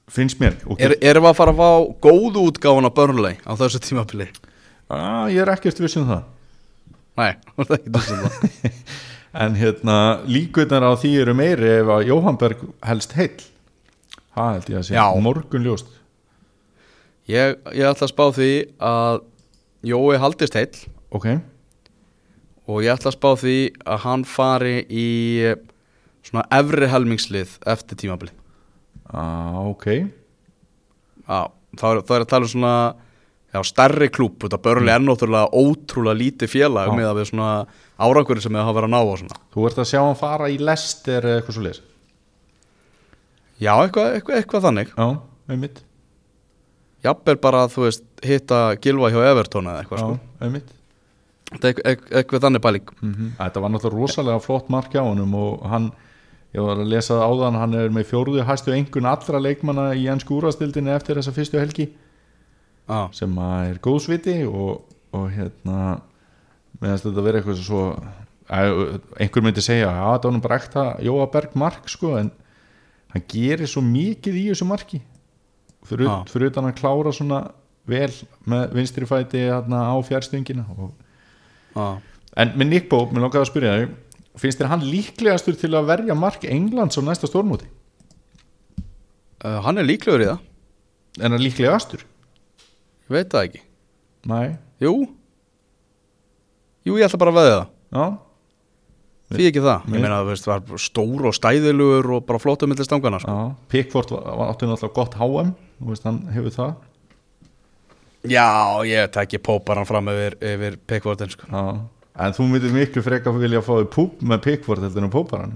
Finnst 0.09 0.39
mér 0.41 0.57
og 0.65 0.79
er, 0.81 0.95
Erum 1.05 1.27
við 1.27 1.31
að 1.31 1.37
fara 1.37 1.53
að 1.53 1.59
fá 1.61 1.69
góðu 2.05 2.45
útgáfun 2.49 2.89
á 2.89 2.91
Burnley 2.97 3.37
á 3.45 3.53
þessu 3.57 3.81
tímabili? 3.85 4.29
ah, 4.89 5.29
Ég 5.29 5.43
er 5.43 5.53
ekkert 5.53 5.81
viss 5.81 5.97
um 6.01 6.09
það. 6.09 6.23
Nei, 7.19 7.33
það 7.57 7.75
er 7.75 7.79
ekki 7.79 7.93
þessum 7.97 8.25
það 8.25 9.17
En 9.33 9.55
hérna 9.59 10.21
líkunar 10.25 10.81
á 10.81 10.93
því 10.97 11.11
eru 11.21 11.35
meiri 11.37 11.69
ef 11.79 11.91
að 11.93 12.07
Jóhann 12.09 12.39
Berg 12.41 12.63
helst 12.85 13.13
heill. 13.17 13.37
Það 14.33 14.53
held 14.55 14.69
ég 14.69 14.79
að 14.79 14.91
Já. 14.95 15.05
morgun 15.21 15.65
ljóst. 15.67 15.91
Ég, 17.29 17.59
ég 17.77 17.85
ætla 17.85 18.07
að 18.07 18.13
spá 18.13 18.25
því 18.33 18.51
að 18.81 19.21
Jói 19.85 20.17
haldist 20.19 20.57
heill. 20.57 20.75
Ok, 21.13 21.27
og 22.69 22.83
ég 22.85 22.93
ætla 22.93 23.09
að 23.09 23.17
spá 23.17 23.29
því 23.41 23.57
að 23.89 24.01
hann 24.05 24.25
fari 24.29 24.75
í 24.85 25.07
svona 26.25 26.45
efri 26.53 26.89
helmingslið 26.91 27.55
eftir 27.69 27.97
tímabili 27.97 28.33
ah, 29.09 29.65
ok. 29.65 29.87
Já, 31.25 31.39
þá 31.79 31.85
er, 31.89 32.01
þá 32.05 32.13
er 32.15 32.25
að 32.25 32.29
tala 32.33 32.45
um 32.45 32.51
svona 32.53 32.73
já, 33.53 33.59
stærri 33.65 34.09
klúb, 34.13 34.37
þetta 34.43 34.59
Burnley 34.61 34.93
er 34.93 35.03
náttúrulega 35.03 35.49
ótrúlega 35.57 36.19
lítið 36.19 36.51
félag 36.53 36.89
Já. 36.91 36.95
með 36.99 37.07
að 37.09 37.19
við 37.19 37.29
svona 37.31 37.51
árangur 37.99 38.41
sem 38.43 38.53
við 38.53 38.61
hafa 38.65 38.75
verið 38.77 38.89
að 38.89 38.93
ná 38.93 38.99
á 39.01 39.15
svona. 39.21 39.37
Þú 39.53 39.67
ert 39.69 39.79
að 39.81 39.87
sjá 39.91 39.99
hann 40.03 40.19
fara 40.19 40.49
í 40.49 40.57
lester 40.61 41.27
eða 41.29 41.39
eitthvað 41.41 41.57
svo 41.57 41.65
leis 41.65 41.79
Já, 43.59 43.73
eitthvað, 43.75 44.13
eitthvað, 44.15 44.35
eitthvað 44.39 44.65
þannig. 44.69 44.91
Já, 44.95 45.07
einmitt. 45.51 45.79
Jafnvel 47.03 47.37
bara 47.43 47.63
að 47.65 47.73
þú 47.75 47.85
veist 47.85 48.05
hitta 48.23 48.59
Gilva 48.83 49.09
hjá 49.11 49.19
Everton 49.31 49.67
eða 49.71 49.81
eitthvað 49.83 49.99
Já, 49.99 50.05
sko 50.05 50.45
einmitt. 50.47 50.75
Þetta 51.49 51.69
er 51.71 51.79
eitthvað, 51.89 52.13
eitthvað, 52.21 52.43
þannig 52.45 52.63
pæling. 52.63 52.93
Mm 53.01 53.31
Þetta 53.39 53.63
var 53.63 53.73
náttúrulega 53.73 54.03
rosalega 54.05 54.43
flott 54.45 54.69
mark 54.69 54.93
hjá 54.93 55.01
honum 55.01 55.33
og 55.39 55.65
hann, 55.71 55.89
ég 56.55 56.63
var 56.63 56.79
að 56.79 56.91
lesa 56.93 57.17
áðan 57.25 57.57
hann 57.59 57.73
er 57.81 57.89
með 57.95 58.11
fjóruðu 58.13 58.45
hæstu 58.47 58.75
engun 58.75 59.09
allra 59.09 59.41
leikmanna 59.41 59.89
í 59.97 60.05
ennsku 60.13 60.37
úrastildinni 60.37 60.93
eftir 60.93 61.19
þessa 61.19 61.33
fyrstu 61.35 61.59
helgi 61.59 61.89
Já, 62.89 63.01
sem 63.13 63.35
er 63.45 63.77
góðsviti 63.85 64.35
og, 64.49 64.81
og 65.13 65.27
hérna 65.35 65.99
meðan 66.81 67.01
þetta 67.03 67.25
verið 67.25 67.39
eitthvað 67.43 67.61
svo 67.61 67.83
einhver 68.49 69.45
myndi 69.45 69.61
segja 69.61 69.91
að 69.93 70.13
þetta 70.15 70.29
var 70.29 70.35
nú 70.35 70.41
bara 70.41 70.57
ekta 70.57 70.85
Jóa 71.05 71.27
Berg 71.29 71.53
mark 71.59 71.89
sko 71.91 72.15
en 72.17 72.31
hann 73.13 73.25
gerir 73.29 73.69
svo 73.69 73.83
mikið 73.85 74.39
í 74.41 74.45
þessu 74.49 74.65
marki 74.69 75.01
fyrir, 75.85 76.07
Já. 76.09 76.15
fyrir 76.31 76.49
utan 76.49 76.69
að 76.69 76.77
klára 76.81 77.13
svona 77.13 77.43
vel 77.89 78.09
með 78.49 78.73
vinstri 78.77 79.05
fæti 79.09 79.43
hérna, 79.45 79.83
á 79.93 79.95
fjárstöngina 80.05 80.65
og 80.77 80.93
já 81.75 81.89
En 82.37 82.51
með 82.55 82.67
Nick 82.69 82.85
Pope, 82.91 83.11
mér 83.11 83.23
langaði 83.25 83.41
að 83.41 83.47
spyrja 83.49 83.71
þau 83.73 84.39
finnst 84.39 84.59
þér 84.61 84.69
hann 84.69 84.83
líklegastur 84.85 85.55
til 85.57 85.71
að 85.75 85.87
verja 85.89 86.15
mark 86.15 86.43
Englands 86.45 86.97
á 86.97 87.01
næsta 87.03 87.27
stórmóti? 87.27 87.65
uh, 89.43 89.57
Hann 89.65 89.81
er 89.81 89.87
líklegur 89.87 90.23
í 90.23 90.27
það, 90.29 90.43
En 91.19 91.33
hann 91.33 91.41
líklegastur? 91.41 92.05
Ég 93.09 93.15
veit 93.17 93.29
það 93.33 93.45
ekki. 93.49 93.61
Nei, 94.29 94.47
Jú. 94.79 94.93
Jú, 96.87 96.95
ég 96.95 97.05
ætla 97.09 97.19
bara 97.19 97.33
að 97.33 97.39
veðja 97.39 97.55
það. 97.59 97.69
Já, 97.99 98.07
Því 99.29 99.45
ekki 99.45 99.61
það, 99.61 99.83
ég 99.93 100.01
meina 100.01 100.15
að 100.23 100.29
það 100.41 100.69
var 100.71 100.81
stór 100.81 101.25
og 101.29 101.35
stæðilugur 101.37 102.07
og 102.15 102.23
bara 102.25 102.39
flottum 102.41 102.71
millir 102.71 102.87
stangana 102.87 103.19
sko. 103.21 103.35
Pickford 103.69 104.09
var, 104.15 104.23
var 104.39 104.53
áttu 104.55 104.65
náttúrulega 104.65 104.95
gott 104.95 105.17
HM 105.19 105.51
þú 105.77 105.91
veist 105.91 106.07
hann 106.07 106.17
hefur 106.33 106.55
það. 106.55 106.71
Já, 108.33 108.47
ég 108.89 109.11
tekki 109.13 109.37
Póparan 109.45 109.85
fram 109.85 110.09
yfir, 110.09 110.35
yfir 110.41 110.79
Pickfordin 110.89 111.29
sko. 111.35 111.45
Já. 111.45 111.61
En 112.25 112.33
þú 112.35 112.47
myndir 112.49 112.73
miklu 112.73 113.03
frekar 113.05 113.37
vilja 113.37 113.61
fá 113.63 113.69
þig 113.77 113.91
púp 113.93 114.25
með 114.25 114.41
Pickford 114.47 114.81
heldur 114.87 115.05
en 115.05 115.13
Póparan 115.13 115.53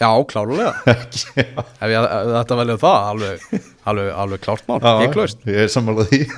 Já, 0.00 0.08
klárulega 0.26 0.72
Ef 0.90 1.90
ég 1.90 1.98
ef 1.98 2.30
þetta 2.32 2.58
velja 2.58 2.78
það, 2.82 3.10
alveg, 3.12 3.44
alveg, 3.86 4.08
alveg 4.24 4.42
klárt 4.42 4.66
mál, 4.70 4.80
ég 5.04 5.12
klaust. 5.14 5.44
Ég 5.46 5.66
er 5.66 5.70
sammálað 5.72 6.10
því. 6.10 6.24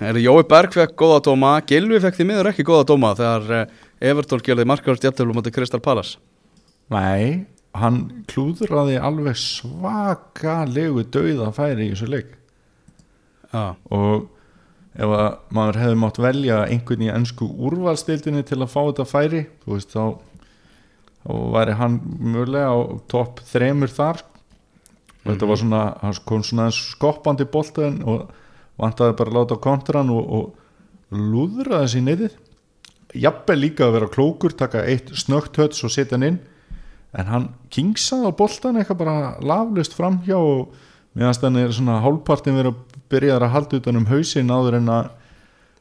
Er 0.00 0.16
Jói 0.20 0.42
Berg 0.48 0.74
fekk 0.76 0.92
góða 1.00 1.22
dóma, 1.24 1.54
Gilvi 1.66 1.98
fekk 2.04 2.18
því 2.18 2.26
miður 2.28 2.50
ekki 2.50 2.66
góða 2.68 2.84
dóma 2.90 3.14
þegar 3.16 3.54
eh, 3.56 3.78
Everton 4.10 4.42
gerði 4.44 4.66
markast 4.68 5.06
jæftöflum 5.06 5.38
motið 5.40 5.54
Kristal 5.56 5.80
Palace. 5.84 6.20
Nei, 6.92 7.46
hann 7.76 8.00
klúðraði 8.28 8.98
alveg 9.00 9.38
svakalegu 9.40 11.06
dauða 11.12 11.48
færi 11.56 11.88
í 11.88 11.94
þessu 11.94 12.10
leik. 12.12 12.34
Já, 13.50 13.72
og 13.88 14.28
ef 15.00 15.14
að 15.16 15.28
maður 15.56 15.80
hefði 15.80 16.00
mátt 16.02 16.20
velja 16.22 16.62
einhvern 16.66 17.06
í 17.06 17.12
ennsku 17.12 17.48
úrvalstildinni 17.68 18.44
til 18.46 18.60
að 18.60 18.72
fá 18.72 18.80
þetta 18.82 19.06
færi 19.08 19.42
þú 19.64 19.76
veist 19.76 19.94
þá 19.94 20.04
þá 21.20 21.32
væri 21.54 21.78
hann 21.78 22.00
mjögulega 22.18 22.72
á 22.72 22.78
topp 23.10 23.42
þremur 23.50 23.92
þar 23.92 24.22
og 25.20 25.26
þetta 25.32 25.48
var 25.50 25.60
svona, 25.60 25.82
hann 26.00 26.20
kom 26.28 26.44
svona 26.46 26.68
skoppandi 26.72 27.46
boltaðin 27.52 28.00
og 28.08 28.30
vantaði 28.80 29.16
bara 29.18 29.32
að 29.32 29.36
láta 29.36 29.60
kontran 29.60 30.12
og, 30.14 30.30
og 30.30 31.16
lúðra 31.16 31.82
þessi 31.84 32.04
neyðið 32.06 32.38
jafnvel 33.18 33.58
líka 33.58 33.86
að 33.86 33.96
vera 33.98 34.10
klókur 34.10 34.54
taka 34.56 34.84
eitt 34.86 35.10
snögt 35.18 35.58
höts 35.60 35.82
og 35.84 35.92
setja 35.92 36.16
hann 36.16 36.26
inn. 36.28 36.40
En 37.10 37.26
hann 37.26 37.46
kingsaði 37.74 38.30
á 38.30 38.38
boltan 38.38 38.78
eitthvað 38.78 39.00
bara 39.02 39.16
laflust 39.42 39.96
framhjá 39.98 40.36
og 40.38 40.76
meðan 41.18 41.40
þannig 41.42 41.66
er 41.66 41.74
svona 41.74 41.96
hálfpartin 42.04 42.58
verið 42.58 42.76
að 42.76 43.00
byrja 43.10 43.38
að 43.40 43.48
halda 43.50 43.80
utan 43.80 43.98
um 43.98 44.06
hausin 44.06 44.52
áður 44.52 44.78
en 44.78 44.92
að 44.94 45.08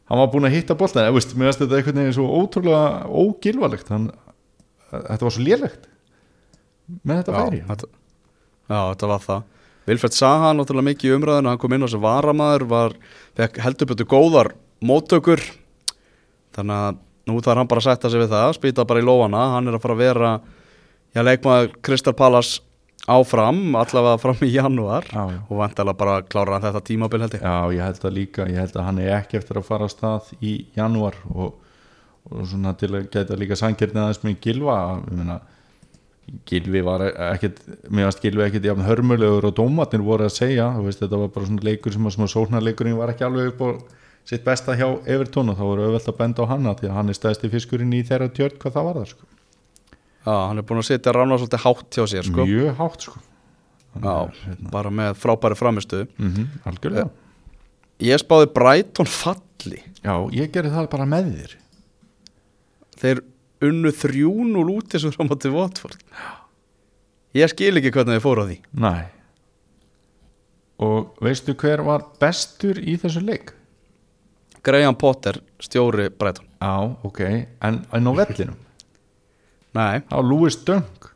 hann 0.10 0.22
var 0.24 0.32
búin 0.34 0.50
að 0.50 0.56
hitta 0.58 0.78
boltan 0.78 1.06
eða 1.06 1.18
veist, 1.20 1.36
meðan 1.38 1.60
þetta 1.60 1.78
eitthvað 1.78 2.00
neginn 2.00 2.18
svo 2.18 2.26
ótrúlega 2.34 3.06
ógilvalegt. 3.14 3.92
Hann, 3.94 4.10
þetta 4.92 5.26
var 5.28 5.36
svo 5.36 5.46
lélegt. 5.46 5.88
Með 7.06 7.22
þetta 7.22 7.38
færi. 7.38 7.62
já, 7.62 7.66
þetta, 7.70 7.90
já, 8.70 8.80
þetta 8.80 9.12
var 9.14 9.26
það. 9.26 9.44
Vilfred 9.90 10.14
Saha 10.14 10.54
náttúrulega 10.54 10.90
mikið 10.92 11.10
í 11.10 11.14
umræðinu 11.18 11.50
hann 11.50 11.62
kom 11.62 11.74
inn 11.74 11.86
á 11.86 11.90
sem 11.90 12.02
varamæður 12.04 12.66
var, 12.70 12.96
heldur 13.38 13.90
betur 13.90 14.10
góðar 14.10 14.52
móttökur. 14.86 15.42
Þannig 16.58 16.86
að 16.86 17.00
nú 17.30 17.42
þarf 17.46 17.62
hann 17.62 17.70
bara 17.70 17.84
að 17.84 17.88
setja 17.90 18.12
sig 18.12 18.24
við 18.24 18.34
það 18.34 18.56
spýta 18.58 18.88
bara 18.90 19.02
í 19.02 19.06
lóana, 19.06 19.46
hann 19.56 19.70
er 19.70 19.78
að 19.78 19.86
fara 19.86 19.98
að 19.98 20.04
vera 20.04 20.32
já, 21.14 21.22
leikmaður 21.26 21.72
Kristal 21.86 22.16
Palace 22.18 22.62
áfram, 23.10 23.62
allavega 23.80 24.20
fram 24.22 24.44
í 24.46 24.52
janúar. 24.54 25.08
Já, 25.10 25.24
já. 25.34 25.40
og 25.48 25.62
vantilega 25.62 25.98
bara 25.98 26.20
klára 26.26 26.58
hann 26.58 26.68
þetta 26.68 26.84
tímabil 26.86 27.24
held 27.26 27.38
ég. 27.38 27.46
Já, 27.46 27.74
ég 27.78 27.88
held 27.88 28.06
að 28.06 28.16
líka, 28.18 28.48
ég 28.50 28.62
held 28.62 28.78
að 28.78 28.88
hann 28.90 29.02
er 29.02 29.16
ekki 29.20 29.40
eftir 29.40 29.62
að 29.62 29.70
fara 29.70 29.88
að 29.88 29.96
stað 29.96 30.32
í 30.42 30.54
janúar 30.78 31.18
og, 31.34 31.56
og 32.30 32.50
svona 32.50 32.76
til 32.78 32.92
að 32.94 33.08
geta 33.14 33.38
líka 33.40 33.58
sangirnið 33.60 34.04
aðeins 34.04 34.22
með 34.26 34.36
Gilva 34.44 34.76
meina, 35.08 35.40
Gilvi 36.50 36.82
var 36.86 37.04
ekkit 37.10 37.62
mér 37.90 38.10
varst 38.10 38.22
Gilvi 38.22 38.46
ekkit 38.46 38.68
jafn 38.70 38.86
hörmulegur 38.86 39.48
og 39.50 39.56
dómatnir 39.58 40.04
voru 40.06 40.28
að 40.28 40.36
segja, 40.36 40.68
veist, 40.84 41.02
þetta 41.02 41.22
var 41.24 41.32
bara 41.34 41.50
svona 41.50 41.66
leikur 41.66 41.96
sem 41.96 42.06
að 42.06 42.16
svona 42.18 42.34
sóknarleikurinn 42.36 43.00
var 43.00 43.14
ekki 43.14 43.26
alveg 43.26 43.54
upp 43.54 43.64
á 43.66 43.70
sitt 44.30 44.46
besta 44.46 44.76
hjá 44.78 44.86
Evertón 45.10 45.50
og 45.50 45.58
þá 45.58 45.64
voru 45.66 45.88
auðvelt 45.88 46.12
að 46.12 46.20
benda 46.20 46.46
á 46.46 46.52
hanna 46.52 46.76
því 46.78 46.92
að 46.92 46.98
hann 47.00 47.10
er 47.10 47.18
stæðsti 47.18 47.50
fiskurinn 47.50 47.96
í 47.98 48.04
þeirra 48.06 48.30
tjörn 48.30 48.60
hvað 48.62 48.76
það 48.76 48.88
var 48.90 49.00
það 49.00 49.10
sko. 49.16 49.30
Já, 50.20 50.36
hann 50.36 50.62
er 50.62 50.68
búin 50.70 50.84
að 50.84 50.88
setja 50.92 51.16
rána 51.16 51.40
svolítið 51.40 51.64
hátt 51.66 51.98
hjá 51.98 52.06
sér 52.14 52.28
sko. 52.28 52.46
mjög 52.46 52.78
hátt 52.78 53.08
sko. 53.08 53.24
Já, 53.96 54.30
er, 54.30 54.36
hérna, 54.46 54.70
bara 54.70 54.92
með 54.94 55.16
frábæri 55.18 55.58
framistu 55.58 56.04
mm 56.20 56.60
algjörlega 56.70 57.10
Ég 58.06 58.22
spáði 58.22 58.52
Brighton 58.56 59.10
falli 59.10 59.82
Já, 60.06 60.14
ég 60.32 60.52
gerði 60.54 60.76
það 60.76 60.92
bara 60.94 61.08
með 61.10 61.32
þér 61.34 61.56
Þeir 63.00 63.22
unnu 63.70 63.92
3-0 63.96 64.66
út 64.74 64.92
þessu 64.94 65.12
frá 65.14 65.26
móti 65.28 65.52
Watford. 65.54 66.00
Ég 67.38 67.52
skil 67.52 67.76
ekki 67.78 67.94
hvernig 67.94 68.18
þið 68.18 68.26
fóru 68.26 68.46
á 68.46 68.50
því. 68.50 68.58
Nei. 68.86 69.04
Og 70.80 71.20
veistu 71.24 71.56
hver 71.60 71.84
var 71.86 72.08
bestur 72.22 72.80
í 72.80 72.96
þessu 73.00 73.22
leik? 73.24 73.54
Graham 74.64 74.96
Potter, 75.00 75.40
stjóri 75.64 76.10
Brighton. 76.12 76.48
Já, 76.60 76.74
ok, 77.08 77.22
en, 77.64 77.84
en 77.96 78.10
á 78.10 78.12
vellinum? 78.16 78.58
Nei, 79.78 80.02
á 80.04 80.18
Lewis 80.26 80.58
Dunk? 80.68 81.12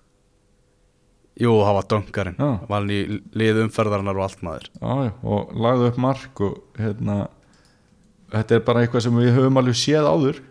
Jú, 1.41 1.49
það 1.65 1.75
var 1.79 1.85
döngarinn 1.89 2.35
Já. 2.37 2.49
Var 2.69 2.83
lið 2.85 3.59
umferðarinnar 3.63 4.19
og 4.19 4.25
allt 4.27 4.43
maður. 4.45 4.67
Já, 4.77 4.91
já, 5.07 5.13
og 5.25 5.53
lagði 5.65 5.87
upp 5.89 5.99
mark 6.03 6.41
og 6.45 6.59
hérna 6.77 7.15
þetta 8.33 8.57
er 8.57 8.65
bara 8.67 8.83
eitthvað 8.83 9.05
sem 9.07 9.17
við 9.17 9.33
höfum 9.39 9.59
alveg 9.61 9.79
séð 9.79 10.09
áður 10.09 10.41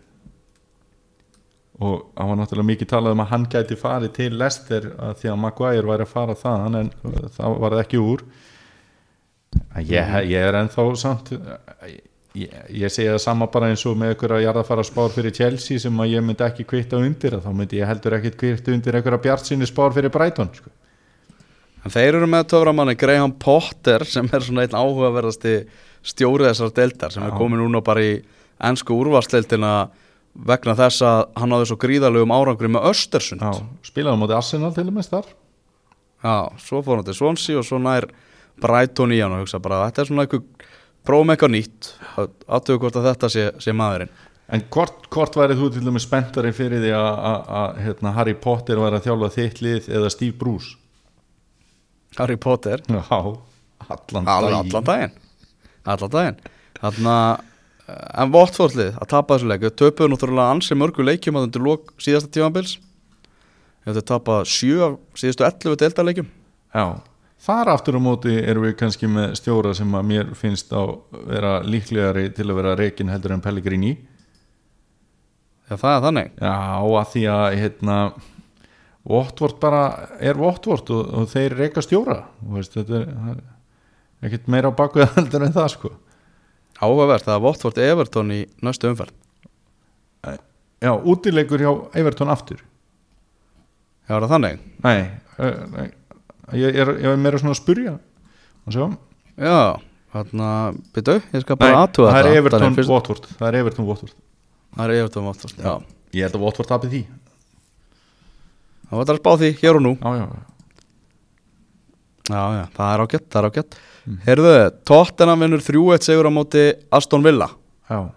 og 1.81 2.07
það 2.13 2.31
var 2.31 2.39
náttúrulega 2.39 2.69
mikið 2.69 2.91
talað 2.93 3.17
um 3.17 3.25
að 3.25 3.31
hann 3.33 3.45
gæti 3.53 3.79
farið 3.81 4.15
til 4.19 4.31
Leicester 4.37 4.89
að 4.99 5.19
því 5.23 5.33
að 5.33 5.43
Maguire 5.43 5.89
væri 5.89 6.07
að 6.07 6.13
fara 6.13 6.39
þaðan 6.39 6.81
en 6.83 6.91
það 7.37 7.61
var 7.65 7.77
það 7.77 7.85
ekki 7.87 8.03
úr 8.03 8.25
ég, 9.81 10.17
ég 10.29 10.41
er 10.41 10.59
ennþá 10.61 10.85
samt 11.01 11.33
ég, 12.39 12.53
ég 12.69 12.93
segi 12.93 13.11
það 13.11 13.23
sama 13.25 13.49
bara 13.53 13.71
eins 13.73 13.85
og 13.89 13.97
með 13.99 14.15
ykkur 14.17 14.37
að 14.37 14.45
jarðafara 14.47 14.85
spár 14.87 15.13
fyrir 15.15 15.35
Chelsea 15.37 15.81
sem 15.83 16.05
að 16.05 16.15
ég 16.15 16.25
myndi 16.27 16.47
ekki 16.47 16.67
kvitta 16.69 17.01
undir 17.01 17.39
þá 17.43 17.51
myndi 17.53 17.81
ég 17.81 17.91
heldur 17.91 18.19
ekkit 18.19 18.39
kvitta 18.41 18.75
undir 18.75 19.01
ykkur 19.01 19.19
að 19.19 19.25
bjart 19.27 19.49
sinni 19.49 19.69
spár 19.69 19.95
fyrir 19.97 20.13
Brighton 20.13 20.53
sko. 20.57 20.73
Þeir 21.83 22.21
eru 22.21 22.29
með 22.31 22.45
töframanni 22.53 22.95
Graham 22.95 23.33
Potter 23.43 24.05
sem 24.07 24.29
er 24.31 24.45
svona 24.45 24.63
einn 24.63 24.77
áhugaverðasti 24.77 25.57
stjóri 26.07 26.47
þessar 26.47 26.71
deildar 26.77 27.15
sem 27.15 27.25
er 27.27 27.33
Já. 27.35 27.39
komið 27.41 27.65
núna 27.65 27.83
bara 27.85 28.05
í 28.07 28.13
ennsku 28.63 28.95
úrvarsdeildina 28.95 29.73
vegna 30.35 30.75
þess 30.79 31.03
að 31.05 31.23
hann 31.37 31.53
náði 31.53 31.69
svo 31.69 31.77
gríðalögum 31.83 32.33
árangri 32.35 32.71
með 32.73 32.87
Östersund. 32.93 33.43
Já, 33.45 33.63
spilaði 33.85 34.17
á 34.17 34.21
móti 34.23 34.37
Arsenal 34.37 34.73
til 34.75 34.87
og 34.89 34.95
með 34.97 35.11
þar. 35.13 35.31
Já, 36.23 36.37
svo 36.63 36.83
fór 36.87 37.01
hann 37.01 37.09
til 37.09 37.17
Swansea 37.19 37.59
og 37.61 37.67
svo 37.69 37.79
nær 37.83 38.07
Brighton 38.63 39.13
í 39.13 39.21
hann 39.23 39.35
og 39.37 39.43
hugsa 39.45 39.61
bara 39.63 39.83
þetta 39.89 40.03
er 40.05 40.11
svona 40.11 40.27
eitthvað 40.27 40.69
prófum 41.05 41.33
eitthvað 41.35 41.55
nýtt. 41.57 41.93
Aðtöku 42.49 42.85
hvort 42.87 42.99
að 43.01 43.09
þetta 43.11 43.31
sé, 43.35 43.47
sé 43.61 43.75
maðurinn. 43.77 44.13
En 44.53 44.61
hvort, 44.73 45.07
hvort 45.13 45.37
værið 45.39 45.63
þú 45.63 45.69
til 45.73 45.85
dæmis 45.87 46.05
spenntari 46.07 46.51
fyrir 46.53 46.83
því 46.85 46.91
að- 46.97 47.79
hérna, 47.81 48.13
Harry 48.13 48.35
Potter 48.35 48.77
væri 48.77 48.99
að 49.01 49.07
þjálfa 49.07 49.31
þitt 49.37 49.63
lið 49.65 49.89
eða 49.89 50.11
Steve 50.13 50.37
Bruce? 50.39 50.77
Harry 52.19 52.37
Potter? 52.37 52.83
Já, 52.89 53.03
allan 53.89 54.25
daginn. 54.29 54.59
allan 54.59 54.85
daginn. 54.85 55.15
Allan 55.87 56.11
daginn. 56.13 56.37
Þannig 56.83 57.09
að 57.13 57.41
en 57.91 58.33
Votfordlið 58.33 58.99
að 59.01 59.11
tapa 59.11 59.37
þessu 59.37 59.49
leik 59.51 59.65
þau 59.65 59.79
töpuðu 59.81 60.13
náttúrulega 60.13 60.55
ansi 60.55 60.77
mörgu 60.79 61.07
leikjum 61.07 61.39
að 61.39 61.49
undir 61.49 61.65
lok 61.67 61.95
síðasta 62.03 62.31
tímabils. 62.33 62.77
Þau 63.83 64.05
tapað 64.07 64.45
sjö 64.47 64.77
af 64.87 64.99
síðustu 65.19 65.47
11 65.49 65.81
deildarleikjum. 65.81 66.29
Já, 66.73 66.85
þar 67.43 67.73
aftur 67.73 67.99
á 67.99 68.01
móti 68.03 68.37
erum 68.39 68.69
við 68.69 68.77
kannski 68.79 69.11
með 69.11 69.35
stjóra 69.41 69.73
sem 69.75 69.97
að 69.99 70.07
mér 70.13 70.31
finnst 70.39 70.71
á 70.71 70.83
vera 71.27 71.57
líklegari 71.67 72.29
til 72.37 72.47
að 72.49 72.61
vera 72.61 72.77
reikin 72.79 73.11
heldur 73.11 73.35
en 73.35 73.43
Pellegrini. 73.43 73.97
Já, 75.67 75.75
það 75.75 75.97
er 75.97 76.05
þannig. 76.07 76.31
Já, 76.39 76.55
að 77.01 77.11
því 77.17 77.25
að 77.33 77.49
hérna 77.59 77.99
Votvort 79.03 79.59
bara 79.59 79.83
er 80.23 80.39
Votvort 80.39 80.95
og, 80.95 81.11
og 81.19 81.27
þeir 81.33 81.59
reika 81.59 81.83
stjóra. 81.83 82.21
Veist, 82.55 82.79
þetta 82.79 83.01
er, 83.01 83.11
er 83.35 84.29
ekkert 84.29 84.47
meira 84.55 84.71
á 84.71 84.79
baku 84.79 85.03
heldur 85.17 85.43
en 85.43 85.59
það 85.59 85.71
sko 85.75 85.95
áhugavert 86.83 87.25
það 87.27 87.37
er 87.39 87.43
Votford 87.47 87.79
Everton 87.87 88.33
í 88.35 88.41
næstu 88.67 88.91
umferð. 88.91 89.15
Já, 90.83 90.91
útileikur 90.99 91.63
hjá 91.63 91.71
Everton 92.01 92.31
aftur. 92.33 92.59
Já, 94.09 94.17
er 94.17 94.25
það 94.25 94.33
þannig? 94.35 94.63
Nei, 94.83 94.97
uh, 95.39 95.61
nei. 95.77 95.85
Ég, 96.59 96.75
er, 96.83 96.91
ég 96.99 97.07
er 97.13 97.21
meira 97.23 97.39
svona 97.39 97.55
að 97.55 97.61
spurja 97.61 97.93
og 98.67 98.75
sjá. 98.75 98.89
Já, 99.39 99.59
þarna, 100.13 100.49
byrju, 100.97 101.15
ég 101.33 101.45
skal 101.45 101.55
Nei, 101.55 101.61
bara 101.63 101.85
aðtúa 101.87 102.09
það 102.11 102.19
er 102.19 102.27
þetta. 102.27 102.41
Everton 102.43 102.65
Þannig 102.67 102.81
fyrst- 102.81 102.91
Votvort 102.93 103.29
Það 103.39 103.47
er 103.49 103.59
Everton 103.63 103.87
Votvort 103.89 104.17
Það 104.75 104.83
er 104.85 104.95
Everton 104.99 105.29
Votford, 105.31 105.63
já. 105.63 105.75
Ég 106.19 106.27
held 106.27 106.35
að 106.41 106.43
Votvort 106.49 106.69
tapir 106.75 106.91
því. 106.93 107.03
Það 108.91 108.99
var 108.99 109.07
það 109.09 109.15
að 109.15 109.21
spá 109.23 109.31
því 109.41 109.53
hér 109.63 109.79
og 109.79 109.85
nú. 109.87 109.95
Já, 110.03 110.11
já, 110.19 110.27
Já, 112.33 112.43
já, 112.59 112.65
það 112.77 112.91
er 112.97 113.03
ágætt, 113.07 113.25
það 113.33 113.41
er 113.43 113.49
ágætt 113.51 113.79
mm. 114.07 114.19
Heyrðu, 114.27 114.57
Tottenham 114.89 115.45
vinnur 115.45 115.63
3-1 115.65 116.09
sigur 116.09 116.29
á 116.29 116.33
móti 116.33 116.65
Aston 116.95 117.25
Villa. 117.25 117.51
Já. 117.91 118.11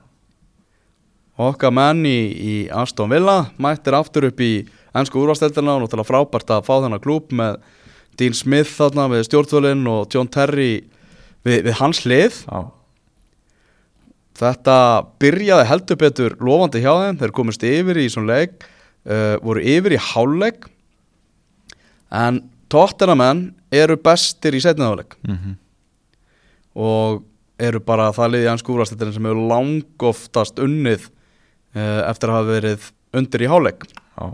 Okkar 1.36 1.74
menn 1.76 2.06
í, 2.08 2.20
í 2.32 2.56
Aston 2.72 3.12
Villa 3.12 3.50
mættir 3.60 3.98
aftur 3.98 4.30
upp 4.30 4.40
í 4.40 4.54
ennsku 4.96 5.20
úrvasteldina 5.20 5.76
og 5.76 5.84
náttúrulega 5.84 6.08
frábært 6.08 6.54
að 6.56 6.64
fá 6.68 6.76
þennan 6.78 7.04
klúb 7.04 7.34
með 7.36 7.60
Dean 8.16 8.38
Smith 8.38 8.72
þarna 8.78 9.10
við 9.12 9.26
stjórnvölinn 9.28 9.84
og 9.92 10.08
John 10.14 10.32
Terry 10.32 10.86
við, 11.44 11.66
við 11.68 11.74
hans 11.82 12.06
hlið. 12.06 12.40
Já, 12.48 12.72
Þetta 14.36 14.78
byrjaði 15.24 15.68
heldur 15.70 16.00
betur 16.00 16.34
lofandi 16.44 16.82
hjá 16.84 16.92
þeim, 16.92 17.20
þeir 17.22 17.34
komist 17.36 17.62
yfir 17.64 18.00
í 18.02 18.10
svona 18.12 18.40
leik, 18.42 18.66
uh, 19.08 19.36
voru 19.44 19.64
yfir 19.64 19.96
í 19.96 20.02
hálfleik. 20.10 20.68
En 22.12 22.42
tóttenamenn 22.72 23.48
eru 23.76 23.96
bestir 24.02 24.56
í 24.56 24.64
setniðáleik 24.64 25.16
mm 25.24 25.56
og 26.76 27.24
eru 27.62 27.80
bara 27.84 28.12
það 28.16 28.34
liðið 28.34 28.52
ansku 28.52 28.74
úrvastættin 28.74 29.14
sem 29.16 29.28
hefur 29.30 29.46
langoftast 29.52 30.60
unnið 30.64 31.08
uh, 31.08 32.02
eftir 32.10 32.32
að 32.32 32.40
hafa 32.40 32.50
verið 32.52 32.90
undir 33.16 33.46
í 33.46 33.52
háleik 33.52 33.86
já, 33.88 34.26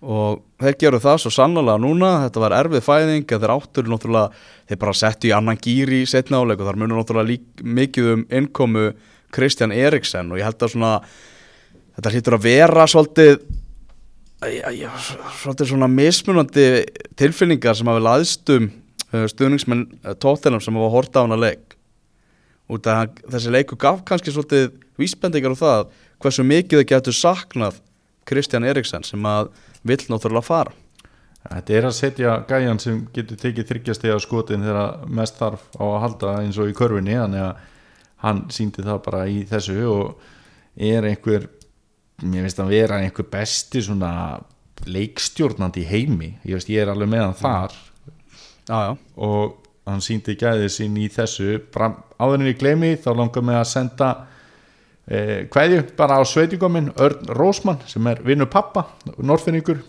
og 0.00 0.42
þeir 0.60 0.76
gerðu 0.80 1.00
það 1.04 1.18
svo 1.22 1.32
sannlega 1.34 1.76
núna. 1.80 2.10
Þetta 2.26 2.42
var 2.44 2.56
erfið 2.56 2.84
fæðing 2.84 3.26
þeir 3.28 3.54
áttur 3.54 3.88
náttúrulega, 3.88 4.44
þeir 4.68 4.80
bara 4.84 4.96
settu 4.96 5.30
í 5.30 5.34
annan 5.36 5.60
gýr 5.60 5.92
í 5.96 6.02
setna 6.08 6.40
áleik 6.40 6.60
og 6.60 6.68
þar 6.70 6.80
munur 6.80 7.00
náttúrulega 7.00 7.30
lík, 7.34 7.48
mikið 7.60 8.12
um 8.14 8.26
innkomu 8.40 8.86
Kristján 9.34 9.74
Eriksen. 9.76 10.32
Og 10.32 10.40
ég 10.40 10.48
held 10.48 10.64
að 10.64 10.74
svona 10.74 10.94
þetta 11.96 12.14
hlýtur 12.14 12.38
að 12.38 12.46
vera 12.48 12.86
svolítið 12.88 13.34
svolítið 14.40 15.68
svona 15.68 15.88
mismunandi 15.92 16.66
tilfinningar 17.20 17.76
sem 17.76 17.88
hafa 17.90 18.00
laðstum 18.06 18.70
stuðningsmenn 19.10 19.86
uh, 20.04 20.14
tóttinam 20.14 20.62
sem 20.62 20.76
hafa 20.78 20.92
horta 20.94 21.22
á 21.22 21.26
hana 21.26 21.38
leik. 21.40 21.76
Út 22.70 22.86
að 22.86 22.98
hann- 23.00 23.22
þessi 23.34 23.50
leiku 23.54 23.78
gaf 23.80 24.04
kannski 24.06 24.30
svolítið 24.34 24.70
vísbendingar 25.00 25.56
á 25.58 25.62
það 25.62 25.88
hversu 26.22 26.44
mikið 26.46 26.82
þau 26.82 26.90
getur 26.92 27.16
saknað 27.16 27.80
Kristján 28.28 28.66
Eriksen 28.68 29.02
sem 29.02 29.26
að 29.26 29.50
vill 29.82 30.04
náttúrulega 30.06 30.44
fara. 30.46 30.72
Þetta 31.40 31.72
er 31.74 31.86
að 31.88 31.96
setja 31.96 32.32
gæjan 32.46 32.78
sem 32.78 32.98
getur 33.16 33.38
tekið 33.40 33.70
þryggjastega 33.70 34.18
skotin 34.20 34.62
þegar 34.62 35.06
mest 35.08 35.38
þarf 35.40 35.62
á 35.80 35.84
að 35.88 36.00
halda 36.04 36.34
eins 36.42 36.58
og 36.60 36.68
í 36.68 36.76
körfinni 36.76 37.16
þannig 37.16 37.46
að 37.46 37.62
hann 38.20 38.42
síndi 38.52 38.84
það 38.84 38.98
bara 39.06 39.22
í 39.26 39.38
þessu 39.48 39.78
og 39.88 40.20
er 40.76 41.08
einhver 41.08 41.48
mér 42.20 42.44
finnst 42.44 42.60
að 42.60 42.74
vera 42.76 42.98
einhver 43.00 43.26
besti 43.32 43.80
svona 43.82 44.12
leikstjórnandi 44.84 45.80
í 45.82 45.88
heimi. 45.88 46.28
Ég 46.44 46.60
veist 46.60 46.68
ég 46.70 46.84
er 46.84 46.92
alveg 46.92 47.08
með 47.08 47.24
hann 47.24 47.38
þar 47.40 47.78
Já, 48.70 48.78
já, 48.86 48.96
og 49.18 49.56
hann 49.88 50.02
síndi 50.04 50.36
gæðið 50.38 50.68
sín 50.70 50.98
í 51.02 51.08
þessu. 51.10 51.56
Bara 51.74 51.88
áður 52.22 52.36
en 52.38 52.50
ég 52.52 52.60
gleymi 52.60 52.92
þá 53.02 53.08
langar 53.18 53.42
mig 53.42 53.58
að 53.58 53.66
senda 53.66 54.10
eh, 55.10 55.48
kveðju 55.50 55.80
bara 55.98 56.20
á 56.20 56.22
sveitingominn 56.22 56.92
Örn 57.02 57.32
Rósmann 57.34 57.80
sem 57.90 58.06
er 58.06 58.22
vinnu 58.22 58.46
pappa 58.46 58.86
norfinningur 59.18 59.82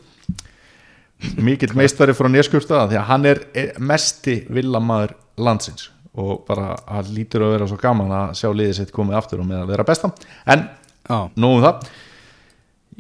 mikill 1.45 1.75
meistari 1.77 2.17
frá 2.17 2.31
Neskjöfstaða 2.33 2.89
því 2.89 2.99
að 3.03 3.07
hann 3.11 3.29
er 3.29 3.43
eh, 3.53 3.71
mesti 3.77 4.39
villamaður 4.49 5.13
landsins. 5.37 5.91
Og 6.17 6.41
bara 6.49 6.73
hann 6.89 7.13
lítur 7.13 7.45
að 7.45 7.55
vera 7.59 7.69
svo 7.69 7.77
gaman 7.85 8.17
að 8.17 8.35
sjá 8.41 8.49
liðið 8.49 8.77
sitt 8.81 8.95
komið 8.95 9.21
aftur 9.21 9.45
og 9.45 9.51
með 9.51 9.61
að 9.61 9.73
vera 9.75 9.89
besta. 9.93 10.09
En 10.49 10.65
já, 11.05 11.19
nóg 11.37 11.59
um 11.59 11.65
það. 11.67 11.89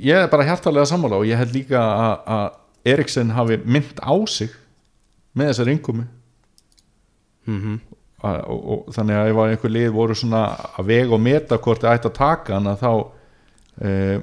Ég 0.01 0.27
er 0.27 0.29
bara 0.29 0.45
hjartalega 0.45 0.93
sammála 0.93 1.17
og 1.17 1.25
ég 1.27 1.41
held 1.41 1.57
líka 1.57 1.81
að, 1.81 2.17
að 2.37 2.91
Eriksen 2.93 3.33
hafi 3.33 3.57
mynd 3.65 3.97
á 3.97 4.13
sig 4.29 4.53
með 5.37 5.51
þessar 5.51 5.73
innkomi 5.75 6.05
mhm. 7.47 7.79
Og, 8.21 8.35
og, 8.53 8.59
og 8.73 8.89
þannig 8.93 9.17
að 9.17 9.27
ef 9.31 9.39
einhver 9.47 9.71
lið 9.73 9.87
voru 9.95 10.15
svona 10.17 10.43
að 10.77 10.91
vega 10.91 11.15
og 11.15 11.23
meta 11.25 11.57
hvort 11.57 11.81
þið 11.81 11.89
ætti 11.89 12.09
að 12.11 12.17
taka 12.19 12.53
hann 12.53 12.69
að 12.69 12.83
þá 12.83 12.91
uh, 12.91 14.17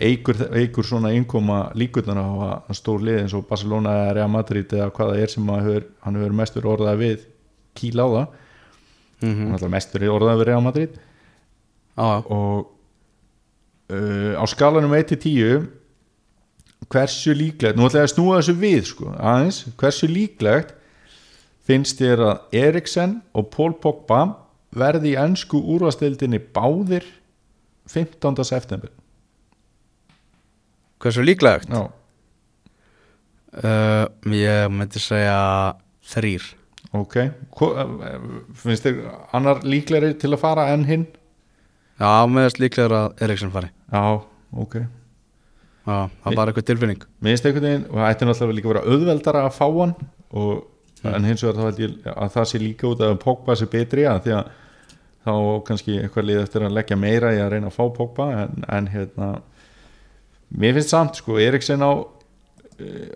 eigur, 0.00 0.40
eigur 0.56 0.86
svona 0.88 1.12
innkoma 1.12 1.58
líkurnar 1.76 2.20
á 2.24 2.72
stór 2.72 3.04
lið 3.04 3.20
eins 3.22 3.34
og 3.36 3.44
Barcelona 3.50 3.92
eða 3.98 4.14
Real 4.18 4.30
Madrid 4.32 4.72
eða 4.72 4.90
hvað 4.96 5.12
það 5.12 5.20
er 5.22 5.34
sem 5.34 5.52
hefur, 5.52 5.86
hann 6.06 6.18
hefur 6.18 6.36
mestur 6.40 6.70
orðað 6.72 7.02
við 7.02 7.26
kýla 7.78 8.06
á 8.06 8.08
það. 8.14 8.40
Hann 9.24 9.58
er 9.58 9.72
mestur 9.72 10.08
orðað 10.14 10.40
við 10.40 10.48
Real 10.50 10.64
Madrid. 10.64 10.96
Já, 11.94 12.08
og 12.24 12.72
uh, 13.92 14.32
á 14.40 14.44
skalanum 14.50 14.96
1-10 14.96 15.68
hversu 16.92 17.34
líklegt 17.36 17.78
nú 17.78 17.88
ætla 17.88 18.04
ég 18.04 18.08
að 18.08 18.14
snúa 18.14 18.38
þessu 18.40 18.56
við 18.60 18.88
sko, 18.90 19.12
aðeins, 19.16 19.60
hversu 19.80 20.08
líklegt 20.10 20.74
finnst 21.64 22.00
þér 22.00 22.24
að 22.28 22.58
Eriksen 22.60 23.18
og 23.32 23.48
Paul 23.54 23.72
Pogba 23.80 24.22
verði 24.74 25.14
í 25.14 25.18
ennsku 25.20 25.60
úrvastildinni 25.74 26.42
báðir 26.54 27.06
15. 27.92 28.44
september 28.44 28.92
hversu 31.00 31.24
líklegt? 31.24 31.68
Já, 31.72 31.88
Uh, 33.54 34.08
ég 34.34 34.66
myndi 34.74 34.98
segja 34.98 35.76
þrýr 36.10 36.42
ok 36.90 37.12
eh, 37.22 38.24
finnst 38.58 38.82
þér 38.82 38.96
annar 39.38 39.60
líklegri 39.62 40.16
til 40.18 40.32
að 40.32 40.40
fara 40.42 40.64
enn 40.72 40.82
hinn? 40.88 41.04
Já, 42.02 42.26
meðast 42.26 42.58
líklegur 42.58 42.96
að 42.98 43.22
Eriksen 43.22 43.52
fari 43.54 43.70
Já, 43.94 44.26
ok 44.58 44.74
Já, 45.84 46.08
það 46.24 46.36
var 46.38 46.50
eitthvað 46.50 46.68
tilfinning. 46.70 47.02
Mér 47.20 47.34
finnst 47.34 47.48
einhvern 47.48 47.66
veginn 47.68 47.88
og 47.90 47.98
það 47.98 48.10
ætti 48.10 48.28
náttúrulega 48.28 48.56
líka 48.58 48.68
að 48.68 48.72
vera 48.72 48.84
auðveldara 48.94 49.42
að 49.44 49.56
fá 49.58 49.66
hann 49.66 49.96
og, 50.32 50.52
en 51.10 51.26
hins 51.28 51.44
vegar 51.44 51.58
þá 51.58 51.66
held 51.68 51.82
ég 51.82 52.12
að 52.14 52.30
það 52.36 52.46
sé 52.50 52.60
líka 52.62 52.88
út 52.88 53.02
að 53.04 53.16
Pogba 53.24 53.56
sé 53.60 53.68
betri 53.70 54.06
að 54.08 54.22
því 54.24 54.36
að 54.38 54.52
þá 55.24 55.34
kannski 55.68 55.98
eitthvað 56.00 56.28
lið 56.28 56.42
eftir 56.42 56.64
að 56.64 56.76
leggja 56.78 57.00
meira 57.00 57.32
í 57.34 57.40
að 57.40 57.50
reyna 57.54 57.70
að 57.70 57.76
fá 57.78 57.84
Pogba 57.96 58.28
en, 58.42 58.64
en 58.68 58.88
hérna 58.92 59.30
mér 60.54 60.76
finnst 60.78 60.92
samt 60.92 61.20
sko 61.20 61.38
Eriksen 61.40 61.84
á 61.84 61.92
uh, 61.92 62.06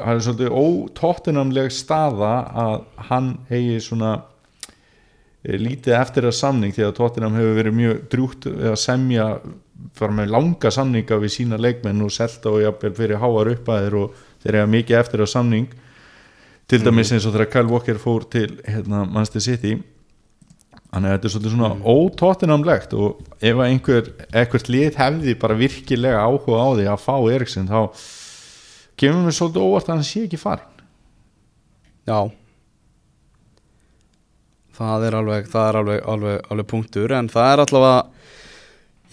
hann 0.01 0.17
er 0.17 0.25
svolítið 0.25 0.57
ótóttinamleg 0.57 1.73
staða 1.75 2.33
að 2.65 2.77
hann 3.11 3.31
eigi 3.49 3.81
svona 3.85 4.15
eh, 5.45 5.57
lítið 5.61 5.99
eftir 5.99 6.29
að 6.29 6.39
samning 6.41 6.77
því 6.77 6.89
að 6.89 6.97
Tottenham 7.01 7.37
hefur 7.39 7.59
verið 7.61 7.79
mjög 7.81 8.05
drjúgt 8.13 8.49
við 8.53 8.71
að 8.73 8.81
semja 8.85 9.29
fara 9.99 10.15
með 10.15 10.33
langa 10.35 10.73
samninga 10.75 11.19
við 11.23 11.35
sína 11.35 11.59
leikmenn 11.61 12.03
og 12.05 12.15
selta 12.15 12.51
og 12.53 12.63
jafnvel 12.65 12.95
fyrir 12.97 13.23
háar 13.23 13.53
uppæðir 13.55 13.99
og 14.01 14.25
þeir 14.43 14.61
eru 14.63 14.73
mikið 14.75 14.99
eftir 15.01 15.23
að 15.25 15.31
samning. 15.35 15.69
Til 16.69 16.83
dæmis 16.85 17.13
eins 17.15 17.25
og 17.25 17.33
þegar 17.33 17.53
Kyle 17.53 17.73
Walker 17.73 18.01
fór 18.01 18.27
til 18.29 18.59
hérna, 18.67 19.07
Manchester 19.09 19.45
City. 19.45 19.79
Þannig 20.89 21.11
að 21.11 21.15
þetta 21.15 21.29
er 21.29 21.33
svolítið 21.35 21.55
svona 21.55 21.71
mm. 21.75 21.85
ótóttinamlegt 21.93 22.95
og 22.97 23.43
ef 23.45 23.61
einhver 23.65 24.11
eitthvað 24.33 24.71
lið 24.73 24.97
hefði 24.97 25.35
bara 25.41 25.57
virkilega 25.59 26.25
áhuga 26.25 26.65
á 26.65 26.69
því 26.79 26.87
að 26.89 27.03
fá 27.05 27.15
Eriksen 27.35 27.69
þá 27.69 27.81
kemur 28.99 29.27
mér 29.27 29.37
svolítið 29.37 29.67
óvart 29.67 29.91
að 29.91 29.99
hann 29.99 30.09
sé 30.09 30.23
ekki 30.25 30.41
farin 30.41 30.79
Já. 32.09 32.31
Það 34.79 35.05
er 35.09 35.17
alveg, 35.19 35.49
það 35.53 35.67
er 35.69 35.79
alveg, 35.83 36.01
alveg, 36.15 36.39
alveg 36.49 36.69
punktur 36.71 37.15
en 37.19 37.29
það 37.33 37.51
er 37.53 37.63
allavega 37.67 37.99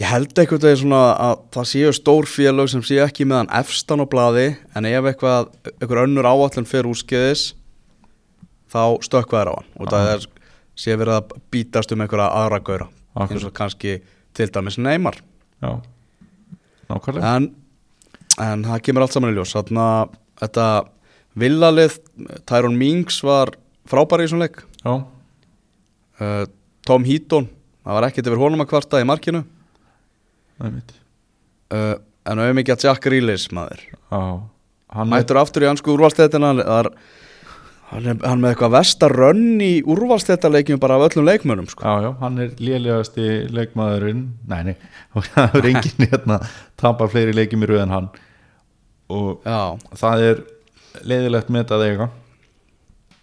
ég 0.02 0.10
held 0.10 0.34
eitthvað 0.36 0.66
að 0.92 1.44
það 1.56 1.68
séu 1.72 1.92
stór 1.96 2.28
félög 2.28 2.72
sem 2.72 2.84
séu 2.84 3.04
ekki 3.06 3.28
meðan 3.28 3.52
efstan 3.56 4.04
á 4.04 4.06
blaði 4.10 4.48
en 4.76 4.88
ef 4.90 5.12
eitthvað, 5.12 5.52
eitthvað 5.78 6.04
önnur 6.04 6.28
áallin 6.28 6.68
fyrir 6.68 6.90
úrskeiðis 6.92 7.54
þá 8.72 9.00
stökkva 9.06 9.42
þær 9.42 9.52
á 9.52 9.56
hann. 9.56 9.70
Og 9.80 9.92
það 9.94 10.10
er 10.12 10.28
sé 10.76 10.98
verið 11.00 11.20
að 11.20 11.36
bítast 11.54 11.94
um 11.96 12.04
einhverja 12.04 12.28
aðra 12.42 12.60
Akkurat. 12.60 12.92
eins 13.32 13.48
og 13.48 13.54
kannski 13.56 14.02
til 14.36 14.50
dæmis 14.52 14.78
neymar. 14.78 15.22
Já, 15.64 15.80
nákvæmlega. 16.90 17.32
En, 17.38 17.50
en 18.44 18.68
það 18.68 18.84
kemur 18.84 19.06
allt 19.06 19.16
saman 19.16 19.32
í 19.32 19.38
ljós. 19.38 19.56
Þannig 19.56 19.80
að 19.86 20.18
þetta 20.44 20.68
villalið 21.40 22.00
Tyrone 22.44 22.80
Mings 22.80 23.22
var 23.24 23.54
frábæri 23.88 24.28
í 24.28 24.32
svona 24.34 24.50
leik. 24.50 24.60
Já, 24.84 24.94
uh, 26.20 26.46
Tom 26.86 27.08
Heaton 27.08 27.48
það 27.86 27.98
var 27.98 28.08
ekkert 28.10 28.28
yfir 28.30 28.42
honum 28.44 28.66
að 28.66 28.72
kvarta 28.74 29.00
í 29.02 29.08
markinu 29.08 29.46
uh, 30.62 31.96
en 32.26 32.42
auðvitað 32.42 32.58
mikið 32.60 32.76
að 32.76 32.88
Jack 32.88 33.06
Grealish 33.06 33.54
maður. 33.56 33.86
Hann 34.96 35.12
mættur 35.12 35.42
aftur 35.42 35.66
í 35.66 35.70
ansku 35.70 35.94
úrvalstættina 35.96 36.54
hann 36.54 36.64
hann 37.92 38.10
er 38.10 38.18
hann 38.26 38.42
með 38.42 38.54
eitthvað 38.54 38.74
vestar 38.76 39.14
rönn 39.14 39.62
í 39.62 39.72
úrvalstættaleikjum 39.86 40.82
bara 40.82 40.98
af 40.98 41.10
öllum 41.10 41.28
leikmönnum 41.30 41.68
sko. 41.70 41.86
Já, 41.86 42.08
já, 42.08 42.12
hann 42.22 42.40
er 42.42 42.56
lélegasti 42.58 43.28
leikmaðurinn. 43.54 44.26
Nei, 44.50 44.62
nei, 44.72 44.76
það 45.36 45.60
er 45.62 45.70
enginn 45.72 46.10
hérna 46.10 46.40
tapar 46.82 47.12
fleiri 47.14 47.36
leikjum 47.38 47.66
í 47.66 47.70
röð 47.70 47.86
en 47.86 47.96
hann. 47.96 48.10
Og 49.14 49.46
já, 49.46 49.62
það 50.02 50.26
er 50.30 50.44
leiðilegt 51.06 51.54
með 51.54 51.66
þetta 51.66 51.92
eiga. 51.92 52.10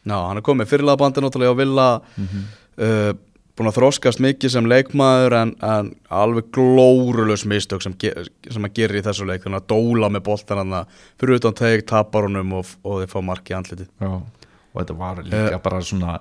Já, 0.03 0.17
hann 0.17 0.39
er 0.39 0.47
komið 0.47 0.71
fyrirlega 0.71 1.03
bandi 1.03 1.23
náttúrulega 1.25 1.55
og 1.55 1.61
vilja 1.63 1.89
uh, 1.99 3.13
búin 3.59 3.69
að 3.69 3.79
þróskast 3.79 4.21
mikið 4.25 4.55
sem 4.55 4.69
leikmaður 4.71 5.37
en, 5.37 5.55
en 5.67 5.91
alveg 6.09 6.49
glórulös 6.57 7.45
mistök 7.49 7.85
sem, 7.85 7.95
ge 8.01 8.13
sem 8.49 8.65
hann 8.65 8.75
gerir 8.77 9.03
í 9.03 9.05
þessu 9.05 9.27
leik. 9.29 9.45
Þannig 9.45 9.61
að 9.61 9.69
dóla 9.75 10.09
með 10.13 10.25
boltan 10.29 10.63
hann 10.63 10.93
fyrir 11.21 11.41
utan 11.41 11.57
teg, 11.59 11.85
tapar 11.89 12.29
honum 12.29 12.55
og, 12.61 12.71
og 12.87 13.03
þeir 13.03 13.13
fá 13.13 13.19
marki 13.25 13.57
andliti 13.57 13.89
Já, 14.01 14.15
og 14.17 14.79
þetta 14.81 14.97
var 15.03 15.21
líka 15.27 15.61
bara 15.65 15.83
svona 15.85 16.17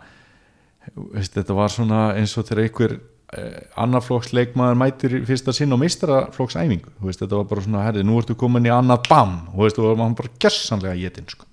veist, 1.14 1.36
þetta 1.38 1.56
var 1.56 1.72
svona 1.72 2.04
eins 2.18 2.36
og 2.40 2.48
þegar 2.50 2.64
einhver 2.66 2.96
eh, 3.38 3.60
annarflokks 3.80 4.34
leikmaður 4.36 4.80
mætir 4.82 5.18
fyrsta 5.28 5.56
sinn 5.56 5.72
og 5.76 5.82
mistaraflokks 5.84 6.58
æfingu 6.60 6.92
þú 6.98 7.10
veist, 7.10 7.24
þetta 7.24 7.40
var 7.40 7.50
bara 7.54 7.66
svona, 7.68 7.86
herði, 7.88 8.06
nú 8.08 8.20
ertu 8.20 8.36
komin 8.40 8.68
í 8.68 8.74
annað 8.74 9.08
bam. 9.10 9.38
Og 9.54 9.66
veist, 9.66 9.80
þú 9.80 9.94
var 9.94 10.18
bara 10.20 10.34
gessanlega 10.42 10.98
getinn 11.00 11.30
sko. 11.32 11.48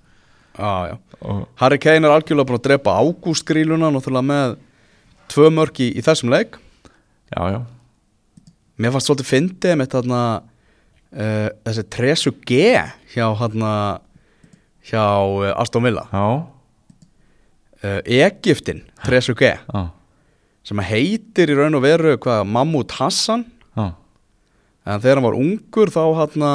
Já, 0.59 0.91
já. 0.91 0.97
Og 1.19 1.43
Harry 1.59 1.79
Kane 1.79 2.07
er 2.07 2.13
algjörlega 2.15 2.47
búin 2.47 2.59
að 2.59 2.65
drepa 2.67 2.95
ágústgríluna 2.99 3.91
náttúrulega 3.93 4.27
með 4.27 4.57
tvö 5.31 5.49
mörk 5.53 5.81
í, 5.83 5.91
í 5.97 6.03
þessum 6.05 6.31
leik. 6.33 6.57
Já, 7.29 7.41
já, 7.53 7.59
Mér 8.79 8.93
fannst 8.95 9.09
svolítið 9.09 9.27
fyndið 9.27 9.73
með 9.75 9.89
þarna 9.91 10.21
uh, 10.39 11.47
þessi 11.67 11.83
Tresu 11.91 12.31
G 12.47 12.59
hjá 13.11 13.25
hana 13.41 13.73
hjá 14.87 15.03
uh, 15.03 15.51
Aston 15.59 15.83
Villa. 15.83 16.05
Já, 16.13 16.25
uh, 17.83 17.99
Egiptin, 18.07 18.85
Tresu 19.03 19.35
G. 19.37 19.51
Já, 19.59 19.81
sem 20.63 20.83
heitir 20.87 21.51
í 21.51 21.57
raun 21.59 21.75
og 21.75 21.83
veru 21.83 22.15
hvað, 22.23 22.45
Mammut 22.47 22.95
Hassan. 22.97 23.43
Já, 23.75 23.91
en 24.87 25.03
þegar 25.03 25.19
hann 25.19 25.27
var 25.27 25.39
ungur 25.43 25.93
þá 25.93 26.03
hann 26.23 26.49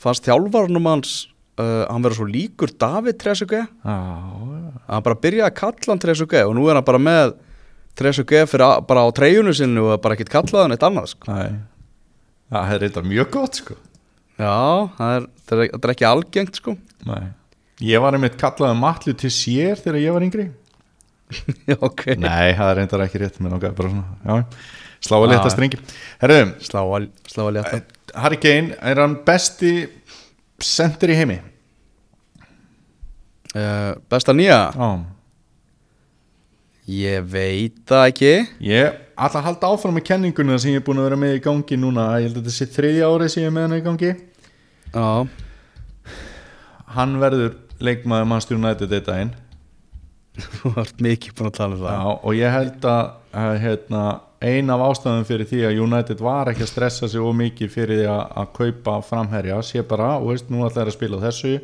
fannst 0.00 0.26
þjálfarnum 0.26 0.88
hans 0.88 1.16
uh, 1.60 1.84
hann 1.88 2.04
verið 2.04 2.20
svo 2.20 2.28
líkur 2.28 2.72
David 2.80 3.22
já, 3.22 3.64
hann 3.84 5.04
bara 5.04 5.20
byrjaði 5.20 5.48
að 5.48 5.58
kalla 5.60 5.92
hann 5.92 6.02
Trezeguet 6.02 6.48
og 6.48 6.56
nú 6.56 6.66
er 6.68 6.78
hann 6.78 6.86
bara 6.86 7.00
með 7.00 7.36
Trezeguet 7.96 8.50
fyrir 8.50 8.66
að, 8.66 8.82
bara 8.90 9.06
á 9.06 9.10
treyjunu 9.16 9.54
sinni 9.56 9.80
og 9.80 9.96
bara 10.04 10.16
ekkert 10.16 10.32
kallaði 10.34 10.66
hann 10.66 10.76
eitt 10.76 10.84
annað 10.84 11.10
sko. 11.14 11.38
Það 12.52 12.74
er 12.74 12.84
þetta 12.84 13.02
mjög 13.06 13.30
gott 13.32 13.60
sko. 13.62 13.76
Já, 14.36 14.52
það 14.98 15.14
er, 15.14 15.26
það 15.48 15.62
er, 15.62 15.70
það 15.72 15.88
er 15.88 15.94
ekki 15.94 16.08
algengt 16.10 16.60
sko. 16.60 16.76
Nei. 17.08 17.22
Ég 17.86 18.04
var 18.04 18.16
einmitt 18.16 18.36
kallaði 18.40 18.78
matlu 18.80 19.16
til 19.16 19.32
sér 19.32 19.80
þegar 19.80 20.00
ég 20.02 20.16
var 20.16 20.26
yngri. 20.28 20.46
Já, 21.66 21.76
ok, 21.88 22.04
Nei, 22.22 22.52
það 22.54 22.68
er 22.68 22.76
reyndar 22.78 23.02
ekki 23.02 23.18
rétt 23.18 23.40
Mér 23.42 23.56
langaði 23.56 23.74
bara 23.74 23.88
svona 23.90 24.12
Já, 24.22 24.60
slá 25.02 25.16
að 25.16 25.24
leta 25.32 25.50
strengi. 25.50 25.80
Herru, 26.20 26.36
slá 26.62 26.78
að, 26.84 27.08
að 27.34 27.48
létta 27.56 27.80
Harry 28.14 28.38
Kane 28.38 28.76
er 28.78 29.00
hann 29.02 29.16
besti 29.26 29.72
sendir 30.62 31.10
í 31.10 31.18
heimi? 31.18 31.40
Uh, 33.56 33.96
besta 34.12 34.36
nýja? 34.36 34.60
Já 34.76 35.15
ég 36.90 37.26
veit 37.30 37.80
það 37.88 38.04
ekki. 38.12 38.34
Ég 38.66 39.00
ætla 39.16 39.40
að 39.40 39.48
halda 39.50 39.72
áfram 39.72 39.96
með 39.96 40.06
kenninguna 40.10 40.58
sem 40.62 40.74
ég 40.74 40.82
er 40.82 40.86
búin 40.86 41.00
að 41.02 41.08
vera 41.10 41.18
með 41.20 41.38
í 41.38 41.42
gangi 41.46 41.80
núna. 41.80 42.06
Ég 42.20 42.28
held 42.28 42.38
að 42.38 42.46
þetta 42.46 42.56
sé 42.58 42.68
þriðja 42.76 43.10
árið 43.10 43.32
sem 43.32 43.42
ég 43.44 43.50
er 43.50 43.56
með 43.56 43.66
hana 43.66 43.80
í 43.80 43.84
gangi. 43.86 44.12
Já, 44.92 45.08
Hann 46.96 47.18
verður 47.20 47.56
leikmaður 47.82 48.30
mannstjóru 48.30 48.62
nættu 48.62 48.88
þetta 48.88 49.18
einn 49.20 49.34
þú 50.60 50.72
vart 50.76 51.02
mikið 51.04 51.34
búin 51.36 51.50
að 51.50 51.58
tala 51.58 51.76
um 51.76 51.82
það. 51.82 51.96
Já, 51.96 52.14
og 52.28 52.36
ég 52.36 52.54
held 52.54 52.88
að, 52.92 53.04
hérna, 53.62 54.02
ein 54.44 54.72
af 54.72 54.84
ástæðum 54.86 55.28
fyrir 55.28 55.48
því 55.48 55.62
að 55.68 55.80
United 55.84 56.24
var 56.24 56.50
ekki 56.52 56.64
að 56.66 56.72
stressa 56.72 57.08
sig 57.08 57.24
of 57.24 57.36
mikið 57.36 57.72
fyrir 57.72 58.02
því 58.02 58.08
að, 58.12 58.22
að 58.42 58.50
kaupa 58.58 58.96
framherja 59.08 59.62
sé 59.64 59.84
bara, 59.88 60.10
og 60.20 60.30
veist, 60.32 60.50
nú 60.52 60.64
ætla 60.66 60.84
þær 60.84 60.92
að 60.92 60.98
spila 60.98 61.22
þessu 61.24 61.54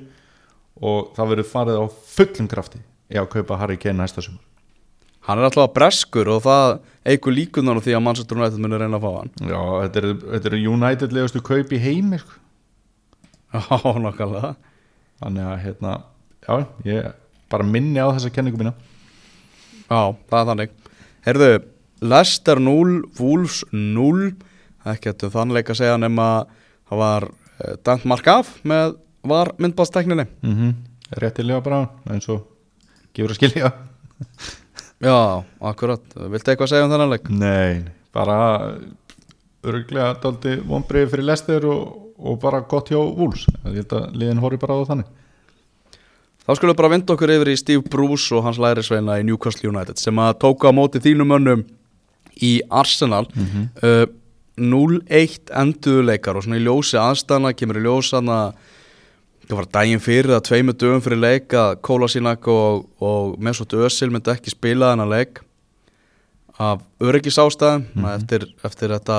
og 0.82 1.12
það 1.16 1.34
verður 1.34 1.50
farið 1.52 1.80
á 1.80 1.86
fullum 2.16 2.48
krafti 2.52 2.80
í 3.12 3.20
að 3.20 3.28
kaupa 3.36 3.60
Harry 3.60 3.76
Kane 3.80 4.00
næsta 4.00 4.24
sumar 4.24 4.40
hann 5.26 5.38
er 5.38 5.48
alltaf 5.48 5.72
breskur 5.76 6.30
og 6.34 6.42
það 6.46 6.76
eigur 7.06 7.36
líkunar 7.36 7.78
á 7.78 7.84
því 7.84 7.96
að 7.96 8.04
Manchester 8.06 8.38
United 8.38 8.62
muni 8.62 8.78
reyna 8.80 8.98
að 9.00 9.06
fá 9.06 9.10
hann. 9.18 9.32
Já, 9.40 9.62
þetta 9.84 10.02
er, 10.02 10.08
þetta 10.34 10.50
er 10.50 10.58
United 10.60 11.16
legustu 11.16 11.42
kaup 11.46 11.74
í 11.74 11.82
heimi 11.82 12.20
sko. 12.22 12.38
já, 13.56 13.92
nokkulega 14.06 14.54
þannig 15.22 15.48
að 15.48 15.58
hérna, 15.66 15.96
já, 16.46 16.54
ég 16.88 17.10
bara 17.52 17.66
minni 17.68 18.00
á 18.00 18.10
þessa 18.10 18.32
kenningu 18.34 18.58
mína. 18.58 18.72
Já, 19.86 20.14
það 20.30 20.38
er 20.40 20.48
þannig. 20.52 20.78
Herðu, 21.26 21.50
Leicester 22.02 22.58
0, 22.58 22.96
Wolves 23.20 23.62
0 23.70 24.32
ekki 24.90 25.12
að 25.12 25.28
þannleik 25.36 25.70
að 25.70 25.78
segja 25.78 25.98
nema 26.00 26.28
það 26.90 27.02
var 27.02 27.28
uh, 27.28 27.74
dæmt 27.86 28.08
mark 28.10 28.30
af 28.32 28.50
með 28.66 28.96
var 29.22 29.52
myndbástekninni 29.62 30.26
mm 30.26 30.54
-hmm. 30.56 30.72
réttilega 31.22 31.62
bara 31.62 31.86
eins 32.10 32.28
og 32.28 32.42
gefur 33.14 33.30
að 33.30 33.38
skilja 33.38 33.72
Já, 35.02 35.42
akkurat, 35.58 36.04
viltu 36.14 36.52
eitthvað 36.52 36.70
segja 36.70 36.86
um 36.86 36.92
þennan 36.92 37.10
leik? 37.10 37.26
Nei, 37.34 37.82
bara 38.14 38.36
örglega 39.66 40.12
daldi 40.22 40.56
vonbreið 40.66 41.10
fyrir 41.10 41.26
Lester 41.26 41.66
og, 41.66 42.12
og 42.22 42.38
bara 42.42 42.62
gott 42.70 42.92
hjá 42.92 43.00
Wolves. 43.00 43.48
Ég 43.66 43.82
held 43.82 43.96
að 43.98 44.16
liðin 44.20 44.42
horfi 44.42 44.60
bara 44.62 44.78
á 44.78 44.86
þannig. 44.92 45.10
Þá 46.42 46.50
skulum 46.58 46.72
við 46.72 46.80
bara 46.80 46.90
vinda 46.90 47.14
okkur 47.14 47.34
yfir 47.36 47.50
í 47.52 47.58
Steve 47.58 47.84
Bruce 47.90 48.34
og 48.34 48.46
hans 48.46 48.58
lærisveina 48.62 49.20
í 49.20 49.26
Newcastle 49.26 49.70
United 49.70 49.98
sem 50.02 50.18
að 50.22 50.38
tóka 50.42 50.70
á 50.70 50.74
móti 50.74 51.02
þínum 51.02 51.30
mönnum 51.34 51.62
í 52.42 52.56
Arsenal. 52.70 53.28
Uh, 53.82 54.06
0-1 54.58 55.48
enduðuleikar 55.56 56.36
og 56.36 56.44
svona 56.44 56.58
í 56.60 56.64
ljósi 56.66 56.98
aðstæðana 57.00 57.54
kemur 57.56 57.78
í 57.80 57.84
ljósi 57.86 58.18
að 58.20 58.50
það 59.48 59.56
var 59.58 59.70
daginn 59.76 60.02
fyrir 60.02 60.34
að 60.36 60.44
tveimu 60.48 60.74
dögum 60.78 61.02
fyrir 61.04 61.20
leik 61.20 61.56
að 61.58 61.78
Kólasínak 61.84 62.46
og, 62.50 62.86
og 63.02 63.34
Mesut 63.42 63.74
Özil 63.76 64.12
myndi 64.12 64.32
ekki 64.32 64.52
spila 64.54 64.92
þennan 64.92 65.12
leik 65.12 65.42
af 66.62 66.82
öryggisástæðum. 67.02 67.88
Mm 67.96 68.08
eftir, 68.12 68.46
eftir 68.64 68.94
þetta 68.94 69.18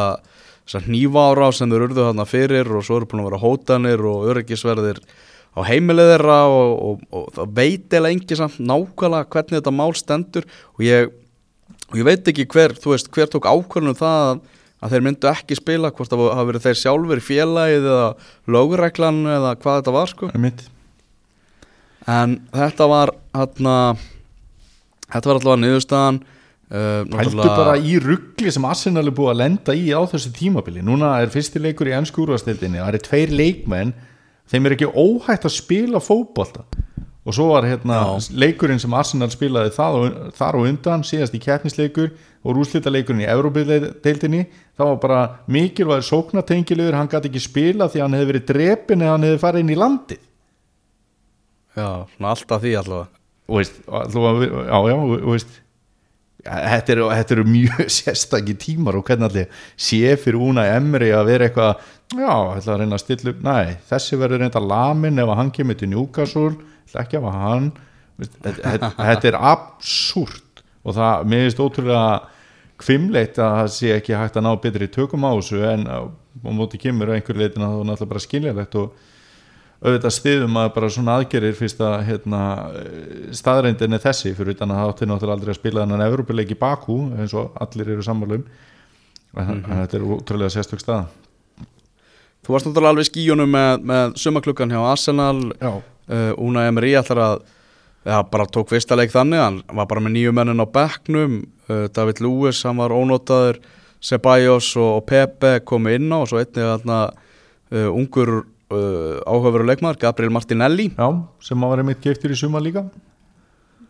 nýva 0.87 1.27
ára 1.31 1.51
sem 1.51 1.69
þeir 1.69 1.87
urðu 1.89 2.07
þarna 2.07 2.25
fyrir 2.29 2.69
og 2.71 2.85
svo 2.85 3.01
eru 3.01 3.09
búin 3.11 3.23
að 3.23 3.29
vera 3.31 3.41
hótanir 3.43 4.05
og 4.07 4.27
öryggisverðir 4.31 5.01
á 5.53 5.59
heimilið 5.67 6.13
þeirra 6.13 6.39
og, 6.49 6.71
og, 6.87 7.03
og 7.11 7.27
það 7.35 7.51
veit 7.57 7.93
eða 7.93 8.11
engi 8.13 8.37
samt 8.39 8.61
nákvæmlega 8.63 9.29
hvernig 9.33 9.59
þetta 9.59 9.75
mál 9.75 9.93
stendur. 9.97 10.47
Og 10.77 10.85
ég, 10.87 11.11
og 11.91 11.99
ég 11.99 12.07
veit 12.07 12.31
ekki 12.31 12.47
hver, 12.53 12.75
þú 12.79 12.95
veist, 12.95 13.11
hver 13.13 13.29
tók 13.29 13.49
ákvörðunum 13.49 13.99
það 13.99 14.29
að, 14.31 14.43
að 14.83 14.93
þeir 14.95 15.05
myndu 15.07 15.29
ekki 15.31 15.57
spila 15.57 15.91
hvort 15.95 16.11
það 16.11 16.23
hafa 16.33 16.47
verið 16.49 16.65
þeir 16.67 16.79
sjálfur 16.81 17.21
félagið 17.23 17.87
eða 17.93 18.07
lögreglan 18.55 19.21
eða 19.37 19.55
hvað 19.63 19.79
þetta 19.79 19.95
var 19.95 20.11
sko. 20.11 20.29
En 22.13 22.37
þetta 22.51 22.87
var 22.91 23.13
hérna 23.31 23.75
þetta 25.13 25.29
var 25.29 25.39
allavega 25.39 25.61
niðurstaðan 25.63 26.17
uh, 26.19 27.03
Hældu 27.03 27.13
náttúrulega- 27.15 27.57
bara 27.61 27.75
í 27.79 27.97
ruggli 28.03 28.51
sem 28.51 28.65
Arsenal 28.67 29.05
er 29.07 29.15
búið 29.15 29.31
að 29.33 29.41
lenda 29.43 29.75
í 29.77 29.85
á 29.95 30.01
þessu 30.11 30.33
tímabili. 30.35 30.83
Núna 30.83 31.15
er 31.21 31.31
fyrsti 31.31 31.61
leikur 31.63 31.87
í 31.87 31.95
ennsku 31.95 32.25
úrvastildinni 32.25 32.81
Það 32.81 32.91
eru 32.91 33.03
tveir 33.07 33.35
leikmenn. 33.39 33.93
Þeim 34.51 34.65
er 34.67 34.75
ekki 34.75 34.89
óhætt 34.91 35.47
að 35.47 35.55
spila 35.55 36.01
fótbolta. 36.03 36.65
Og 37.23 37.31
svo 37.31 37.45
var 37.53 37.63
hérna 37.63 38.01
Já. 38.19 38.35
leikurinn 38.35 38.81
sem 38.83 38.93
Arsenal 38.93 39.29
spilaði 39.31 39.71
og, 39.79 40.33
þar 40.35 40.57
og 40.59 40.67
undan 40.67 41.05
Síðast 41.07 41.35
í 41.37 41.39
keppnisleikur 41.39 42.09
og 42.43 42.57
rúslita 42.57 42.91
leikurinn 42.91 43.23
í 43.23 43.29
Európa-deildinni 43.31 44.41
Það 44.73 44.89
var 44.89 45.01
bara 45.03 45.23
mikilvægur 45.53 46.05
sóknatengilegur 46.07 46.95
Hann 46.97 47.09
gæti 47.11 47.29
ekki 47.29 47.41
spila 47.43 47.89
því 47.91 48.01
hann 48.01 48.15
hefði 48.17 48.29
verið 48.31 48.45
drepin 48.49 49.03
eða 49.03 49.15
hann 49.15 49.27
hefði 49.27 49.41
farið 49.43 49.65
inn 49.65 49.73
í 49.73 49.81
landið. 49.81 50.23
Já, 51.73 51.89
svona 52.15 52.31
alltaf 52.33 52.63
því 52.63 52.73
allavega. 52.79 53.21
Og 53.49 53.59
veist, 53.59 53.77
allavega, 53.99 54.63
já, 54.69 54.79
já, 54.89 54.97
og 54.97 55.29
veist 55.33 55.59
þetta 56.43 56.93
eru, 56.95 57.05
þetta 57.13 57.35
eru 57.37 57.45
mjög 57.47 57.81
sérstakki 57.97 58.55
tímar 58.59 58.97
og 58.99 59.07
hvernig 59.07 59.29
allir 59.29 59.63
sé 59.79 60.15
fyrir 60.19 60.41
úna 60.43 60.65
emri 60.75 61.11
að 61.15 61.29
vera 61.31 61.47
eitthvað 61.47 61.71
já, 62.19 62.33
ætla 62.57 62.75
að 62.75 62.81
reyna 62.81 62.97
að 62.97 63.03
stilla 63.03 63.33
upp 63.33 63.41
næ, 63.45 63.57
þessi 63.89 64.19
verður 64.19 64.43
reynda 64.43 64.63
lamin 64.63 65.23
ef 65.23 65.33
hann 65.39 65.51
kemur 65.55 65.79
til 65.79 65.91
Newcastle, 65.93 66.53
ekki 66.99 67.17
hafa 67.17 67.33
hann. 67.33 67.71
Þetta 68.21 69.29
er 69.31 69.37
absúrt 69.39 70.61
og 70.83 70.97
það, 70.97 71.23
mér 71.31 71.47
finnst 71.47 71.63
ótrúlega 71.63 72.03
kvimleitt 72.83 73.39
að 73.39 73.55
það 73.57 73.71
sé 73.77 73.95
ekki 73.95 74.19
hægt 74.19 74.37
að 74.37 74.45
ná 74.45 74.51
betri 74.61 74.89
tökum 74.91 75.25
á 75.25 75.31
þessu 75.31 75.63
en 75.69 75.87
á 75.87 75.99
móti 76.43 76.79
kemur 76.81 77.11
að 77.11 77.19
einhver 77.19 77.39
leitin 77.39 77.63
að 77.63 77.73
það 77.73 77.81
er 77.81 77.89
náttúrulega 77.89 78.11
bara 78.13 78.25
skiljalegt 78.27 78.77
og 78.81 79.01
auðvitað 79.83 80.15
stiðum 80.15 80.59
að 80.61 80.69
bara 80.77 80.91
svona 80.95 81.17
aðgerir 81.19 81.57
fyrst 81.59 81.81
að 81.83 81.95
hérna, 82.07 82.43
staðreindin 83.35 83.97
er 83.97 84.03
þessi 84.03 84.31
fyrir 84.37 84.55
utan 84.55 84.71
að 84.71 84.79
það 84.79 84.93
átti 84.93 85.09
náttúrulega 85.09 85.39
aldrei 85.39 85.53
að 85.53 85.59
spila 85.59 85.83
þennan 85.83 86.05
Evropuleik 86.05 86.53
í 86.55 86.59
Bakú 86.59 86.99
eins 87.17 87.35
og 87.35 87.57
allir 87.63 87.91
eru 87.95 88.05
sammálum 88.05 88.45
en 89.33 89.43
mm 89.47 89.63
-hmm. 89.63 89.81
þetta 89.81 89.97
er 89.97 90.07
útrúlega 90.15 90.55
sérstök 90.55 90.79
stað 90.79 91.05
Þú 92.43 92.51
varst 92.51 92.65
náttúrulega 92.67 92.91
alveg 92.91 93.05
í 93.05 93.07
skíunum 93.07 93.51
með, 93.55 93.83
með 93.87 94.15
sumaklukkan 94.19 94.71
hjá 94.73 94.81
Arsenal. 94.83 95.37
Já, 95.61 95.79
uh, 95.79 96.33
Una 96.43 96.65
Emery 96.67 96.91
ætlar 96.99 97.21
að 97.23 97.35
ja, 98.05 98.23
bara 98.23 98.45
tók 98.45 98.71
fyrsta 98.71 98.97
leik 98.99 99.13
þannig 99.13 99.41
hann 99.41 99.61
var 99.71 99.87
bara 99.89 100.03
með 100.03 100.17
nýju 100.17 100.33
mennin 100.35 100.63
á 100.63 100.67
bekknum 100.67 101.39
uh, 101.69 101.87
David 101.95 102.21
Lewis, 102.23 102.63
hann 102.67 102.81
var 102.81 102.95
ónótaður 102.95 103.61
Ceballos 104.03 104.73
og, 104.75 105.05
Pepe 105.07 105.61
komu 105.63 105.93
inn 105.95 106.11
á 106.11 106.19
og 106.19 106.27
svo 106.31 106.41
einnig 106.41 106.59
þarna 106.59 106.99
uh, 107.13 107.89
ungur 107.93 108.33
uh, 108.41 109.23
áhugaveru 109.23 109.67
leikmaður 109.69 110.01
Gabriel 110.01 110.33
Martinelli. 110.35 110.89
Já 110.97 111.07
sem 111.43 111.63
að 111.63 111.75
vera 111.75 111.87
mitt 111.87 112.03
giftur 112.03 112.33
í 112.35 112.39
suma 112.39 112.61
líka. 112.63 112.83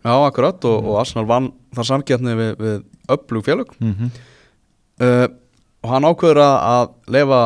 Já, 0.03 0.14
akkurat 0.20 0.66
og, 0.70 0.89
og 0.91 0.99
Arsenal 1.01 1.26
vann 1.30 1.49
þar 1.74 1.89
samgjarni 1.89 2.36
við, 2.38 2.53
við 2.59 2.78
öflug 3.16 3.45
félög. 3.47 3.74
Mm 3.80 3.95
-hmm. 3.97 4.22
uh, 5.01 5.28
og 5.84 5.91
hann 5.91 6.07
ákveður 6.07 6.41
að, 6.43 6.93
lefa 7.11 7.39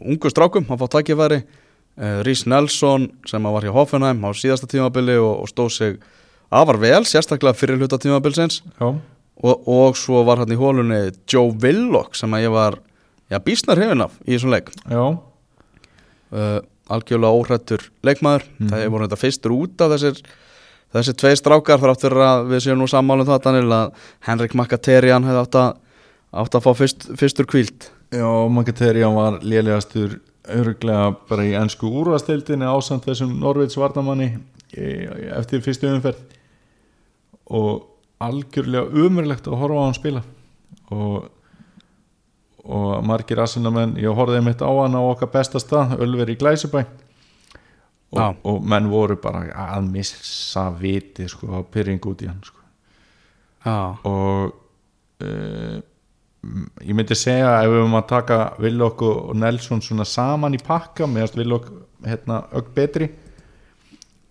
ungu 0.00 0.30
strákum, 0.30 0.66
hann 0.68 0.78
fá 0.80 0.86
tækifæri 0.88 1.42
uh, 1.98 2.20
Rhys 2.22 2.46
Nelson 2.46 3.10
sem 3.28 3.48
var 3.56 3.66
hjá 3.66 3.72
Hoffenheim 3.74 4.24
á 4.24 4.30
síðasta 4.36 4.68
tímabili 4.70 5.18
og, 5.20 5.44
og 5.44 5.50
stóð 5.50 5.72
sig 5.74 5.98
afar 6.50 6.78
vel, 6.82 7.02
sérstaklega 7.08 7.56
fyrir 7.58 7.80
hluta 7.80 7.98
tímabilsins. 7.98 8.62
Og, 8.80 9.66
og 9.68 9.98
svo 10.00 10.22
var 10.24 10.40
hann 10.40 10.54
í 10.54 10.56
hólunni 10.56 11.10
Joe 11.28 11.52
Willock 11.60 12.16
sem 12.16 12.32
að 12.32 12.46
ég 12.46 12.54
var 12.54 12.78
bísnar 13.44 13.80
hefinn 13.82 14.06
af 14.06 14.14
í 14.24 14.32
þessum 14.36 14.54
leik. 14.54 14.70
Já, 14.88 15.02
uh, 16.32 16.58
algjörlega 16.86 17.34
óhrættur 17.34 17.88
leikmaður. 18.06 18.46
Mhm. 18.58 18.68
það 18.72 18.90
voru 18.94 19.08
þetta 19.08 19.22
fyrstur 19.22 19.56
út 19.56 19.82
af 19.84 19.96
þessir 19.96 20.20
þessi 20.94 21.16
tvei 21.18 21.34
strákar 21.38 21.82
þrátt 21.82 22.04
fyrir 22.06 22.22
að 22.24 22.46
við 22.52 22.62
séum 22.64 22.80
nú 22.80 22.88
sammálum 22.90 23.28
það 23.28 23.42
Daniel 23.46 23.74
að 23.76 24.06
Henrik 24.28 24.54
Mkhitaryan 24.56 25.26
hefði 25.26 25.42
átt 25.42 25.58
að, 25.60 25.70
átt 26.42 26.58
að 26.58 26.66
fá 26.66 26.70
fyrst, 26.78 27.08
fyrstur 27.18 27.48
kvíld 27.50 27.88
já 28.14 28.28
Mkhitaryan 28.52 29.16
var 29.16 29.40
lélegastur 29.42 30.20
örglega 30.52 31.12
bara 31.28 31.46
í 31.46 31.54
ennsku 31.58 31.90
úrvastildinni 32.02 32.68
ásamt 32.68 33.06
þessum 33.08 33.36
Norveits 33.40 33.78
varnamanni 33.78 34.32
eftir 34.72 35.62
fyrstu 35.64 35.90
umferð. 35.90 36.20
Og 37.46 37.86
algjörlega 38.22 39.06
umurlegt 39.06 39.48
að 39.48 39.58
horfa 39.62 39.82
á 39.82 39.86
hann 39.86 39.98
spila. 39.98 40.22
Og 40.94 41.32
og 42.66 43.02
margir 43.06 43.38
asinamenn, 43.38 43.94
ég 44.02 44.10
horfði 44.10 44.40
mitt 44.42 44.62
á 44.62 44.66
hann 44.66 44.96
á 44.98 45.02
okkar 45.02 45.30
besta 45.30 45.60
stað, 45.62 45.96
Ölver 46.02 46.32
í 46.32 46.34
Glæsibæ 46.38 46.82
og, 48.16 48.40
og 48.46 48.62
menn 48.66 48.88
voru 48.90 49.18
bara 49.22 49.44
að 49.76 49.90
missa 49.90 50.68
viti 50.80 51.28
sko, 51.30 51.50
á 51.52 51.60
pyrring 51.62 52.02
út 52.06 52.24
í 52.24 52.30
hann 52.30 52.42
sko. 52.46 52.62
Já, 53.66 53.78
og 54.06 54.54
uh, 55.22 55.78
ég 56.84 56.94
myndi 56.96 57.16
segja 57.18 57.58
ef 57.60 57.70
við 57.70 57.80
höfum 57.80 57.98
að 57.98 58.08
taka 58.10 58.38
Villok 58.62 59.02
og 59.06 59.36
Nelson 59.38 59.82
svona 59.84 60.06
saman 60.08 60.56
í 60.56 60.60
pakka 60.62 61.08
meðast 61.10 61.38
Villok 61.38 61.70
hérna 62.06 62.42
ögg 62.56 62.72
betri 62.76 63.08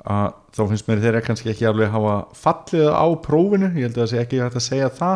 að 0.05 0.36
þá 0.53 0.61
finnst 0.70 0.89
mér 0.89 1.01
þeirra 1.03 1.24
kannski 1.26 1.51
ekki 1.51 1.68
alveg 1.70 1.89
hafa 1.91 2.16
fallið 2.38 2.91
á 2.93 3.07
prófinu, 3.26 3.72
ég 3.74 3.88
held 3.88 3.97
að 3.97 4.03
það 4.03 4.11
sé 4.11 4.22
ekki 4.22 4.41
hægt 4.43 4.59
að 4.59 4.68
segja 4.68 4.91
það 4.99 5.16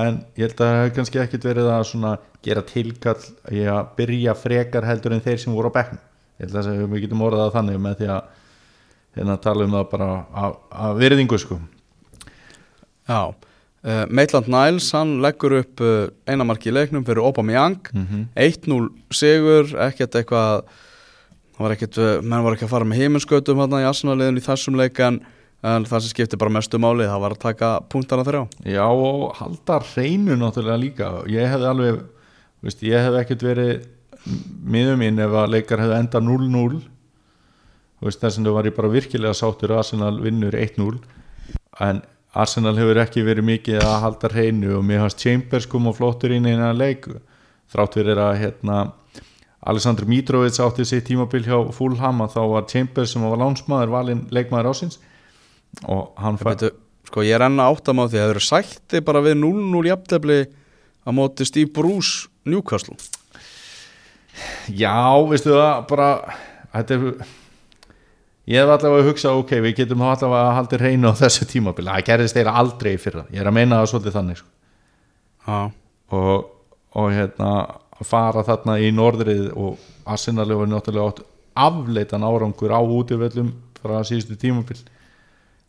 en 0.00 0.20
ég 0.36 0.44
held 0.44 0.54
að 0.54 0.60
það 0.60 0.78
hefur 0.78 0.94
kannski 0.98 1.22
ekkit 1.24 1.46
verið 1.48 1.70
að 1.72 1.86
svona 1.88 2.12
gera 2.44 2.64
tilkall 2.68 3.22
í 3.50 3.64
að 3.66 3.92
byrja 3.96 4.36
frekar 4.38 4.86
heldur 4.86 5.16
en 5.16 5.24
þeir 5.24 5.40
sem 5.42 5.56
voru 5.56 5.72
á 5.72 5.76
bekknum. 5.78 6.02
Ég 6.40 6.46
held 6.46 6.60
að 6.60 6.82
við 6.84 7.04
getum 7.06 7.24
orðað 7.26 7.54
þannig 7.56 7.80
með 7.82 7.96
því 7.98 8.10
að 8.14 8.28
hérna 9.18 9.38
tala 9.42 9.66
um 9.66 9.76
það 9.78 9.88
bara 9.90 10.10
að, 10.44 10.58
að 10.86 11.00
virðingu 11.00 11.40
sko. 11.42 11.58
Já 13.10 13.22
uh, 13.86 14.04
Maitland 14.08 14.50
Niles, 14.50 14.90
hann 14.96 15.18
leggur 15.24 15.56
upp 15.60 15.82
uh, 15.84 16.06
einamarki 16.30 16.70
í 16.70 16.74
leiknum 16.74 17.04
fyrir 17.06 17.24
Aubameyang. 17.24 17.80
Mm 17.94 18.28
1-0 18.34 18.88
sigur, 19.14 19.74
ekkert 19.88 20.16
eitthvað 20.20 20.64
var 21.60 21.76
ekkert, 21.76 21.98
uh, 22.00 22.22
menn 22.22 22.44
var 22.46 22.56
ekki 22.56 22.68
að 22.68 22.74
fara 22.74 22.88
með 22.88 23.04
heiminskautum 23.04 23.60
í 23.66 23.84
Arsenal-liðin 23.88 24.40
í 24.40 24.44
þessum 24.44 24.78
leik 24.80 25.00
en, 25.04 25.20
en 25.62 25.84
það 25.88 26.04
sem 26.04 26.14
skipti 26.14 26.40
bara 26.40 26.56
mestu 26.56 26.80
máli 26.80 27.08
það 27.08 27.24
var 27.24 27.36
að 27.36 27.42
taka 27.44 27.72
punktana 27.92 28.24
þrjá. 28.24 28.46
Já 28.64 28.86
og 28.86 29.34
halda 29.40 29.82
reynu 29.94 30.38
náttúrulega 30.40 30.80
líka. 30.80 31.10
Ég 31.28 31.50
hefði 31.52 31.68
alveg, 31.74 32.00
veist, 32.64 32.86
ég 32.86 33.04
hefði 33.06 33.24
ekkert 33.24 33.44
verið 33.44 33.74
miður 34.64 34.96
mín 35.00 35.20
ef 35.20 35.32
að 35.32 35.52
leikar 35.56 35.80
hefði 35.80 36.00
enda 36.02 36.20
0-0 36.20 36.80
Þú 38.00 38.08
veist, 38.08 38.22
þess 38.22 38.38
að 38.40 38.46
það 38.48 38.54
var 38.56 38.66
ég 38.66 38.76
bara 38.78 38.90
virkilega 38.94 39.36
sáttur 39.36 39.74
að 39.74 39.82
Arsenal 39.82 40.14
vinnur 40.24 40.54
1-0 40.56 40.94
en 41.84 41.98
Arsenal 42.34 42.76
hefur 42.78 43.00
ekki 43.02 43.24
verið 43.26 43.46
mikið 43.48 43.80
að 43.82 43.96
halda 44.04 44.28
reynu 44.30 44.76
og 44.78 44.84
mér 44.86 45.00
hafst 45.02 45.18
Chambers 45.24 45.66
kom 45.66 45.88
og 45.90 45.96
flottur 45.98 46.30
inn 46.36 46.46
í 46.46 46.52
eina 46.54 46.70
leik. 46.76 47.08
Þrátt 47.72 47.96
fyrir 47.98 48.20
að 48.22 48.36
hérna 48.44 48.76
Alexander 49.66 50.06
Mitrovic 50.08 50.56
átti 50.62 50.86
sitt 50.88 51.08
tímabil 51.10 51.42
hjá 51.44 51.58
Fulham 51.74 52.22
að 52.24 52.36
þá 52.36 52.40
var 52.54 52.68
Chambers 52.70 53.12
sem 53.16 53.24
var 53.26 53.40
lánsmaður 53.42 53.92
valinn 53.96 54.22
leikmaður 54.32 54.70
ásins 54.72 55.00
og 55.86 56.14
hann 56.18 56.38
fæ- 56.40 56.46
Beidu, 56.54 56.70
sko 57.10 57.22
ég 57.26 57.34
er 57.36 57.44
enn 57.48 57.58
að 57.60 57.74
átta 57.74 57.92
á 57.92 58.02
því 58.06 58.06
að 58.06 58.24
það 58.24 58.30
eru 58.36 58.44
sætti 58.46 59.02
bara 59.04 59.20
við 59.26 59.36
0-0 59.42 59.84
jafntefli 59.90 60.38
á 61.06 61.10
móti 61.12 61.46
Steve 61.46 61.70
Bruce 61.74 62.28
Newcastle. 62.46 62.96
Já, 64.70 64.94
veistu 65.28 65.52
það 65.52 65.86
bara 65.90 66.08
þetta 66.72 66.94
er 66.96 67.04
ég 68.48 68.62
hef 68.62 68.70
allavega 68.70 69.02
að 69.02 69.10
hugsa, 69.10 69.34
ok, 69.36 69.52
við 69.66 69.76
getum 69.82 70.06
allavega 70.06 70.46
að 70.46 70.56
halda 70.58 70.80
reynu 70.80 71.12
á 71.12 71.20
þessu 71.20 71.48
tímabili. 71.50 71.90
Það 71.90 72.06
gerðist 72.08 72.38
þeirra 72.38 72.56
aldrei 72.62 72.94
í 72.94 73.00
fyrra, 73.00 73.26
ég 73.34 73.42
er 73.42 73.50
að 73.50 73.56
meina 73.58 73.80
það 73.80 73.90
svolítið 73.92 74.16
þannig 74.18 74.40
sko. 74.40 75.60
Og, 76.10 76.48
og 77.00 77.12
hérna 77.14 77.50
fara 78.06 78.44
þarna 78.46 78.78
í 78.80 78.90
norðrið 78.94 79.50
og 79.58 79.80
Arsenal 80.08 80.48
hefur 80.48 80.70
náttúrulega 80.70 81.12
átt 81.12 81.22
afleitan 81.60 82.24
árangur 82.24 82.72
á 82.72 82.80
útivöllum 82.80 83.52
frá 83.80 84.00
síðustu 84.06 84.38
tímabil. 84.40 84.78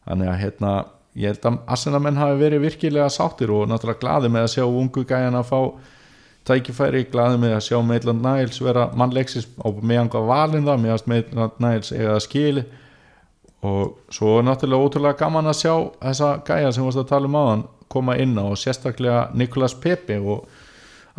Þannig 0.08 0.32
að 0.32 0.42
hérna 0.46 0.74
ég 1.20 1.34
held 1.34 1.48
að 1.48 1.58
Arsenal 1.76 2.02
menn 2.04 2.20
hafi 2.20 2.40
verið 2.40 2.66
virkilega 2.66 3.10
sáttir 3.12 3.52
og 3.54 3.68
náttúrulega 3.70 4.02
glaði 4.04 4.32
með 4.32 4.48
að 4.48 4.54
sjá 4.56 4.66
ungu 4.68 5.04
gæjan 5.08 5.38
að 5.40 5.50
fá 5.52 5.60
tækifæri, 6.48 7.06
glaði 7.12 7.40
með 7.42 7.56
að 7.58 7.66
sjá 7.68 7.78
Maitland 7.86 8.26
Niles 8.26 8.62
vera 8.64 8.88
mannleiksis 8.98 9.48
á 9.62 9.68
meðan 9.82 10.10
hvað 10.12 10.30
valin 10.32 10.66
það, 10.68 10.86
meðan 10.86 11.12
Maitland 11.12 11.60
Niles 11.62 11.92
það 11.94 12.22
skili 12.26 12.64
og 13.62 14.00
svo 14.10 14.40
er 14.40 14.48
náttúrulega 14.48 14.88
ótrúlega 14.88 15.20
gaman 15.20 15.52
að 15.52 15.60
sjá 15.60 15.74
þessa 16.02 16.32
gæja 16.48 16.72
sem 16.74 16.86
varst 16.88 17.02
að 17.04 17.12
tala 17.12 17.30
um 17.30 17.38
áðan 17.38 17.66
koma 17.92 18.16
inn 18.18 18.34
á 18.40 18.46
og 18.48 18.58
sérstaklega 18.58 19.28
Nikolas 19.38 19.76
Pepe 19.78 20.18
og 20.18 20.48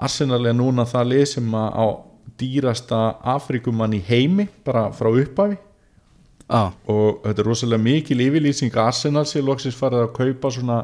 Arsenal 0.02 0.46
er 0.48 0.56
núna 0.56 0.86
það 0.88 1.10
lið 1.12 1.26
sem 1.36 1.54
að 1.54 1.76
á 1.78 1.86
dýrasta 2.40 3.02
Afrikumann 3.34 3.94
í 3.94 4.00
heimi 4.06 4.48
bara 4.64 4.88
frá 4.96 5.10
upphafi. 5.12 5.58
Já, 6.52 6.72
og 6.90 7.22
þetta 7.22 7.42
er 7.42 7.46
rosalega 7.46 7.84
mikil 7.84 8.24
yfirlýsing 8.24 8.74
Arsenal 8.80 9.24
sé 9.28 9.40
loksins 9.44 9.78
farið 9.78 10.06
að 10.06 10.14
kaupa 10.16 10.50
svona 10.52 10.78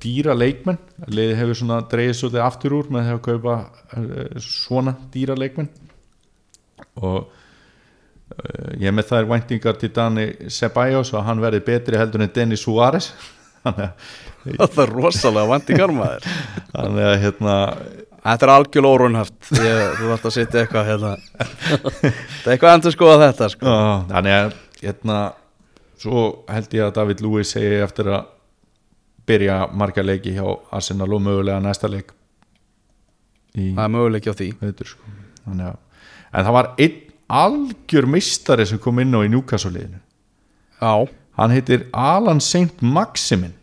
dýra 0.00 0.34
leikmenn. 0.36 0.80
Liðið 1.12 1.38
hefur 1.40 1.58
svona 1.58 1.78
dreigð 1.90 2.16
svolítið 2.18 2.44
aftur 2.46 2.76
úr 2.78 2.90
með 2.94 3.12
að 3.12 3.22
kaupa 3.26 3.56
e, 3.92 4.26
svona 4.40 4.94
dýra 5.12 5.36
leikmenn. 5.36 5.68
Og 7.02 7.18
e, 8.32 8.46
ég 8.80 8.88
er 8.88 8.96
með 8.96 9.10
þær 9.10 9.28
væntingar 9.34 9.78
til 9.80 9.92
Dani 9.92 10.26
Ceballos 10.52 11.12
að 11.12 11.26
hann 11.28 11.44
verði 11.44 11.64
betri 11.68 12.00
heldur 12.00 12.24
en 12.24 12.32
Dennis 12.34 12.64
Suárez. 12.64 13.12
Það 14.42 14.80
er 14.82 14.90
rosalega 14.90 15.46
vandi 15.46 15.76
karmaður 15.78 16.24
þannig 16.72 17.04
að 17.06 17.20
hérna 17.22 17.58
Þetta 18.22 18.46
er 18.46 18.52
algjörl 18.56 18.88
órunhaft 18.88 19.36
Þú 19.50 20.08
þarft 20.08 20.26
að 20.26 20.34
setja 20.34 20.60
eitthvað 20.62 20.88
hérna. 20.88 21.12
Það 21.38 21.94
er 22.02 22.52
eitthvað 22.54 22.74
endur 22.76 22.94
skoða 22.94 23.28
þetta 23.28 23.48
sko. 23.50 23.76
Þannig 24.10 24.34
að 24.36 24.52
hérna, 24.82 25.16
svo 26.02 26.22
held 26.50 26.76
ég 26.78 26.86
að 26.86 26.94
David 26.98 27.22
Lewis 27.22 27.54
segi 27.54 27.80
eftir 27.82 28.10
að 28.14 28.31
byrja 29.28 29.56
marga 29.72 30.02
leiki 30.04 30.34
hjá 30.36 30.44
Arsenal 30.72 31.12
og 31.14 31.22
mögulega 31.22 31.60
næsta 31.62 31.88
leik 31.90 32.12
Það 33.52 33.84
er 33.84 33.92
möguleiki 33.92 34.32
á 34.32 34.34
því. 34.34 34.50
veitur 34.60 34.86
sko. 34.86 35.02
þannig 35.46 35.76
en 36.32 36.46
það 36.46 36.52
var 36.56 36.70
einn 36.78 37.00
algjör 37.32 38.06
mistari 38.06 38.66
sem 38.66 38.78
kom 38.78 38.98
inn 39.00 39.14
á 39.14 39.20
í 39.24 39.30
Já, 40.82 41.06
hann 41.38 41.50
heitir 41.50 41.86
Alan 41.92 42.40
St. 42.40 42.80
Maximin 42.82 43.54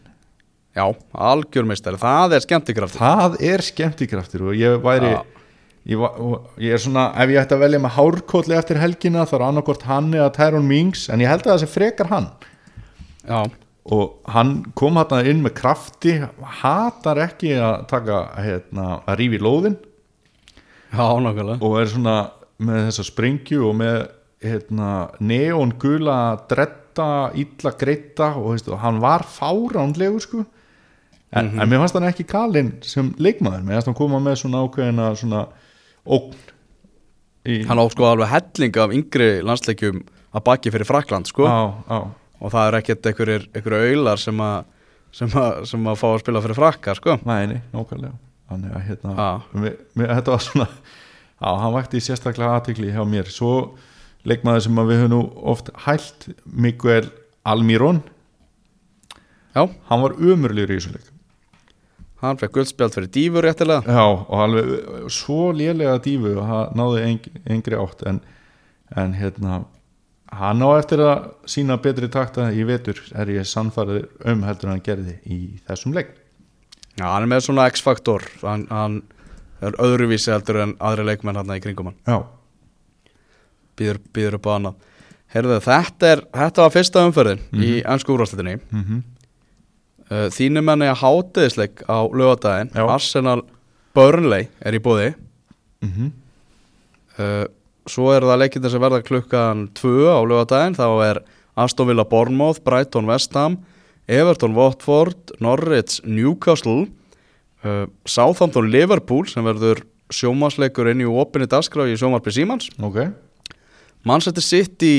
já, 0.76 0.86
algjörmeistari 1.14 2.00
Það 2.00 2.38
er 2.38 2.46
skemmtikraft 2.46 2.98
það 3.00 3.38
er 3.44 3.64
skemmtikraftur 3.66 4.50
og 4.50 4.58
ég 4.58 4.80
væri 4.84 5.12
ég, 5.90 6.04
ég 6.62 6.76
er 6.76 6.82
svona, 6.82 7.10
ef 7.16 7.32
ég 7.34 7.42
ætti 7.42 7.58
að 7.58 7.64
velja 7.66 7.82
með 7.84 7.96
hárkótli 7.98 8.58
eftir 8.58 8.80
helgina 8.82 9.26
þá 9.28 9.36
er 9.40 9.46
annarkvort 9.50 9.86
hann 9.90 10.12
eða 10.14 10.30
Tyrone 10.36 10.70
Mings 10.70 11.08
en 11.10 11.24
ég 11.24 11.32
held 11.32 11.46
að 11.46 11.54
það 11.56 11.64
sé 11.64 11.70
frekar 11.72 12.12
hann. 12.14 12.30
Já, 13.26 13.42
og 13.90 14.20
hann 14.30 14.58
kom 14.78 15.00
hann 15.00 15.28
inn 15.30 15.44
með 15.46 15.56
krafti 15.62 16.18
hatar 16.62 17.22
ekki 17.30 17.54
að 17.58 17.86
taka 17.90 18.20
hérna, 18.38 19.00
að 19.08 19.22
rífi 19.22 19.40
lóðin 19.42 19.78
já, 20.92 21.06
nákvæmlega. 21.24 21.60
Og 21.64 21.80
er 21.80 21.92
svona 21.92 22.18
með 22.60 22.90
þessa 22.90 23.08
springju 23.08 23.64
og 23.70 23.76
með 23.80 23.98
hérna, 24.44 24.92
neon 25.24 25.74
gula 25.80 26.20
dretta, 26.50 27.32
illa 27.40 27.74
greita 27.80 28.34
og 28.40 28.54
veistu, 28.54 28.76
hann 28.80 29.02
var 29.04 29.26
fáránlegur 29.28 30.24
sko. 30.24 30.46
En, 31.30 31.52
en 31.62 31.70
mér 31.70 31.84
fannst 31.84 31.98
hann 31.98 32.08
ekki 32.10 32.26
kalinn 32.28 32.72
sem 32.86 33.12
leikmaður, 33.22 33.66
mér 33.66 33.78
fannst 33.78 33.92
hann 33.92 34.00
koma 34.00 34.22
með 34.24 34.40
svona 34.42 34.64
ákveðina 34.66 35.12
svona 35.20 35.44
ógn 36.10 36.38
í, 37.46 37.60
Hann 37.70 37.80
á 37.80 37.86
sko 37.92 38.08
alveg 38.10 38.32
helling 38.32 38.80
af 38.82 38.96
yngri 38.96 39.30
landsleikjum 39.46 40.02
að 40.36 40.46
baki 40.46 40.74
fyrir 40.74 40.90
Frakland 40.90 41.30
sko. 41.30 41.46
Á, 41.46 41.60
á, 41.86 41.98
og 42.40 42.54
það 42.54 42.68
er 42.68 42.78
ekkert 42.80 43.10
einhverjir 43.12 43.48
auðlar 43.80 44.22
sem 44.22 44.44
sem 45.12 45.32
sem 45.66 45.88
að 45.90 46.00
fá 46.00 46.08
að 46.12 46.20
spila 46.24 46.42
fyrir 46.46 46.60
frakka 46.60 46.96
sko. 46.98 47.18
Næni, 47.26 47.62
nákvæmlega. 47.74 48.16
Þannig 48.50 48.76
að 48.76 48.86
hérna 48.88 49.14
Já. 49.18 49.30
mér, 49.54 49.78
mér, 49.98 50.12
þetta 50.18 50.34
var 50.34 50.44
svona 50.46 50.68
já, 50.70 51.50
hann 51.64 51.74
vakti 51.76 52.02
sérstaklega 52.02 52.56
aðtikli 52.58 52.94
hjá 52.94 53.04
mér. 53.06 53.30
Svo 53.34 53.54
leikmaður 54.26 54.66
sem 54.66 54.82
við 54.82 55.04
höfum 55.04 55.14
nú 55.14 55.22
oft 55.54 55.70
hælt 55.86 56.30
Miguel 56.46 57.10
Almirón 57.48 58.02
Já, 59.56 59.64
hann 59.90 60.04
var 60.04 60.14
umurlegur 60.14 60.76
í 60.76 60.78
þessu 60.78 60.94
leik. 60.94 61.08
Hann 62.22 62.38
fekk 62.40 62.58
guldspjald 62.58 62.94
fyrir 62.96 63.10
dýfur 63.16 63.46
réttilega. 63.48 63.82
Já, 63.88 64.04
og 64.06 64.42
alveg 64.44 65.10
svo 65.16 65.50
lélega 65.56 65.96
dífu 66.04 66.36
og 66.36 66.46
hann 66.50 66.78
náði 66.78 67.06
eng, 67.08 67.30
engri 67.50 67.80
átt 67.80 68.04
en, 68.10 68.20
en 69.00 69.16
hérna 69.18 69.62
hann 70.36 70.62
á 70.62 70.70
eftir 70.78 71.02
að 71.04 71.30
sína 71.50 71.78
betri 71.82 72.10
takta 72.12 72.50
í 72.54 72.66
vetur 72.68 73.00
er 73.18 73.32
ég 73.34 73.48
sannfarið 73.50 74.28
um 74.30 74.44
heldur 74.46 74.74
hann 74.74 74.84
gerði 74.86 75.16
í 75.26 75.40
þessum 75.68 75.96
leik. 75.96 76.12
Já, 77.00 77.08
hann 77.08 77.24
er 77.24 77.32
með 77.32 77.46
svona 77.48 77.70
X-faktor. 77.72 78.26
Hann, 78.44 78.66
hann 78.70 79.02
er 79.64 79.78
öðruvísi 79.82 80.32
heldur 80.34 80.62
en 80.66 80.76
aðri 80.84 81.08
leikmenn 81.10 81.40
hann 81.40 81.56
í 81.56 81.62
kringum 81.64 81.92
hann. 81.92 82.00
Já, 82.06 83.16
býður, 83.80 84.02
býður 84.16 84.40
upp 84.40 84.50
á 84.50 84.52
annað. 84.58 84.88
Herðu, 85.30 85.60
þetta, 85.62 86.10
er, 86.10 86.26
þetta 86.34 86.66
var 86.66 86.74
fyrsta 86.74 87.06
umferðin 87.06 87.42
í 87.54 87.72
ennsku 87.86 88.16
úrvarsleitinni 88.16 88.60
mhm. 88.74 89.08
Uh, 90.10 90.26
Þínu 90.34 90.64
menni 90.66 90.88
að 90.90 91.04
hátiðisleik 91.04 91.84
á 91.86 92.02
lögadaginn. 92.10 92.72
Arsenal 92.82 93.44
Burnley 93.94 94.48
er 94.66 94.74
í 94.74 94.82
bóði 94.82 95.12
mhm. 95.86 96.08
Uh, 97.20 97.44
Svo 97.90 98.14
eru 98.14 98.30
það 98.30 98.42
leikindar 98.44 98.74
sem 98.74 98.84
verða 98.84 99.02
klukkan 99.06 99.68
2 99.78 100.14
á 100.14 100.20
lögadaginn 100.22 100.78
Þá 100.78 100.88
er 101.08 101.22
Aston 101.60 101.90
Villa 101.90 102.06
Bournemouth, 102.08 102.62
Brighton 102.64 103.10
West 103.10 103.34
Ham 103.36 103.60
Everton, 104.10 104.56
Watford, 104.58 105.36
Norwich, 105.40 106.00
Newcastle 106.04 106.88
uh, 107.64 107.86
Southampton, 108.10 108.70
Liverpool 108.72 109.28
sem 109.30 109.46
verður 109.46 109.84
sjómasleikur 110.10 110.90
inn 110.90 111.04
í 111.06 111.10
opinni 111.10 111.46
dagskrá 111.50 111.86
í 111.86 111.98
sjómarpi 112.00 112.34
Símans. 112.34 112.72
Ok, 112.82 113.04
Manchester 114.10 114.42
City 114.42 114.94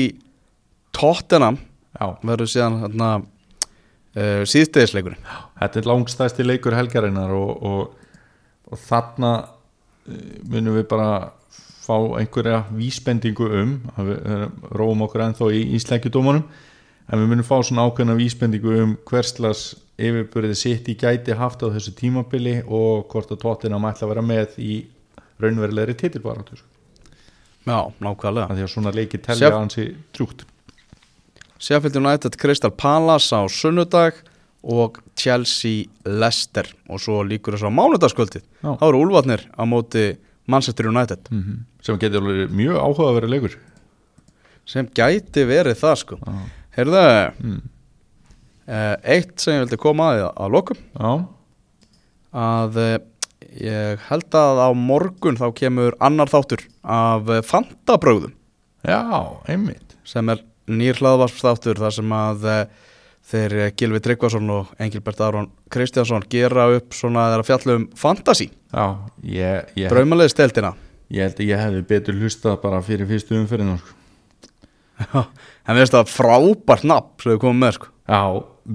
Tottenham 0.95 1.59
já. 1.97 2.05
verður 2.23 2.51
síðan 2.53 2.79
hérna, 2.85 3.09
uh, 4.15 4.43
síðstegisleikurinn 4.47 5.19
Þetta 5.59 5.81
er 5.81 5.91
langstæsti 5.91 6.47
leikur 6.47 6.77
helgarinnar 6.77 7.35
og, 7.35 7.51
og, 7.67 8.15
og 8.71 8.79
þarna 8.87 9.33
eh, 10.07 10.39
munum 10.47 10.79
við 10.79 10.87
bara 10.89 11.11
fá 11.81 11.95
einhverja 12.19 12.63
vísbendingu 12.75 13.47
um 13.61 13.77
að 13.95 14.11
við 14.11 14.33
eh, 14.33 14.43
róum 14.77 15.05
okkur 15.07 15.25
ennþá 15.27 15.51
í 15.57 15.61
íslækjudómanum 15.77 16.43
en 17.11 17.21
við 17.23 17.31
munum 17.31 17.47
fá 17.47 17.57
svona 17.65 17.87
ákveðna 17.89 18.17
vísbendingu 18.19 18.75
um 18.83 18.97
hverslas 19.09 19.71
yfirbyrðið 20.01 20.57
sitt 20.57 20.89
í 20.89 20.97
gæti 20.97 21.37
haft 21.37 21.63
á 21.65 21.73
þessu 21.73 21.93
tímabili 21.97 22.61
og 22.65 23.07
hvort 23.11 23.33
að 23.33 23.43
tóttina 23.43 23.81
mætla 23.81 24.07
að 24.07 24.13
vera 24.15 24.25
með 24.25 24.59
í 24.61 24.75
raunverulegri 25.41 25.97
titilbarátur 25.97 26.61
Já, 27.61 27.91
nákvæmlega. 28.01 28.55
Því 28.55 28.63
að 28.65 28.71
svona 28.73 28.93
leiki 28.95 29.19
telja 29.21 29.51
hansi 29.53 29.91
trúgt 30.15 30.47
Sheffield 31.61 31.99
United 31.99 32.37
Crystal 32.41 32.71
Palace 32.73 33.37
á 33.37 33.45
sunnudag 33.45 34.17
og 34.61 34.97
Chelsea 35.17 35.85
Leicester. 36.05 36.65
Og 36.89 37.01
svo 37.01 37.21
líkur 37.25 37.53
þess 37.53 37.69
á 37.69 37.77
mánudagskvöldið. 37.77 38.45
Já. 38.65 38.71
þá 38.81 38.85
eru 38.87 39.01
Úlfarnir 39.05 39.45
á 39.53 39.63
móti 39.69 40.05
Manchester 40.49 40.89
United. 40.89 41.27
Mm 41.31 41.65
sem 41.85 41.99
getur 42.01 42.21
alveg 42.21 42.55
mjög 42.55 42.79
áhuga 42.79 43.09
að 43.09 43.15
vera 43.19 43.29
leikur. 43.33 43.59
Sem 44.69 44.89
gæti 44.95 45.45
verið 45.49 45.79
það 45.79 45.95
sko. 46.03 46.17
Já. 46.21 46.41
Heyrðu, 46.77 47.05
mm. 47.41 47.61
uh, 48.69 48.95
eitt 49.15 49.33
sem 49.41 49.57
ég 49.57 49.65
vildi 49.65 49.79
koma 49.81 50.11
að 50.13 50.27
að 50.29 50.53
lokum. 50.55 50.83
Já, 50.95 51.11
að 52.41 52.79
uh, 52.83 52.93
ég 53.59 54.05
held 54.07 54.37
að 54.37 54.61
á 54.63 54.69
morgun 54.77 55.39
þá 55.41 55.47
kemur 55.57 55.97
annar 55.99 56.31
þáttur 56.31 56.63
af 56.85 57.27
uh, 57.27 57.41
fantabrögðum. 57.47 58.37
Já, 58.87 59.01
einmitt. 59.51 59.97
Sem 60.07 60.29
er 60.31 60.45
nýr 60.71 61.01
hlaðvarsþáttur 61.01 61.81
þar 61.81 61.97
sem 61.97 62.15
að 62.15 62.47
þeir 63.31 63.55
uh, 63.59 63.67
Gilvi 63.77 64.01
Tryggvason 64.03 64.53
og 64.53 64.71
Engilbert 64.81 65.21
Aron 65.23 65.49
Kristjánsson 65.71 66.25
gera 66.31 66.67
upp 66.75 66.95
svona 66.97 67.27
þeirra 67.31 67.47
fjallum 67.47 67.87
Já, 68.71 68.85
ég, 69.27 69.73
draumalegið 69.91 70.35
steltina 70.35 70.73
ég 71.11 71.27
held 71.27 71.41
að 71.41 71.51
ég 71.51 71.65
hefði 71.65 71.83
betur 71.91 72.21
hlustað 72.21 72.61
bara 72.63 72.81
fyrir 72.85 73.09
fyrstu 73.09 73.37
umferðinu 73.39 73.77
sko. 73.81 73.97
en 75.67 75.75
við 75.75 75.83
veist 75.83 75.97
það 75.97 76.11
frábært 76.13 76.87
nafn 76.87 77.13
sem 77.23 77.33
við 77.33 77.43
komum 77.43 77.63
með 77.65 77.77
sko 77.79 77.91
Já, 78.11 78.23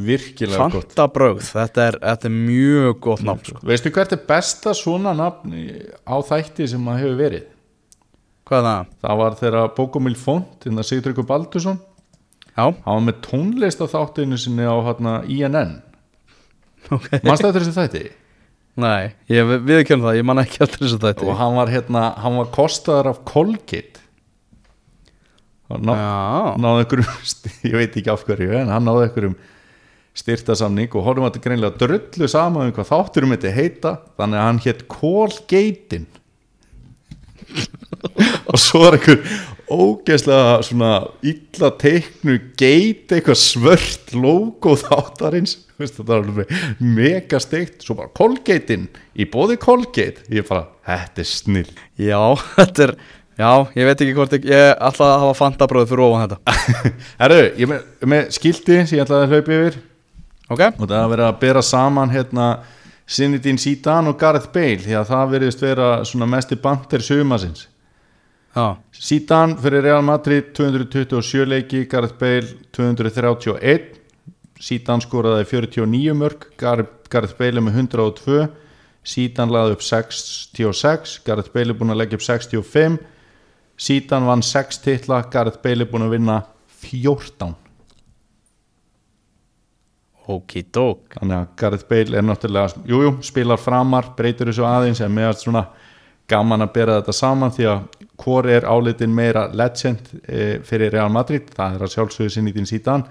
virkilega 0.06 0.70
gott 0.72 0.94
fantabrögð, 0.94 1.42
þetta 1.50 1.90
þetta 1.98 2.28
er 2.28 2.32
mjög 2.36 2.94
gott 3.04 3.26
nafn 3.26 3.50
sko. 3.50 3.60
Veistu 3.68 3.92
hvert 3.92 4.14
er 4.16 4.22
besta 4.28 4.72
svona 4.76 5.12
nafn 5.16 5.52
á 6.06 6.16
þætti 6.24 6.70
sem 6.72 6.88
að 6.88 7.02
hefur 7.02 7.20
verið? 7.20 7.44
hvað 8.46 8.60
er 8.60 8.66
það? 8.66 8.94
Það 9.02 9.20
var 9.20 9.36
þegar 9.40 9.74
Bókumil 9.76 10.16
Font, 10.18 10.56
þetta 10.62 10.86
Sigtryggur 10.86 11.26
Baldursson 11.28 11.78
Já, 11.80 11.95
hann 12.56 12.94
var 12.98 13.04
með 13.08 13.18
tónlist 13.26 13.82
á 13.82 13.86
þáttinu 13.92 14.38
sinni 14.40 14.64
á 14.64 14.76
hérna, 14.86 15.18
INN 15.28 15.58
ok. 16.90 17.10
Manstu 17.24 17.48
þetta 17.48 17.60
þessi 17.60 17.74
þætti? 17.76 18.04
Nei, 18.76 19.12
ég 19.32 19.52
viðkjörn 19.64 20.04
það, 20.04 20.18
ég 20.18 20.26
man 20.28 20.42
ekki 20.42 20.62
eftir 20.66 20.84
þessu 20.84 20.98
Og 20.98 21.04
þetta 21.06 21.36
hann 21.40 21.56
var 21.56 21.72
hérna, 21.72 22.06
hann 22.20 22.36
var 22.36 22.50
kostaður 22.52 23.14
af 23.14 23.22
Colgate. 23.28 24.02
Og 25.72 25.80
Já, 25.82 26.56
náði 26.62 26.84
einhverjum 26.84 27.14
ég 27.70 27.78
veit 27.80 27.96
ekki 27.96 28.12
af 28.12 28.24
hverju, 28.28 28.52
en 28.60 28.72
hann 28.74 28.86
náði 28.86 29.08
einhverjum 29.08 29.38
styrtasamning 30.16 30.92
og 30.96 31.04
horfum 31.04 31.26
að 31.26 31.34
þetta 31.34 31.44
greinlega 31.44 31.80
drullu 31.80 32.28
saman 32.30 32.70
um 32.70 32.76
hvað 32.76 32.88
þátturum 32.92 33.34
þetta 33.34 33.50
heita 33.56 33.92
þannig 34.16 34.40
að 34.40 34.46
hann 34.46 34.60
hétt 34.64 34.84
Colgate-in 34.92 36.06
og 38.50 38.60
svo 38.60 38.86
er 38.86 38.96
einhver 38.96 39.20
ógeðslega 39.72 40.60
svona 40.66 40.90
illa 41.26 41.70
teiknu 41.80 42.36
gate 42.58 43.18
eitthvað 43.18 43.40
svört 43.40 44.14
logo 44.16 44.76
þáttarins. 44.80 45.58
Þetta 45.76 46.06
var 46.08 46.22
alveg 46.22 46.54
mega 46.80 47.40
steikt. 47.42 47.82
Svo 47.84 47.98
bara 47.98 48.12
Colgate-in 48.16 48.86
í 49.18 49.26
bóði 49.28 49.58
Colgate. 49.60 50.24
Ég 50.32 50.46
bara, 50.48 50.68
þetta 50.88 51.22
er 51.22 51.30
snill 51.30 51.68
já, 52.00 52.20
þetta 52.58 52.90
er 52.90 52.98
Já, 53.36 53.66
ég 53.76 53.84
veit 53.84 54.00
ekki 54.00 54.14
hvort 54.16 54.32
ég, 54.32 54.46
ég 54.48 54.70
ætla 54.80 55.10
að 55.12 55.18
hafa 55.26 55.34
fantabröð 55.36 55.90
fyrir 55.90 56.02
ofan 56.06 56.22
þetta. 56.24 56.54
Herru, 57.20 57.40
ég 57.60 57.68
með, 57.68 57.82
með 58.08 58.30
skilti 58.32 58.78
sem 58.78 58.96
ég 58.96 59.04
ætlaði 59.04 59.26
að 59.26 59.34
hlaupa 59.34 59.58
yfir. 59.58 59.76
Ok, 60.46 60.62
og 60.70 60.86
það 60.86 60.96
er 61.02 61.10
verið 61.12 61.26
að 61.26 61.40
bera 61.42 61.62
saman 61.68 62.14
hérna 62.14 62.46
Zinedine 63.04 63.60
Zidane 63.60 64.08
og 64.08 64.16
Gareth 64.18 64.48
Bale 64.54 64.80
því 64.80 64.96
að 64.96 65.10
það 65.10 65.34
veriðist 65.34 65.66
vera 65.66 65.90
svona 66.08 66.30
mesti 66.32 66.56
bandir 66.62 67.04
sumasins 67.04 67.66
Zidane 68.96 69.56
fyrir 69.60 69.82
Real 69.84 70.02
Madrid 70.02 70.54
227 70.56 71.44
leiki, 71.44 71.84
Gareth 71.90 72.16
Bale 72.16 72.46
231 72.72 73.90
Zidane 74.56 75.04
skoraði 75.04 75.44
49 75.50 76.14
mörg 76.16 76.46
Gareth, 76.56 77.36
Bale 77.36 77.60
með 77.60 77.82
102 77.82 78.46
Zidane 79.06 79.52
laði 79.52 79.76
upp 79.76 79.84
66 79.84 81.18
Gareth 81.26 81.52
Bale 81.52 81.74
er 81.74 81.78
búin 81.78 81.92
að 81.92 82.00
leggja 82.00 82.16
upp 82.16 82.24
65 82.24 82.96
Zidane 83.76 84.30
vann 84.30 84.42
6 84.42 84.80
titla 84.86 85.20
Gareth 85.32 85.60
Bale 85.60 85.84
er 85.84 85.92
búin 85.92 86.08
að 86.08 86.16
vinna 86.16 86.40
14 86.80 87.52
okidók 90.32 91.20
þannig 91.20 91.42
að 91.42 91.52
Gareth 91.60 91.88
Bale 91.92 92.16
er 92.18 92.24
náttúrulega 92.24 92.88
jújú, 92.88 93.04
jú, 93.04 93.12
spilar 93.22 93.60
framar, 93.60 94.14
breytir 94.16 94.48
þessu 94.48 94.64
aðeins 94.66 95.04
en 95.04 95.12
meðast 95.14 95.44
svona 95.44 95.68
gaman 96.26 96.64
að 96.64 96.72
bera 96.74 96.96
þetta 96.98 97.14
saman 97.14 97.52
því 97.54 97.68
að 97.70 98.05
hvor 98.20 98.48
er 98.48 98.66
álitin 98.68 99.14
meira 99.14 99.46
legend 99.52 100.08
e, 100.24 100.58
fyrir 100.64 100.92
Real 100.94 101.12
Madrid? 101.12 101.50
Það 101.54 101.76
er 101.76 101.84
að 101.86 101.94
sjálfsögðu 101.94 102.32
sinni 102.32 102.52
í 102.52 102.56
þín 102.56 102.70
síðan 102.70 103.06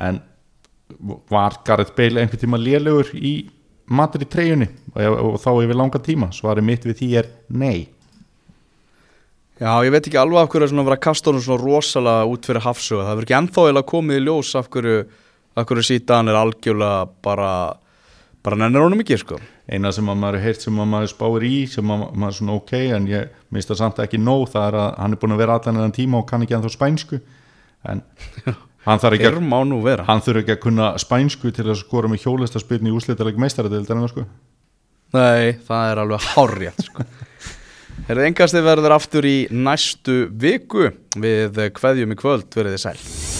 en 0.00 0.20
var 1.28 1.60
Gareth 1.66 1.94
Bale 1.96 2.22
einhvern 2.22 2.40
tíma 2.40 2.60
lélugur 2.60 3.12
í 3.14 3.34
Madrid 3.88 4.28
treyjunni 4.32 4.68
og, 4.94 5.36
þá 5.40 5.50
yfir 5.52 5.78
langa 5.78 6.00
tíma? 6.04 6.30
Svarið 6.34 6.68
mitt 6.68 6.88
við 6.88 7.00
því 7.00 7.08
er 7.20 7.30
nei. 7.48 7.88
Já, 9.58 9.72
ég 9.82 9.90
veit 9.90 10.06
ekki 10.06 10.20
alveg 10.20 10.44
af 10.44 10.52
hverju 10.52 10.68
er 10.68 10.72
að 10.76 10.86
vera 10.86 10.96
að 11.00 11.06
kasta 11.08 11.32
honum 11.32 11.42
svona 11.42 11.64
rosalega 11.64 12.26
út 12.30 12.46
fyrir 12.46 12.62
hafsuga 12.62 13.06
Það 13.08 13.16
verður 13.16 13.26
ekki 13.26 13.36
ennþá 13.40 13.64
eiginlega 13.64 13.90
komið 13.90 14.18
í 14.20 14.24
ljós 14.28 14.52
af 14.60 14.68
hverju, 14.70 14.98
af 15.58 15.66
hverju 15.66 15.86
sítan 15.88 16.30
er 16.30 16.38
algjörlega 16.38 17.08
bara 17.26 17.52
bara 18.48 18.56
nennir 18.62 18.80
honum 18.80 19.02
ekki, 19.02 19.18
sko. 19.20 19.38
Eina 19.68 19.90
sem 19.92 20.06
að 20.08 20.20
maður 20.22 20.40
heyrt 20.46 20.64
sem 20.64 20.78
að 20.80 20.88
maður 20.88 21.10
spáir 21.12 21.44
í 21.44 21.56
sem 21.68 21.90
að 21.92 22.04
maður 22.14 22.30
er 22.30 22.36
svona 22.38 22.54
ok 22.56 22.72
en 22.96 23.08
ég 23.10 23.34
minnst 23.52 23.72
það 23.72 23.80
samt 23.82 24.00
ekki 24.04 24.20
nóg 24.22 24.46
það 24.54 24.68
er 24.70 24.78
að 24.80 24.88
hann 25.02 25.16
er 25.16 25.20
búin 25.20 25.34
að 25.36 25.42
vera 25.42 25.58
allan 25.58 25.82
enn 25.84 25.94
tíma 25.98 26.22
og 26.22 26.26
kann 26.30 26.46
ekki 26.46 26.56
ennþá 26.56 26.72
spænsku. 26.72 27.20
En 27.88 28.02
hann 28.86 29.02
þarf 29.02 29.18
ekki 29.18 29.28
þurfi 30.24 30.44
ekki 30.44 30.56
að 30.56 30.62
kunna 30.64 30.90
spænsku 31.02 31.52
til 31.52 31.66
að 31.68 31.80
skora 31.82 32.10
með 32.10 32.24
hjólistaspilni 32.24 32.92
í 32.92 32.96
úslitaleg 32.96 33.40
meistaradeildarinn 33.44 34.12
sko. 34.14 34.24
Nei, 35.16 35.56
það 35.64 35.90
er 35.92 36.02
alveg 36.04 36.30
hárjætt, 36.34 36.86
sko. 36.88 37.08
Herðu 38.08 38.28
engasti 38.28 38.62
verður 38.64 38.96
aftur 38.96 39.28
í 39.28 39.38
næstu 39.52 40.22
viku. 40.40 40.92
Við 41.20 41.60
kveðjum 41.76 42.16
í 42.16 42.20
kvöld, 42.20 42.48
verið 42.56 42.78
þið 42.78 42.86
sæl 42.86 43.37